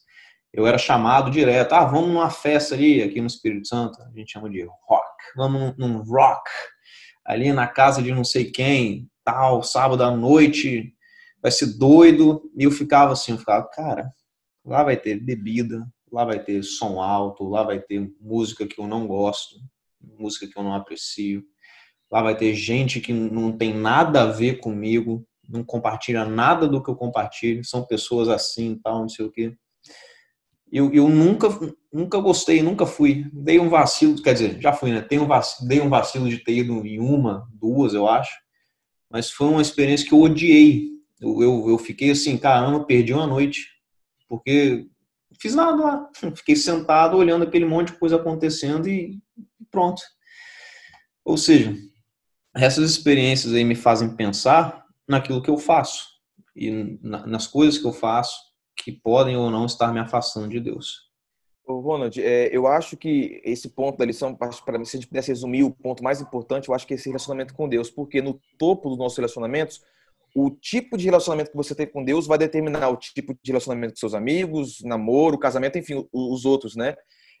Eu 0.52 0.66
era 0.66 0.78
chamado 0.78 1.30
direto, 1.30 1.74
ah, 1.74 1.84
vamos 1.84 2.08
numa 2.08 2.30
festa 2.30 2.74
ali, 2.74 3.02
aqui 3.02 3.20
no 3.20 3.26
Espírito 3.28 3.68
Santo, 3.68 4.02
a 4.02 4.10
gente 4.18 4.32
chama 4.32 4.50
de 4.50 4.66
rock, 4.88 5.06
vamos 5.36 5.74
num, 5.78 5.88
num 5.88 6.02
rock, 6.02 6.50
ali 7.24 7.52
na 7.52 7.68
casa 7.68 8.02
de 8.02 8.10
não 8.10 8.24
sei 8.24 8.50
quem, 8.50 9.08
tal, 9.24 9.62
sábado 9.62 10.02
à 10.02 10.10
noite, 10.10 10.92
vai 11.40 11.52
ser 11.52 11.78
doido. 11.78 12.42
E 12.56 12.64
eu 12.64 12.70
ficava 12.70 13.12
assim, 13.12 13.32
eu 13.32 13.38
ficava, 13.38 13.68
cara, 13.68 14.12
lá 14.64 14.82
vai 14.82 14.96
ter 14.96 15.20
bebida, 15.20 15.86
lá 16.12 16.24
vai 16.24 16.42
ter 16.42 16.62
som 16.62 17.00
alto, 17.00 17.48
lá 17.48 17.62
vai 17.62 17.80
ter 17.80 18.10
música 18.20 18.66
que 18.66 18.80
eu 18.80 18.86
não 18.86 19.06
gosto, 19.06 19.56
música 20.18 20.46
que 20.46 20.58
eu 20.58 20.62
não 20.62 20.74
aprecio, 20.74 21.44
lá 22.10 22.22
vai 22.22 22.36
ter 22.36 22.54
gente 22.54 23.00
que 23.00 23.12
não 23.12 23.52
tem 23.52 23.74
nada 23.74 24.22
a 24.22 24.26
ver 24.26 24.60
comigo, 24.60 25.26
não 25.48 25.64
compartilha 25.64 26.24
nada 26.24 26.68
do 26.68 26.82
que 26.82 26.90
eu 26.90 26.96
compartilho, 26.96 27.64
são 27.64 27.84
pessoas 27.84 28.28
assim, 28.28 28.78
tal, 28.82 29.00
não 29.00 29.08
sei 29.08 29.26
o 29.26 29.30
quê. 29.30 29.54
Eu, 30.72 30.92
eu 30.92 31.08
nunca, 31.08 31.48
nunca 31.92 32.18
gostei, 32.18 32.62
nunca 32.62 32.86
fui. 32.86 33.28
Dei 33.32 33.58
um 33.58 33.68
vacilo, 33.68 34.22
quer 34.22 34.34
dizer, 34.34 34.60
já 34.60 34.72
fui, 34.72 34.92
né? 34.92 35.00
Tenho 35.00 35.24
um 35.24 35.26
vacilo, 35.26 35.68
dei 35.68 35.80
um 35.80 35.88
vacilo 35.88 36.28
de 36.28 36.38
ter 36.38 36.52
ido 36.52 36.86
em 36.86 37.00
uma, 37.00 37.48
duas, 37.52 37.92
eu 37.92 38.06
acho. 38.06 38.38
Mas 39.10 39.30
foi 39.30 39.48
uma 39.48 39.62
experiência 39.62 40.06
que 40.06 40.14
eu 40.14 40.20
odiei. 40.20 40.90
Eu, 41.20 41.42
eu, 41.42 41.68
eu 41.70 41.78
fiquei 41.78 42.12
assim, 42.12 42.38
caramba, 42.38 42.84
perdi 42.84 43.12
uma 43.12 43.26
noite. 43.26 43.66
Porque 44.28 44.86
fiz 45.40 45.54
nada 45.54 45.82
lá. 45.82 46.10
Fiquei 46.36 46.56
sentado 46.56 47.16
olhando 47.16 47.44
aquele 47.44 47.64
monte 47.64 47.92
de 47.92 47.98
coisa 47.98 48.16
acontecendo 48.16 48.88
e 48.88 49.18
pronto. 49.70 50.02
Ou 51.24 51.36
seja, 51.36 51.74
essas 52.54 52.90
experiências 52.90 53.54
aí 53.54 53.64
me 53.64 53.74
fazem 53.74 54.14
pensar 54.14 54.84
naquilo 55.08 55.42
que 55.42 55.50
eu 55.50 55.58
faço 55.58 56.08
e 56.54 56.98
nas 57.02 57.46
coisas 57.46 57.78
que 57.78 57.86
eu 57.86 57.92
faço 57.92 58.50
que 58.76 58.92
podem 58.92 59.36
ou 59.36 59.50
não 59.50 59.66
estar 59.66 59.92
me 59.92 60.00
afastando 60.00 60.48
de 60.48 60.60
Deus. 60.60 61.10
Ronald, 61.66 62.20
é, 62.20 62.48
eu 62.54 62.66
acho 62.66 62.96
que 62.96 63.40
esse 63.44 63.68
ponto 63.68 63.98
da 63.98 64.04
lição, 64.04 64.34
para 64.34 64.78
mim, 64.78 64.84
se 64.84 64.96
a 64.96 65.00
gente 65.00 65.08
pudesse 65.08 65.28
resumir 65.28 65.62
o 65.62 65.70
ponto 65.70 66.02
mais 66.02 66.20
importante, 66.20 66.68
eu 66.68 66.74
acho 66.74 66.86
que 66.86 66.94
é 66.94 66.96
esse 66.96 67.08
relacionamento 67.08 67.54
com 67.54 67.68
Deus, 67.68 67.88
porque 67.88 68.20
no 68.20 68.40
topo 68.58 68.88
dos 68.88 68.98
nossos 68.98 69.16
relacionamentos, 69.16 69.80
o 70.34 70.50
tipo 70.50 70.96
de 70.96 71.04
relacionamento 71.04 71.50
que 71.50 71.56
você 71.56 71.74
tem 71.74 71.86
com 71.86 72.04
Deus 72.04 72.26
vai 72.26 72.38
determinar 72.38 72.88
o 72.88 72.96
tipo 72.96 73.34
de 73.42 73.50
relacionamento 73.50 73.94
com 73.94 74.00
seus 74.00 74.14
amigos, 74.14 74.78
namoro, 74.82 75.38
casamento, 75.38 75.78
enfim, 75.78 76.06
os 76.12 76.44
outros, 76.44 76.76
né? 76.76 76.94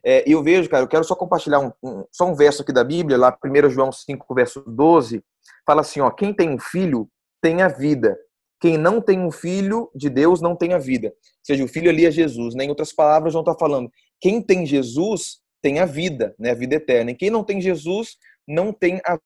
É, 0.04 0.24
eu 0.26 0.42
vejo, 0.42 0.68
cara, 0.68 0.84
eu 0.84 0.88
quero 0.88 1.04
só 1.04 1.14
compartilhar 1.14 1.60
um, 1.60 1.72
um, 1.82 2.04
só 2.10 2.24
um 2.24 2.34
verso 2.34 2.62
aqui 2.62 2.72
da 2.72 2.82
Bíblia, 2.82 3.18
lá 3.18 3.36
1 3.44 3.68
João 3.68 3.92
5, 3.92 4.34
verso 4.34 4.64
12, 4.66 5.22
fala 5.66 5.82
assim, 5.82 6.00
ó, 6.00 6.10
quem 6.10 6.32
tem 6.32 6.50
um 6.50 6.58
filho 6.58 7.08
tem 7.42 7.60
a 7.62 7.68
vida, 7.68 8.16
quem 8.60 8.76
não 8.76 9.00
tem 9.00 9.20
um 9.20 9.30
filho 9.30 9.90
de 9.94 10.08
Deus 10.08 10.40
não 10.40 10.56
tem 10.56 10.72
a 10.72 10.78
vida. 10.78 11.08
Ou 11.08 11.14
seja, 11.44 11.64
o 11.64 11.68
filho 11.68 11.90
ali 11.90 12.06
é 12.06 12.10
Jesus, 12.10 12.54
né? 12.54 12.64
Em 12.64 12.68
outras 12.68 12.92
palavras, 12.92 13.32
João 13.32 13.42
está 13.42 13.54
falando, 13.54 13.90
quem 14.20 14.42
tem 14.42 14.66
Jesus 14.66 15.40
tem 15.62 15.78
a 15.78 15.86
vida, 15.86 16.34
né? 16.38 16.50
A 16.50 16.54
vida 16.54 16.74
eterna. 16.74 17.10
E 17.10 17.14
quem 17.14 17.30
não 17.30 17.42
tem 17.42 17.60
Jesus 17.60 18.16
não 18.46 18.72
tem 18.72 19.00
a 19.04 19.18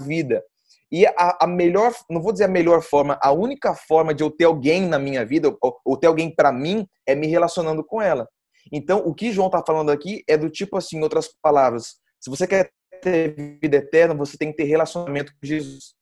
vida. 0.00 0.42
E 0.92 1.06
a, 1.06 1.38
a, 1.40 1.46
melhor, 1.46 1.90
não 2.10 2.20
vou 2.20 2.32
dizer 2.32 2.44
a 2.44 2.48
melhor 2.48 2.82
forma, 2.82 3.18
a 3.22 3.32
única 3.32 3.74
forma 3.74 4.12
de 4.12 4.22
eu 4.22 4.30
ter 4.30 4.44
alguém 4.44 4.82
na 4.86 4.98
minha 4.98 5.24
vida, 5.24 5.48
ou, 5.62 5.80
ou 5.82 5.96
ter 5.96 6.06
alguém 6.06 6.32
para 6.32 6.52
mim, 6.52 6.86
é 7.06 7.14
me 7.14 7.26
relacionando 7.26 7.82
com 7.82 8.02
ela. 8.02 8.28
Então, 8.70 8.98
o 8.98 9.14
que 9.14 9.32
João 9.32 9.46
está 9.46 9.62
falando 9.66 9.90
aqui 9.90 10.22
é 10.28 10.36
do 10.36 10.50
tipo 10.50 10.76
assim, 10.76 10.98
em 10.98 11.02
outras 11.02 11.30
palavras, 11.42 11.96
se 12.20 12.28
você 12.28 12.46
quer 12.46 12.70
ter 13.00 13.58
vida 13.60 13.78
eterna, 13.78 14.14
você 14.14 14.36
tem 14.36 14.50
que 14.50 14.56
ter 14.58 14.64
relacionamento 14.64 15.32
com 15.32 15.46
Jesus. 15.46 15.94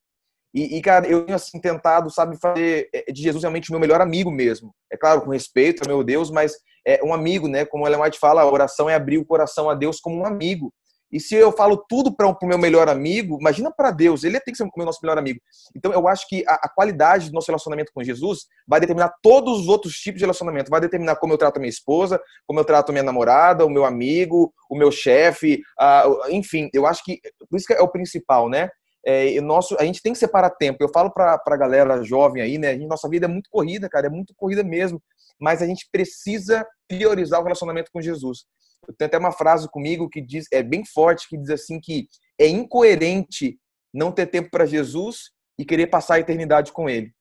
E, 0.53 0.77
e, 0.77 0.83
cara, 0.83 1.07
eu 1.07 1.25
tenho 1.25 1.37
assim 1.37 1.61
tentado, 1.61 2.11
sabe, 2.11 2.37
fazer 2.39 2.91
é, 2.93 3.13
de 3.13 3.23
Jesus 3.23 3.45
realmente 3.45 3.71
o 3.71 3.73
meu 3.73 3.81
melhor 3.81 4.01
amigo 4.01 4.31
mesmo. 4.31 4.75
É 4.93 4.97
claro, 4.97 5.23
com 5.23 5.31
respeito, 5.31 5.89
meu 5.89 6.03
Deus, 6.03 6.31
mas 6.31 6.57
é 6.85 7.01
um 7.05 7.15
amigo, 7.15 7.47
né? 7.47 7.65
Como 7.65 7.87
Ellen 7.87 8.03
White 8.03 8.19
fala, 8.19 8.43
a 8.43 8.51
oração 8.51 8.91
é 8.91 8.95
abrir 8.95 9.19
o 9.19 9.25
coração 9.25 9.71
a 9.71 9.75
Deus 9.75 10.01
como 10.01 10.17
um 10.17 10.27
amigo. 10.27 10.73
E 11.13 11.19
se 11.19 11.35
eu 11.35 11.51
falo 11.51 11.77
tudo 11.89 12.15
para 12.15 12.29
o 12.29 12.37
meu 12.47 12.59
melhor 12.59 12.89
amigo, 12.89 13.39
imagina 13.41 13.71
para 13.71 13.91
Deus, 13.91 14.23
ele 14.23 14.39
tem 14.41 14.53
que 14.53 14.59
ser 14.59 14.65
o 14.65 14.85
nosso 14.85 15.01
melhor 15.03 15.19
amigo. 15.19 15.41
Então 15.75 15.93
eu 15.93 16.07
acho 16.07 16.27
que 16.29 16.45
a, 16.47 16.55
a, 16.55 16.69
qualidade 16.69 17.29
do 17.29 17.35
nosso 17.35 17.49
relacionamento 17.49 17.93
com 17.93 18.03
Jesus 18.03 18.47
vai 18.67 18.81
determinar 18.81 19.13
todos 19.23 19.61
os 19.61 19.69
outros 19.69 19.95
tipos 19.95 20.19
de 20.19 20.25
relacionamento. 20.25 20.71
Vai 20.71 20.81
determinar 20.81 21.17
como 21.17 21.33
eu 21.33 21.39
trato 21.39 21.57
a 21.57 21.61
minha 21.61 21.71
esposa, 21.71 22.21
como 22.47 22.61
eu 22.61 22.65
trato 22.65 22.91
a 22.91 22.93
minha 22.93 23.03
namorada, 23.03 23.67
o 23.67 23.71
meu 23.71 23.85
amigo, 23.85 24.53
o 24.71 24.77
meu 24.77 24.93
chefe, 24.93 25.63
uh, 25.81 26.31
enfim, 26.31 26.71
eu 26.73 26.87
acho 26.87 27.03
que 27.05 27.21
por 27.49 27.57
isso 27.57 27.67
que 27.67 27.73
é 27.73 27.81
o 27.81 27.89
principal, 27.89 28.49
né? 28.49 28.69
É, 29.05 29.41
nosso, 29.41 29.77
a 29.81 29.85
gente 29.85 30.03
tem 30.03 30.13
que 30.13 30.19
separar 30.19 30.51
tempo. 30.51 30.83
Eu 30.83 30.91
falo 30.93 31.11
para 31.11 31.41
a 31.45 31.57
galera 31.57 32.03
jovem 32.05 32.43
aí, 32.43 32.59
né? 32.59 32.77
nossa 32.77 33.09
vida 33.09 33.27
é 33.27 33.29
muito 33.29 33.49
corrida, 33.51 33.89
cara, 33.89 34.07
é 34.07 34.11
muito 34.11 34.35
corrida 34.37 34.63
mesmo. 34.63 35.03
Mas 35.41 35.63
a 35.63 35.67
gente 35.67 35.89
precisa 35.91 36.67
priorizar 36.87 37.41
o 37.41 37.43
relacionamento 37.43 37.91
com 37.93 38.01
Jesus. 38.01 38.45
Eu 38.87 38.95
tenho 38.95 39.09
até 39.09 39.19
uma 39.19 39.33
frase 39.33 39.69
comigo 39.71 40.09
que 40.09 40.21
diz, 40.21 40.47
é 40.53 40.63
bem 40.63 40.85
forte, 40.85 41.29
que 41.29 41.37
diz 41.37 41.51
assim 41.51 41.81
que 41.81 42.09
é 42.39 42.47
incoerente 42.47 43.59
não 43.93 44.13
ter 44.13 44.27
tempo 44.27 44.51
para 44.51 44.67
Jesus 44.67 45.31
e 45.59 45.65
querer 45.65 45.89
passar 45.89 46.15
a 46.15 46.21
eternidade 46.21 46.73
com 46.73 46.89
Ele. 46.89 47.13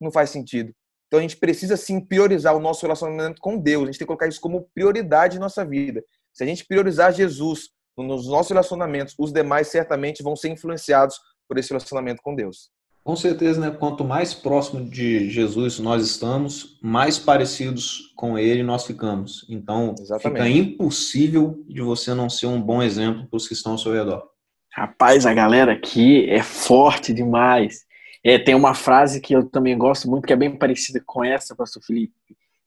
Não 0.00 0.10
faz 0.10 0.30
sentido. 0.30 0.72
Então 1.06 1.18
a 1.18 1.22
gente 1.22 1.36
precisa 1.36 1.76
sim 1.76 2.00
priorizar 2.00 2.54
o 2.54 2.60
nosso 2.60 2.82
relacionamento 2.82 3.40
com 3.40 3.56
Deus. 3.56 3.84
A 3.84 3.86
gente 3.86 3.98
tem 3.98 4.04
que 4.04 4.08
colocar 4.08 4.26
isso 4.26 4.40
como 4.40 4.68
prioridade 4.74 5.36
em 5.36 5.40
nossa 5.40 5.64
vida. 5.64 6.04
Se 6.32 6.44
a 6.44 6.46
gente 6.46 6.66
priorizar 6.66 7.12
Jesus 7.12 7.70
nos 7.96 8.28
nossos 8.28 8.50
relacionamentos, 8.50 9.14
os 9.18 9.32
demais 9.32 9.68
certamente 9.68 10.22
vão 10.22 10.36
ser 10.36 10.50
influenciados 10.50 11.18
por 11.48 11.56
esse 11.56 11.70
relacionamento 11.70 12.20
com 12.22 12.34
Deus. 12.34 12.70
Com 13.06 13.14
certeza, 13.14 13.60
né? 13.60 13.70
Quanto 13.70 14.02
mais 14.02 14.34
próximo 14.34 14.84
de 14.84 15.30
Jesus 15.30 15.78
nós 15.78 16.04
estamos, 16.04 16.76
mais 16.82 17.20
parecidos 17.20 18.12
com 18.16 18.36
Ele 18.36 18.64
nós 18.64 18.84
ficamos. 18.84 19.46
Então, 19.48 19.94
Exatamente. 19.96 20.42
fica 20.42 20.48
impossível 20.48 21.64
de 21.68 21.80
você 21.82 22.12
não 22.14 22.28
ser 22.28 22.46
um 22.46 22.60
bom 22.60 22.82
exemplo 22.82 23.24
para 23.28 23.36
os 23.36 23.46
que 23.46 23.54
estão 23.54 23.72
ao 23.72 23.78
seu 23.78 23.92
redor. 23.92 24.28
Rapaz, 24.72 25.24
a 25.24 25.32
galera 25.32 25.74
aqui 25.74 26.28
é 26.28 26.42
forte 26.42 27.14
demais. 27.14 27.86
É, 28.24 28.40
tem 28.40 28.56
uma 28.56 28.74
frase 28.74 29.20
que 29.20 29.36
eu 29.36 29.48
também 29.48 29.78
gosto 29.78 30.10
muito, 30.10 30.26
que 30.26 30.32
é 30.32 30.36
bem 30.36 30.58
parecida 30.58 31.00
com 31.06 31.24
essa, 31.24 31.54
Pastor 31.54 31.84
Felipe, 31.84 32.12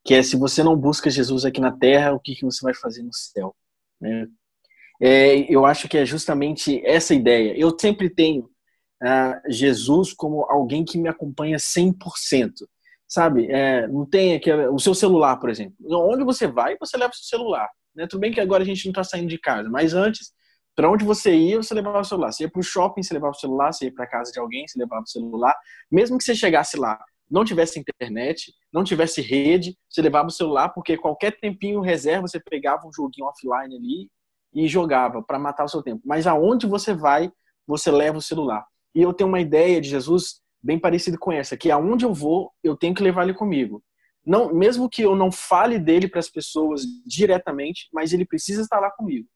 que 0.02 0.14
é: 0.14 0.22
se 0.22 0.36
você 0.36 0.62
não 0.62 0.74
busca 0.74 1.10
Jesus 1.10 1.44
aqui 1.44 1.60
na 1.60 1.70
terra, 1.70 2.14
o 2.14 2.18
que, 2.18 2.34
que 2.34 2.46
você 2.46 2.62
vai 2.62 2.72
fazer 2.72 3.02
no 3.02 3.12
céu? 3.12 3.54
É, 4.02 4.26
é, 5.02 5.54
eu 5.54 5.66
acho 5.66 5.86
que 5.86 5.98
é 5.98 6.06
justamente 6.06 6.80
essa 6.82 7.14
ideia. 7.14 7.54
Eu 7.58 7.78
sempre 7.78 8.08
tenho 8.08 8.49
uh, 9.02 9.50
Jesus 9.50 10.12
como 10.12 10.44
alguém 10.48 10.84
que 10.84 10.98
me 10.98 11.08
acompanha 11.08 11.56
100%. 11.56 11.96
Sabe? 13.08 13.50
É, 13.50 13.88
não 13.88 14.06
tem 14.06 14.36
aqui, 14.36 14.52
o 14.52 14.78
seu 14.78 14.94
celular, 14.94 15.36
por 15.38 15.50
exemplo. 15.50 15.74
Onde 15.90 16.22
você 16.22 16.46
vai, 16.46 16.76
você 16.78 16.96
leva 16.96 17.10
o 17.10 17.16
seu 17.16 17.38
celular. 17.38 17.68
Né? 17.94 18.06
Tudo 18.06 18.20
bem 18.20 18.32
que 18.32 18.40
agora 18.40 18.62
a 18.62 18.66
gente 18.66 18.84
não 18.84 18.90
está 18.90 19.02
saindo 19.02 19.28
de 19.28 19.38
casa, 19.38 19.68
mas 19.68 19.94
antes, 19.94 20.32
para 20.76 20.88
onde 20.88 21.04
você 21.04 21.34
ia, 21.34 21.56
você 21.56 21.74
levava 21.74 22.00
o 22.00 22.04
celular. 22.04 22.30
Você 22.30 22.44
ia 22.44 22.50
para 22.50 22.60
o 22.60 22.62
shopping, 22.62 23.02
você 23.02 23.12
levava 23.12 23.32
o 23.32 23.38
celular. 23.38 23.72
Você 23.72 23.86
ia 23.86 23.92
para 23.92 24.06
casa 24.06 24.30
de 24.30 24.38
alguém, 24.38 24.66
você 24.66 24.78
levava 24.78 25.02
o 25.02 25.08
celular. 25.08 25.56
Mesmo 25.90 26.16
que 26.16 26.22
você 26.22 26.36
chegasse 26.36 26.78
lá, 26.78 26.98
não 27.30 27.44
tivesse 27.44 27.78
internet, 27.80 28.52
não 28.72 28.82
tivesse 28.82 29.20
rede, 29.20 29.76
você 29.88 30.02
levava 30.02 30.28
o 30.28 30.32
celular, 30.32 30.70
porque 30.70 30.96
qualquer 30.96 31.38
tempinho 31.38 31.80
reserva, 31.80 32.26
você 32.26 32.40
pegava 32.40 32.86
um 32.86 32.92
joguinho 32.92 33.26
offline 33.26 33.76
ali 33.76 34.08
e 34.52 34.66
jogava 34.66 35.22
para 35.22 35.38
matar 35.38 35.64
o 35.64 35.68
seu 35.68 35.82
tempo. 35.82 36.02
Mas 36.04 36.26
aonde 36.26 36.66
você 36.66 36.92
vai, 36.92 37.30
você 37.66 37.90
leva 37.90 38.18
o 38.18 38.22
celular. 38.22 38.64
E 38.94 39.02
eu 39.02 39.12
tenho 39.12 39.28
uma 39.28 39.40
ideia 39.40 39.80
de 39.80 39.88
Jesus 39.88 40.40
bem 40.62 40.78
parecida 40.78 41.16
com 41.18 41.32
essa, 41.32 41.56
que 41.56 41.70
aonde 41.70 42.04
eu 42.04 42.12
vou, 42.12 42.52
eu 42.62 42.76
tenho 42.76 42.94
que 42.94 43.02
levar 43.02 43.22
ele 43.22 43.34
comigo. 43.34 43.82
Não, 44.24 44.52
mesmo 44.52 44.88
que 44.88 45.02
eu 45.02 45.16
não 45.16 45.32
fale 45.32 45.78
dele 45.78 46.06
para 46.06 46.20
as 46.20 46.28
pessoas 46.28 46.82
diretamente, 47.06 47.88
mas 47.92 48.12
ele 48.12 48.26
precisa 48.26 48.62
estar 48.62 48.78
lá 48.78 48.90
comigo. 48.90 49.26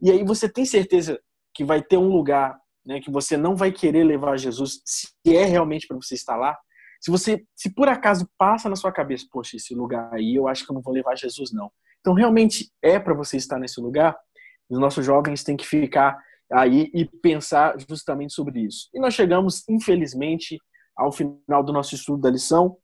E 0.00 0.10
aí 0.10 0.24
você 0.24 0.48
tem 0.48 0.64
certeza 0.64 1.20
que 1.54 1.64
vai 1.64 1.80
ter 1.82 1.96
um 1.96 2.08
lugar, 2.08 2.58
né, 2.84 3.00
que 3.00 3.10
você 3.10 3.36
não 3.36 3.54
vai 3.54 3.70
querer 3.70 4.02
levar 4.02 4.36
Jesus, 4.36 4.80
se 4.84 5.36
é 5.36 5.44
realmente 5.44 5.86
para 5.86 5.96
você 5.96 6.14
estar 6.14 6.36
lá. 6.36 6.58
Se 7.00 7.10
você, 7.10 7.44
se 7.54 7.72
por 7.72 7.88
acaso 7.88 8.28
passa 8.36 8.68
na 8.68 8.76
sua 8.76 8.92
cabeça, 8.92 9.26
poxa, 9.30 9.56
esse 9.56 9.74
lugar 9.74 10.12
aí, 10.12 10.34
eu 10.34 10.48
acho 10.48 10.64
que 10.64 10.72
eu 10.72 10.74
não 10.74 10.82
vou 10.82 10.92
levar 10.94 11.16
Jesus 11.16 11.52
não. 11.52 11.70
Então 12.00 12.14
realmente 12.14 12.70
é 12.82 12.98
para 12.98 13.14
você 13.14 13.36
estar 13.36 13.58
nesse 13.58 13.80
lugar. 13.80 14.16
Os 14.68 14.78
nossos 14.78 15.04
jovens 15.04 15.44
têm 15.44 15.56
que 15.56 15.66
ficar 15.66 16.18
aí 16.52 16.90
e 16.94 17.04
pensar 17.04 17.76
justamente 17.88 18.32
sobre 18.32 18.60
isso. 18.60 18.88
E 18.92 19.00
nós 19.00 19.14
chegamos, 19.14 19.62
infelizmente, 19.68 20.58
ao 20.96 21.10
final 21.10 21.62
do 21.62 21.72
nosso 21.72 21.94
estudo 21.94 22.20
da 22.20 22.30
lição. 22.30 22.76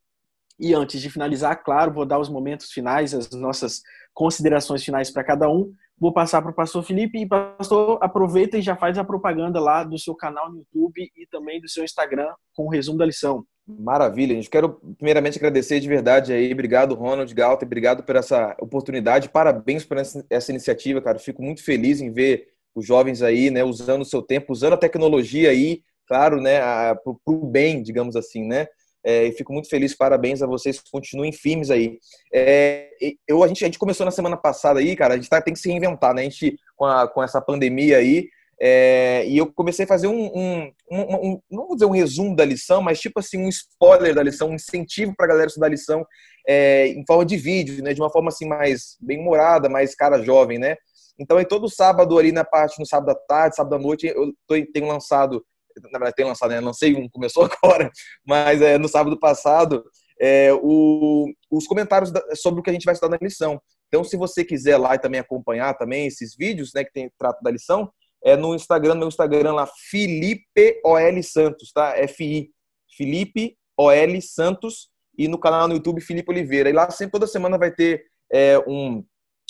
E 0.59 0.75
antes 0.75 1.01
de 1.01 1.09
finalizar, 1.09 1.63
claro, 1.63 1.93
vou 1.93 2.05
dar 2.05 2.19
os 2.19 2.29
momentos 2.29 2.73
finais, 2.73 3.15
as 3.15 3.31
nossas 3.31 3.81
considerações 4.13 4.85
finais 4.85 5.11
para 5.11 5.23
cada 5.23 5.49
um. 5.49 5.73
vou 6.01 6.13
passar 6.13 6.43
para 6.43 6.51
o 6.51 6.55
pastor 6.55 6.83
Felipe. 6.83 7.19
E, 7.19 7.27
pastor, 7.27 7.99
aproveita 8.01 8.59
e 8.59 8.63
já 8.63 8.77
faz 8.77 8.99
a 8.99 9.05
propaganda 9.05 9.61
lá 9.61 9.85
do 9.85 9.99
seu 9.99 10.15
canal 10.15 10.51
no 10.51 10.59
YouTube 10.59 11.11
e 11.17 11.27
também 11.29 11.61
do 11.61 11.69
seu 11.69 11.85
Instagram 11.85 12.33
com 12.55 12.67
o 12.67 12.69
resumo 12.69 12.99
da 12.99 13.07
lição. 13.07 13.45
Maravilha, 13.69 14.35
gente 14.35 14.49
quero 14.49 14.81
primeiramente 14.97 15.37
agradecer 15.37 15.79
de 15.79 15.87
verdade 15.87 16.33
aí, 16.33 16.51
obrigado 16.51 16.95
Ronald 16.95 17.33
Galter, 17.35 17.67
obrigado 17.67 18.03
por 18.03 18.17
essa 18.17 18.57
oportunidade, 18.59 19.29
parabéns 19.29 19.85
por 19.85 19.99
essa 19.99 20.51
iniciativa, 20.51 21.03
cara, 21.03 21.19
fico 21.19 21.43
muito 21.43 21.63
feliz 21.63 22.01
em 22.01 22.11
ver 22.11 22.49
os 22.79 22.87
jovens 22.87 23.23
aí, 23.23 23.51
né, 23.51 23.65
usando 23.65 24.03
o 24.03 24.07
seu 24.07 24.23
tempo, 24.23 24.53
usando 24.53 24.75
a 24.75 24.79
tecnologia 24.79 25.51
aí, 25.51 25.83
claro, 26.07 26.41
né, 26.41 26.61
para 26.61 27.13
o 27.27 27.47
bem, 27.47 27.83
digamos 27.83 28.17
assim, 28.17 28.47
né, 28.47 28.67
é, 29.05 29.27
e 29.27 29.33
fico 29.33 29.53
muito 29.53 29.69
feliz, 29.69 29.95
parabéns 29.97 30.43
a 30.43 30.47
vocês, 30.47 30.81
continuem 30.91 31.33
firmes 31.33 31.71
aí. 31.71 31.99
É, 32.33 32.91
eu, 33.27 33.43
a, 33.43 33.49
gente, 33.49 33.65
a 33.65 33.67
gente 33.69 33.79
começou 33.79 34.05
na 34.05 34.11
semana 34.11 34.37
passada 34.37 34.81
aí, 34.81 34.97
cara, 34.97 35.15
a 35.15 35.17
gente 35.17 35.29
tá, 35.29 35.41
tem 35.41 35.55
que 35.55 35.61
se 35.61 35.69
reinventar, 35.69 36.15
né, 36.15 36.23
a 36.23 36.25
gente, 36.25 36.59
com, 36.77 36.85
a, 36.85 37.09
com 37.09 37.23
essa 37.23 37.41
pandemia 37.41 37.99
aí, 37.99 38.29
é, 38.61 39.25
e 39.27 39.39
eu 39.39 39.53
comecei 39.53 39.85
a 39.85 39.89
fazer 39.89 40.09
um, 40.09 40.27
um, 40.37 40.73
um, 40.91 41.15
um, 41.15 41.41
não 41.49 41.69
vou 41.69 41.77
dizer 41.77 41.87
um 41.87 41.91
resumo 41.91 42.35
da 42.35 42.45
lição, 42.45 42.83
mas 42.83 43.01
tipo 43.01 43.21
assim, 43.21 43.39
um 43.39 43.49
spoiler 43.49 44.15
da 44.15 44.23
lição, 44.23 44.51
um 44.51 44.55
incentivo 44.55 45.15
para 45.17 45.27
a 45.27 45.29
galera 45.29 45.47
estudar 45.47 45.67
a 45.67 45.71
lição 45.71 46.05
é, 46.47 46.89
em 46.89 47.05
forma 47.07 47.25
de 47.25 47.37
vídeo, 47.37 47.83
né, 47.85 47.95
de 47.95 48.01
uma 48.01 48.11
forma 48.11 48.31
assim 48.31 48.49
mais 48.49 48.97
bem 49.01 49.21
humorada, 49.21 49.69
mais 49.69 49.95
cara 49.95 50.23
jovem, 50.23 50.59
né? 50.59 50.77
Então, 51.19 51.37
aí 51.37 51.45
todo 51.45 51.69
sábado 51.69 52.19
ali 52.19 52.33
na 52.33 52.45
parte, 52.45 52.79
no 52.79 52.87
sábado 52.87 53.11
à 53.11 53.15
tarde, 53.15 53.57
sábado 53.57 53.75
à 53.75 53.79
noite, 53.79 54.07
eu 54.07 54.33
tenho 54.73 54.87
lançado, 54.87 55.45
na 55.77 55.99
verdade 55.99 56.15
tenho 56.15 56.29
lançado, 56.29 56.51
né? 56.51 56.61
Lancei 56.61 56.95
um, 56.95 57.09
começou 57.09 57.49
agora, 57.63 57.91
mas 58.27 58.63
é, 58.63 58.79
no 58.79 58.89
sábado 58.89 59.19
passado, 59.19 59.85
é, 60.21 60.53
o, 60.53 61.27
os 61.51 61.67
comentários 61.67 62.11
da, 62.11 62.23
sobre 62.35 62.61
o 62.61 62.63
que 62.63 62.71
a 62.71 62.73
gente 62.73 62.85
vai 62.85 62.95
estudar 62.95 63.17
na 63.17 63.27
lição. 63.27 63.61
Então, 63.89 64.05
se 64.05 64.17
você 64.17 64.45
quiser 64.45 64.77
lá 64.77 64.95
e 64.95 64.99
também 64.99 65.21
acompanhar 65.21 65.75
também 65.75 66.07
esses 66.07 66.37
vídeos, 66.37 66.73
né, 66.75 66.85
que 66.85 66.93
tem 66.93 67.11
trato 67.19 67.43
da 67.43 67.51
lição, 67.51 67.91
é 68.23 68.37
no 68.37 68.55
Instagram, 68.55 68.97
meu 68.97 69.09
Instagram 69.09 69.55
lá, 69.55 69.69
Felipe 69.91 70.81
OL 70.85 71.23
Santos, 71.23 71.73
tá? 71.73 71.97
F-I, 71.97 72.51
Felipe 72.97 73.57
OL 73.77 74.21
Santos, 74.21 74.91
e 75.19 75.27
no 75.27 75.39
canal 75.39 75.67
no 75.67 75.75
YouTube 75.75 76.01
Felipe 76.01 76.31
Oliveira. 76.31 76.71
E 76.71 76.73
lá 76.73 76.89
sempre, 76.91 77.13
toda 77.13 77.27
semana 77.27 77.59
vai 77.59 77.73
ter 77.73 78.05
é, 78.33 78.59
um, 78.67 79.05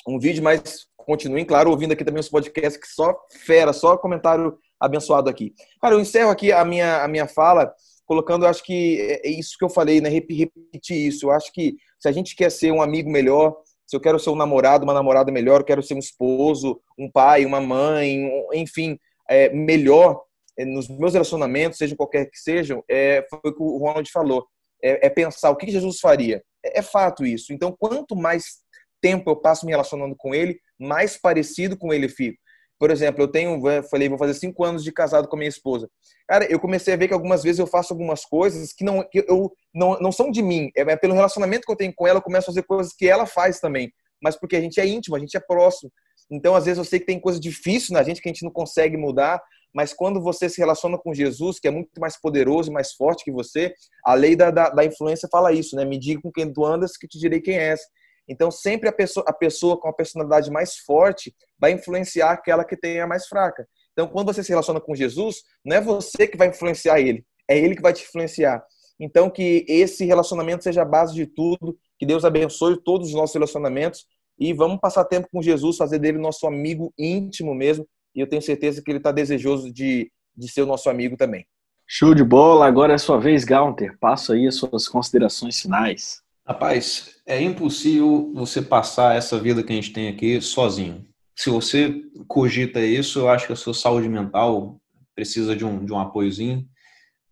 um 0.09 0.19
vídeo, 0.19 0.43
mas 0.43 0.87
continuem, 0.97 1.45
claro, 1.45 1.71
ouvindo 1.71 1.93
aqui 1.93 2.05
também 2.05 2.21
os 2.21 2.29
podcasts, 2.29 2.81
que 2.81 2.89
só 2.89 3.15
fera, 3.45 3.73
só 3.73 3.97
comentário 3.97 4.59
abençoado 4.81 5.29
aqui. 5.29 5.55
Cara, 5.81 5.95
eu 5.95 6.01
encerro 6.01 6.31
aqui 6.31 6.53
a 6.53 6.65
minha, 6.65 7.03
a 7.03 7.09
minha 7.09 7.27
fala 7.27 7.73
colocando, 8.07 8.47
acho 8.47 8.65
que 8.65 9.01
é, 9.01 9.29
é 9.29 9.31
isso 9.31 9.57
que 9.59 9.65
eu 9.65 9.69
falei, 9.69 10.01
né? 10.01 10.09
Repetir 10.09 10.97
isso. 10.97 11.27
Eu 11.27 11.31
acho 11.31 11.53
que 11.53 11.77
se 11.99 12.09
a 12.09 12.13
gente 12.13 12.35
quer 12.35 12.51
ser 12.51 12.73
um 12.73 12.81
amigo 12.81 13.11
melhor, 13.11 13.55
se 13.87 13.95
eu 13.97 14.01
quero 14.01 14.19
ser 14.19 14.31
um 14.31 14.37
namorado, 14.37 14.85
uma 14.85 14.95
namorada 14.95 15.31
melhor, 15.31 15.61
eu 15.61 15.65
quero 15.65 15.83
ser 15.83 15.95
um 15.95 15.99
esposo, 15.99 16.81
um 16.99 17.11
pai, 17.11 17.45
uma 17.45 17.61
mãe, 17.61 18.25
um, 18.25 18.55
enfim, 18.55 18.99
é, 19.29 19.51
melhor 19.51 20.23
é, 20.59 20.65
nos 20.65 20.89
meus 20.89 21.13
relacionamentos, 21.13 21.79
seja 21.79 21.97
qualquer 21.97 22.27
que 22.31 22.39
sejam, 22.39 22.83
é, 22.89 23.27
foi 23.31 23.51
o 23.51 23.55
que 23.55 23.63
o 23.63 23.79
Ronald 23.79 24.11
falou. 24.11 24.47
É, 24.83 25.07
é 25.07 25.11
pensar 25.11 25.51
o 25.51 25.57
que 25.57 25.71
Jesus 25.71 26.01
faria. 26.01 26.43
É, 26.65 26.79
é, 26.79 26.83
fato 26.83 27.25
isso. 27.25 27.53
Então, 27.53 27.75
quanto 27.79 28.17
mais 28.17 28.59
tempo 29.01 29.31
eu 29.31 29.37
passo 29.37 29.67
me 29.67 29.73
relacionando 29.73 30.15
com 30.17 30.35
ele, 30.35 30.59
mais 30.79 31.17
parecido 31.17 31.77
com 31.77 31.93
ele 31.93 32.09
fico. 32.09 32.39
Por 32.79 32.93
exemplo, 32.93 33.25
eu 33.25 33.29
tenho, 33.29 33.61
falei, 33.91 34.09
vou 34.09 34.17
fazer 34.17 34.35
cinco 34.35 34.65
anos 34.65 34.85
de 34.85 34.93
casado 34.93 35.27
com 35.27 35.35
a 35.35 35.39
minha 35.39 35.49
esposa. 35.49 35.91
Cara, 36.29 36.45
eu 36.49 36.61
comecei 36.61 36.95
a 36.95 36.97
ver 36.97 37.09
que 37.09 37.15
algumas 37.15 37.43
vezes 37.43 37.59
eu 37.59 37.67
faço 37.67 37.93
algumas 37.93 38.25
coisas 38.25 38.73
que 38.73 38.85
não, 38.85 39.03
que 39.03 39.25
eu, 39.27 39.53
não, 39.75 39.99
não 39.99 40.13
são 40.13 40.31
de 40.31 40.41
mim. 40.41 40.71
É, 40.77 40.83
é 40.83 40.97
pelo 40.97 41.15
relacionamento 41.15 41.67
que 41.67 41.73
eu 41.73 41.77
tenho 41.77 41.93
com 41.93 42.07
ela, 42.07 42.19
eu 42.19 42.23
começo 42.23 42.45
a 42.45 42.53
fazer 42.53 42.63
coisas 42.63 42.93
que 42.93 43.09
ela 43.09 43.27
faz 43.27 43.59
também. 43.59 43.93
Mas 44.23 44.39
porque 44.39 44.55
a 44.55 44.61
gente 44.61 44.81
é 44.81 44.87
íntimo, 44.87 45.17
a 45.17 45.19
gente 45.19 45.37
é 45.37 45.41
próximo. 45.41 45.91
Então, 46.31 46.55
às 46.55 46.67
vezes, 46.67 46.79
eu 46.79 46.85
sei 46.85 47.01
que 47.01 47.07
tem 47.07 47.19
coisa 47.19 47.41
difícil 47.41 47.95
na 47.95 48.03
gente 48.03 48.21
que 48.21 48.29
a 48.29 48.33
gente 48.33 48.45
não 48.45 48.51
consegue 48.51 48.97
mudar, 48.97 49.43
mas 49.75 49.93
quando 49.93 50.21
você 50.21 50.49
se 50.49 50.59
relaciona 50.59 50.99
com 50.99 51.13
Jesus, 51.13 51.59
que 51.59 51.67
é 51.69 51.71
muito 51.71 51.91
mais 52.01 52.21
poderoso 52.21 52.71
e 52.71 52.73
mais 52.73 52.93
forte 52.93 53.25
que 53.25 53.33
você, 53.33 53.73
a 54.05 54.15
lei 54.15 54.37
da, 54.37 54.51
da, 54.51 54.71
da 54.71 54.85
influência 54.85 55.29
fala 55.31 55.53
isso, 55.53 55.75
né? 55.75 55.85
Me 55.85 55.99
diga 55.99 56.21
com 56.21 56.31
quem 56.31 56.53
tu 56.53 56.65
andas, 56.65 56.97
que 56.97 57.09
te 57.09 57.19
direi 57.19 57.41
quem 57.41 57.59
és. 57.59 57.81
Então, 58.29 58.51
sempre 58.51 58.89
a 58.89 58.93
pessoa, 58.93 59.25
a 59.27 59.33
pessoa 59.33 59.79
com 59.79 59.89
a 59.89 59.93
personalidade 59.93 60.51
mais 60.51 60.77
forte 60.77 61.35
vai 61.59 61.73
influenciar 61.73 62.33
aquela 62.33 62.65
que 62.65 62.77
tem 62.77 63.01
a 63.01 63.07
mais 63.07 63.27
fraca. 63.27 63.67
Então, 63.93 64.07
quando 64.07 64.33
você 64.33 64.43
se 64.43 64.51
relaciona 64.51 64.81
com 64.81 64.95
Jesus, 64.95 65.43
não 65.65 65.77
é 65.77 65.81
você 65.81 66.27
que 66.27 66.37
vai 66.37 66.49
influenciar 66.49 67.01
ele, 67.01 67.25
é 67.49 67.59
ele 67.59 67.75
que 67.75 67.83
vai 67.83 67.93
te 67.93 68.05
influenciar. 68.05 68.63
Então, 69.01 69.31
que 69.31 69.65
esse 69.69 70.05
relacionamento 70.05 70.65
seja 70.65 70.83
a 70.83 70.85
base 70.85 71.15
de 71.15 71.27
tudo, 71.27 71.79
que 71.99 72.07
Deus 72.07 72.25
abençoe 72.25 72.83
todos 72.83 73.09
os 73.09 73.15
nossos 73.15 73.35
relacionamentos 73.35 74.07
e 74.39 74.53
vamos 74.53 74.79
passar 74.79 75.05
tempo 75.05 75.29
com 75.33 75.43
Jesus, 75.43 75.77
fazer 75.77 75.99
dele 75.99 76.19
nosso 76.19 76.47
amigo 76.47 76.93
íntimo 76.99 77.55
mesmo. 77.55 77.89
E 78.15 78.21
eu 78.21 78.29
tenho 78.29 78.43
certeza 78.43 78.83
que 78.83 78.91
ele 78.91 78.99
está 78.99 79.11
desejoso 79.11 79.73
de, 79.73 80.11
de 80.37 80.49
ser 80.49 80.63
o 80.63 80.67
nosso 80.67 80.89
amigo 80.91 81.17
também. 81.17 81.47
Show 81.87 82.15
de 82.15 82.23
bola, 82.23 82.67
agora 82.67 82.93
é 82.93 82.99
sua 82.99 83.19
vez, 83.19 83.45
Gaunter. 83.45 83.97
Passo 83.99 84.33
aí 84.33 84.47
as 84.47 84.57
suas 84.57 84.87
considerações 84.87 85.59
finais. 85.59 86.23
Rapaz, 86.49 87.11
é 87.27 87.43
impossível 87.43 88.33
você 88.35 88.63
passar 88.63 89.15
essa 89.15 89.39
vida 89.39 89.63
que 89.63 89.71
a 89.71 89.77
gente 89.77 89.93
tem 89.93 90.09
aqui 90.09 90.41
sozinho. 90.41 91.05
Se 91.37 91.51
você 91.51 92.01
cogita 92.27 92.81
isso, 92.81 93.19
eu 93.19 93.29
acho 93.29 93.47
que 93.47 93.53
a 93.53 93.57
sua 93.57 93.75
saúde 93.75 94.09
mental 94.09 94.81
precisa 95.15 95.55
de 95.55 95.63
um, 95.63 95.85
de 95.85 95.93
um 95.93 95.99
apoiozinho, 95.99 96.67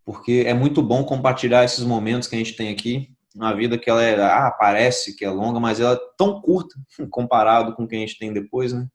porque 0.04 0.44
é 0.46 0.52
muito 0.52 0.82
bom 0.82 1.02
compartilhar 1.02 1.64
esses 1.64 1.82
momentos 1.82 2.28
que 2.28 2.34
a 2.34 2.38
gente 2.38 2.56
tem 2.56 2.68
aqui. 2.68 3.08
Uma 3.34 3.56
vida 3.56 3.78
que 3.78 3.88
ela 3.88 4.02
é, 4.02 4.22
ah, 4.22 4.50
parece 4.50 5.16
que 5.16 5.24
é 5.24 5.30
longa, 5.30 5.58
mas 5.58 5.80
ela 5.80 5.94
é 5.94 6.00
tão 6.18 6.42
curta 6.42 6.74
comparado 7.08 7.74
com 7.74 7.84
o 7.84 7.88
que 7.88 7.96
a 7.96 8.00
gente 8.00 8.18
tem 8.18 8.34
depois, 8.34 8.74
né? 8.74 8.86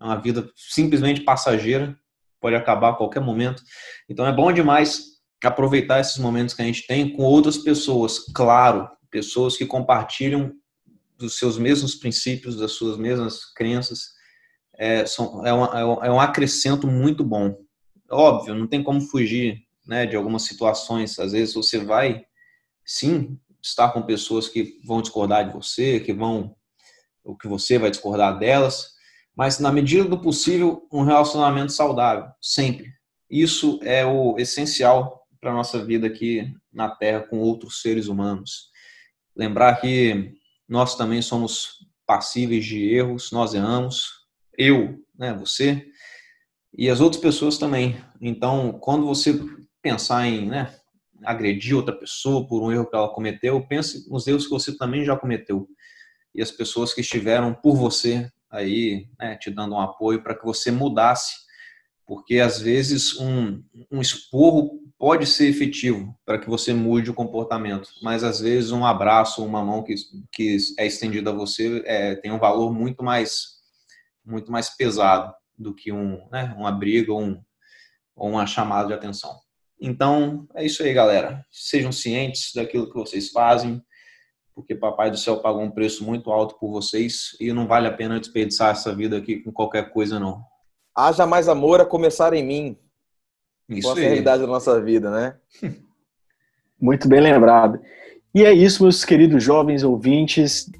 É 0.00 0.04
uma 0.04 0.20
vida 0.20 0.50
simplesmente 0.56 1.20
passageira, 1.20 1.96
pode 2.40 2.56
acabar 2.56 2.90
a 2.90 2.96
qualquer 2.96 3.20
momento. 3.20 3.62
Então 4.08 4.26
é 4.26 4.32
bom 4.32 4.52
demais 4.52 5.18
aproveitar 5.44 6.00
esses 6.00 6.18
momentos 6.18 6.52
que 6.52 6.62
a 6.62 6.64
gente 6.64 6.84
tem 6.84 7.12
com 7.12 7.22
outras 7.22 7.58
pessoas, 7.58 8.18
claro, 8.34 8.88
pessoas 9.10 9.56
que 9.56 9.66
compartilham 9.66 10.52
dos 11.18 11.38
seus 11.38 11.58
mesmos 11.58 11.94
princípios, 11.94 12.56
das 12.56 12.72
suas 12.72 12.96
mesmas 12.96 13.44
crenças, 13.54 14.12
é, 14.78 15.04
são, 15.04 15.44
é, 15.44 15.52
uma, 15.52 16.06
é 16.06 16.10
um 16.10 16.20
acrescento 16.20 16.86
muito 16.86 17.24
bom. 17.24 17.58
Óbvio, 18.10 18.54
não 18.54 18.66
tem 18.66 18.82
como 18.82 19.00
fugir 19.00 19.58
né, 19.86 20.06
de 20.06 20.16
algumas 20.16 20.42
situações. 20.42 21.18
Às 21.18 21.32
vezes 21.32 21.54
você 21.54 21.78
vai, 21.78 22.24
sim, 22.84 23.38
estar 23.60 23.90
com 23.90 24.02
pessoas 24.02 24.48
que 24.48 24.80
vão 24.84 25.02
discordar 25.02 25.46
de 25.46 25.52
você, 25.52 25.98
que 25.98 26.12
vão, 26.12 26.54
o 27.24 27.36
que 27.36 27.48
você 27.48 27.78
vai 27.78 27.90
discordar 27.90 28.38
delas, 28.38 28.92
mas 29.36 29.58
na 29.58 29.72
medida 29.72 30.04
do 30.04 30.20
possível, 30.20 30.86
um 30.92 31.02
relacionamento 31.02 31.72
saudável, 31.72 32.30
sempre. 32.40 32.92
Isso 33.30 33.78
é 33.82 34.06
o 34.06 34.36
essencial 34.38 35.26
para 35.40 35.50
a 35.50 35.54
nossa 35.54 35.84
vida 35.84 36.06
aqui 36.06 36.52
na 36.72 36.88
Terra 36.88 37.20
com 37.20 37.38
outros 37.38 37.80
seres 37.80 38.08
humanos. 38.08 38.70
Lembrar 39.38 39.80
que 39.80 40.34
nós 40.68 40.96
também 40.96 41.22
somos 41.22 41.86
passíveis 42.04 42.64
de 42.64 42.92
erros, 42.92 43.30
nós 43.30 43.54
erramos, 43.54 44.26
eu, 44.56 44.98
né, 45.16 45.32
você, 45.32 45.86
e 46.76 46.90
as 46.90 47.00
outras 47.00 47.22
pessoas 47.22 47.56
também. 47.56 47.96
Então, 48.20 48.72
quando 48.80 49.06
você 49.06 49.40
pensar 49.80 50.26
em 50.26 50.46
né, 50.46 50.74
agredir 51.24 51.76
outra 51.76 51.96
pessoa 51.96 52.46
por 52.46 52.62
um 52.62 52.72
erro 52.72 52.86
que 52.86 52.96
ela 52.96 53.08
cometeu, 53.08 53.64
pense 53.66 54.10
nos 54.10 54.26
erros 54.26 54.44
que 54.44 54.50
você 54.50 54.76
também 54.76 55.04
já 55.04 55.16
cometeu. 55.16 55.68
E 56.34 56.42
as 56.42 56.50
pessoas 56.50 56.92
que 56.92 57.00
estiveram 57.00 57.54
por 57.54 57.76
você 57.76 58.30
aí, 58.50 59.08
né, 59.18 59.36
te 59.36 59.50
dando 59.50 59.74
um 59.74 59.80
apoio 59.80 60.22
para 60.22 60.34
que 60.34 60.44
você 60.44 60.70
mudasse 60.70 61.48
porque 62.08 62.40
às 62.40 62.58
vezes 62.58 63.20
um, 63.20 63.62
um 63.92 64.00
esporro 64.00 64.80
pode 64.98 65.26
ser 65.26 65.48
efetivo 65.48 66.14
para 66.26 66.38
que 66.38 66.48
você 66.48 66.74
mude 66.74 67.10
o 67.10 67.14
comportamento, 67.14 67.88
mas 68.02 68.24
às 68.24 68.40
vezes 68.40 68.72
um 68.72 68.84
abraço, 68.84 69.44
uma 69.44 69.64
mão 69.64 69.82
que, 69.82 69.94
que 70.32 70.56
é 70.78 70.86
estendida 70.86 71.30
a 71.30 71.34
você 71.34 71.82
é, 71.86 72.16
tem 72.16 72.32
um 72.32 72.38
valor 72.38 72.72
muito 72.72 73.02
mais 73.04 73.58
muito 74.24 74.52
mais 74.52 74.68
pesado 74.76 75.32
do 75.56 75.74
que 75.74 75.90
um, 75.90 76.28
né, 76.30 76.54
uma 76.58 76.70
briga 76.70 77.12
ou, 77.12 77.22
um, 77.22 77.42
ou 78.14 78.30
uma 78.30 78.46
chamada 78.46 78.88
de 78.88 78.94
atenção. 78.94 79.34
Então, 79.80 80.46
é 80.54 80.66
isso 80.66 80.82
aí, 80.82 80.92
galera. 80.92 81.42
Sejam 81.50 81.90
cientes 81.90 82.52
daquilo 82.54 82.90
que 82.90 82.98
vocês 82.98 83.30
fazem, 83.30 83.82
porque 84.54 84.74
Papai 84.74 85.10
do 85.10 85.16
Céu 85.16 85.38
pagou 85.40 85.62
um 85.62 85.70
preço 85.70 86.04
muito 86.04 86.30
alto 86.30 86.58
por 86.58 86.70
vocês 86.70 87.34
e 87.40 87.50
não 87.54 87.66
vale 87.66 87.86
a 87.86 87.92
pena 87.92 88.20
desperdiçar 88.20 88.72
essa 88.72 88.94
vida 88.94 89.16
aqui 89.16 89.40
com 89.40 89.50
qualquer 89.50 89.90
coisa, 89.90 90.20
não 90.20 90.44
haja 90.98 91.24
mais 91.24 91.48
amor 91.48 91.80
a 91.80 91.86
começar 91.86 92.32
em 92.32 92.44
mim. 92.44 92.76
Isso 93.68 93.88
é 93.90 93.92
a 93.92 94.08
realidade 94.08 94.42
da 94.42 94.48
nossa 94.48 94.80
vida, 94.80 95.10
né? 95.10 95.34
Muito 96.80 97.08
bem 97.08 97.20
lembrado. 97.20 97.78
E 98.34 98.44
é 98.44 98.52
isso, 98.52 98.82
meus 98.82 99.04
queridos 99.04 99.42
jovens 99.42 99.82
ouvintes. 99.82 100.70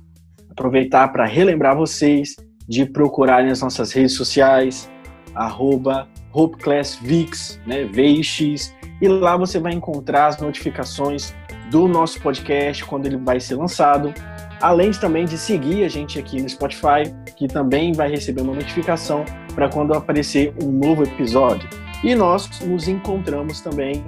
Aproveitar 0.50 1.08
para 1.08 1.24
relembrar 1.24 1.76
vocês 1.76 2.36
de 2.68 2.84
procurarem 2.84 3.50
as 3.50 3.62
nossas 3.62 3.92
redes 3.92 4.12
sociais, 4.12 4.90
arroba 5.34 6.08
HopeClassVix, 6.32 7.60
né, 7.66 7.84
VX, 7.84 8.74
e 9.00 9.08
lá 9.08 9.36
você 9.36 9.58
vai 9.58 9.72
encontrar 9.72 10.26
as 10.26 10.38
notificações 10.38 11.34
do 11.70 11.88
nosso 11.88 12.20
podcast 12.20 12.84
quando 12.84 13.06
ele 13.06 13.16
vai 13.16 13.40
ser 13.40 13.56
lançado. 13.56 14.12
além 14.60 14.90
também 14.90 15.24
de 15.24 15.38
seguir 15.38 15.84
a 15.84 15.88
gente 15.88 16.18
aqui 16.18 16.42
no 16.42 16.48
Spotify, 16.48 17.14
que 17.36 17.46
também 17.46 17.92
vai 17.92 18.10
receber 18.10 18.40
uma 18.40 18.54
notificação 18.54 19.24
para 19.54 19.68
quando 19.68 19.94
aparecer 19.94 20.52
um 20.60 20.72
novo 20.72 21.04
episódio. 21.04 21.68
E 22.02 22.14
nós 22.14 22.60
nos 22.60 22.86
encontramos 22.86 23.60
também 23.60 24.04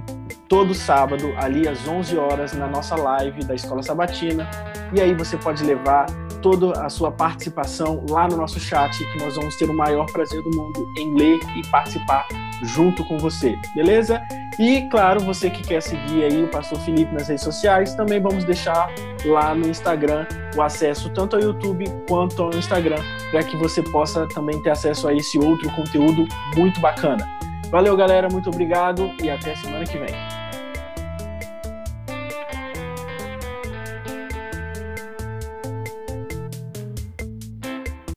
todo 0.48 0.74
sábado, 0.74 1.32
ali 1.36 1.68
às 1.68 1.86
11 1.86 2.16
horas, 2.16 2.52
na 2.52 2.66
nossa 2.66 2.96
live 2.96 3.44
da 3.44 3.54
Escola 3.54 3.82
Sabatina. 3.82 4.48
E 4.92 5.00
aí 5.00 5.14
você 5.14 5.36
pode 5.36 5.64
levar 5.64 6.06
toda 6.40 6.84
a 6.84 6.88
sua 6.88 7.12
participação 7.12 8.04
lá 8.08 8.26
no 8.26 8.36
nosso 8.36 8.58
chat, 8.58 8.96
que 9.12 9.18
nós 9.18 9.36
vamos 9.36 9.56
ter 9.56 9.68
o 9.68 9.74
maior 9.74 10.06
prazer 10.06 10.42
do 10.42 10.50
mundo 10.56 10.86
em 10.98 11.14
ler 11.14 11.38
e 11.56 11.66
participar 11.68 12.26
junto 12.62 13.04
com 13.04 13.18
você, 13.18 13.58
beleza? 13.74 14.22
E 14.58 14.82
claro, 14.90 15.20
você 15.20 15.48
que 15.48 15.62
quer 15.62 15.80
seguir 15.80 16.24
aí 16.24 16.42
o 16.42 16.48
Pastor 16.48 16.78
Felipe 16.80 17.12
nas 17.12 17.28
redes 17.28 17.44
sociais, 17.44 17.94
também 17.94 18.20
vamos 18.20 18.44
deixar 18.44 18.90
lá 19.24 19.54
no 19.54 19.68
Instagram 19.68 20.26
o 20.56 20.62
acesso 20.62 21.08
tanto 21.10 21.36
ao 21.36 21.42
YouTube 21.42 21.84
quanto 22.08 22.42
ao 22.42 22.50
Instagram, 22.50 23.02
para 23.30 23.42
que 23.42 23.56
você 23.56 23.82
possa 23.82 24.26
também 24.28 24.60
ter 24.62 24.70
acesso 24.70 25.08
a 25.08 25.14
esse 25.14 25.38
outro 25.38 25.70
conteúdo 25.70 26.26
muito 26.56 26.80
bacana. 26.80 27.26
Valeu, 27.70 27.96
galera, 27.96 28.28
muito 28.28 28.50
obrigado 28.50 29.14
e 29.22 29.30
até 29.30 29.54
semana 29.54 29.84
que 29.84 29.96
vem. 29.96 30.39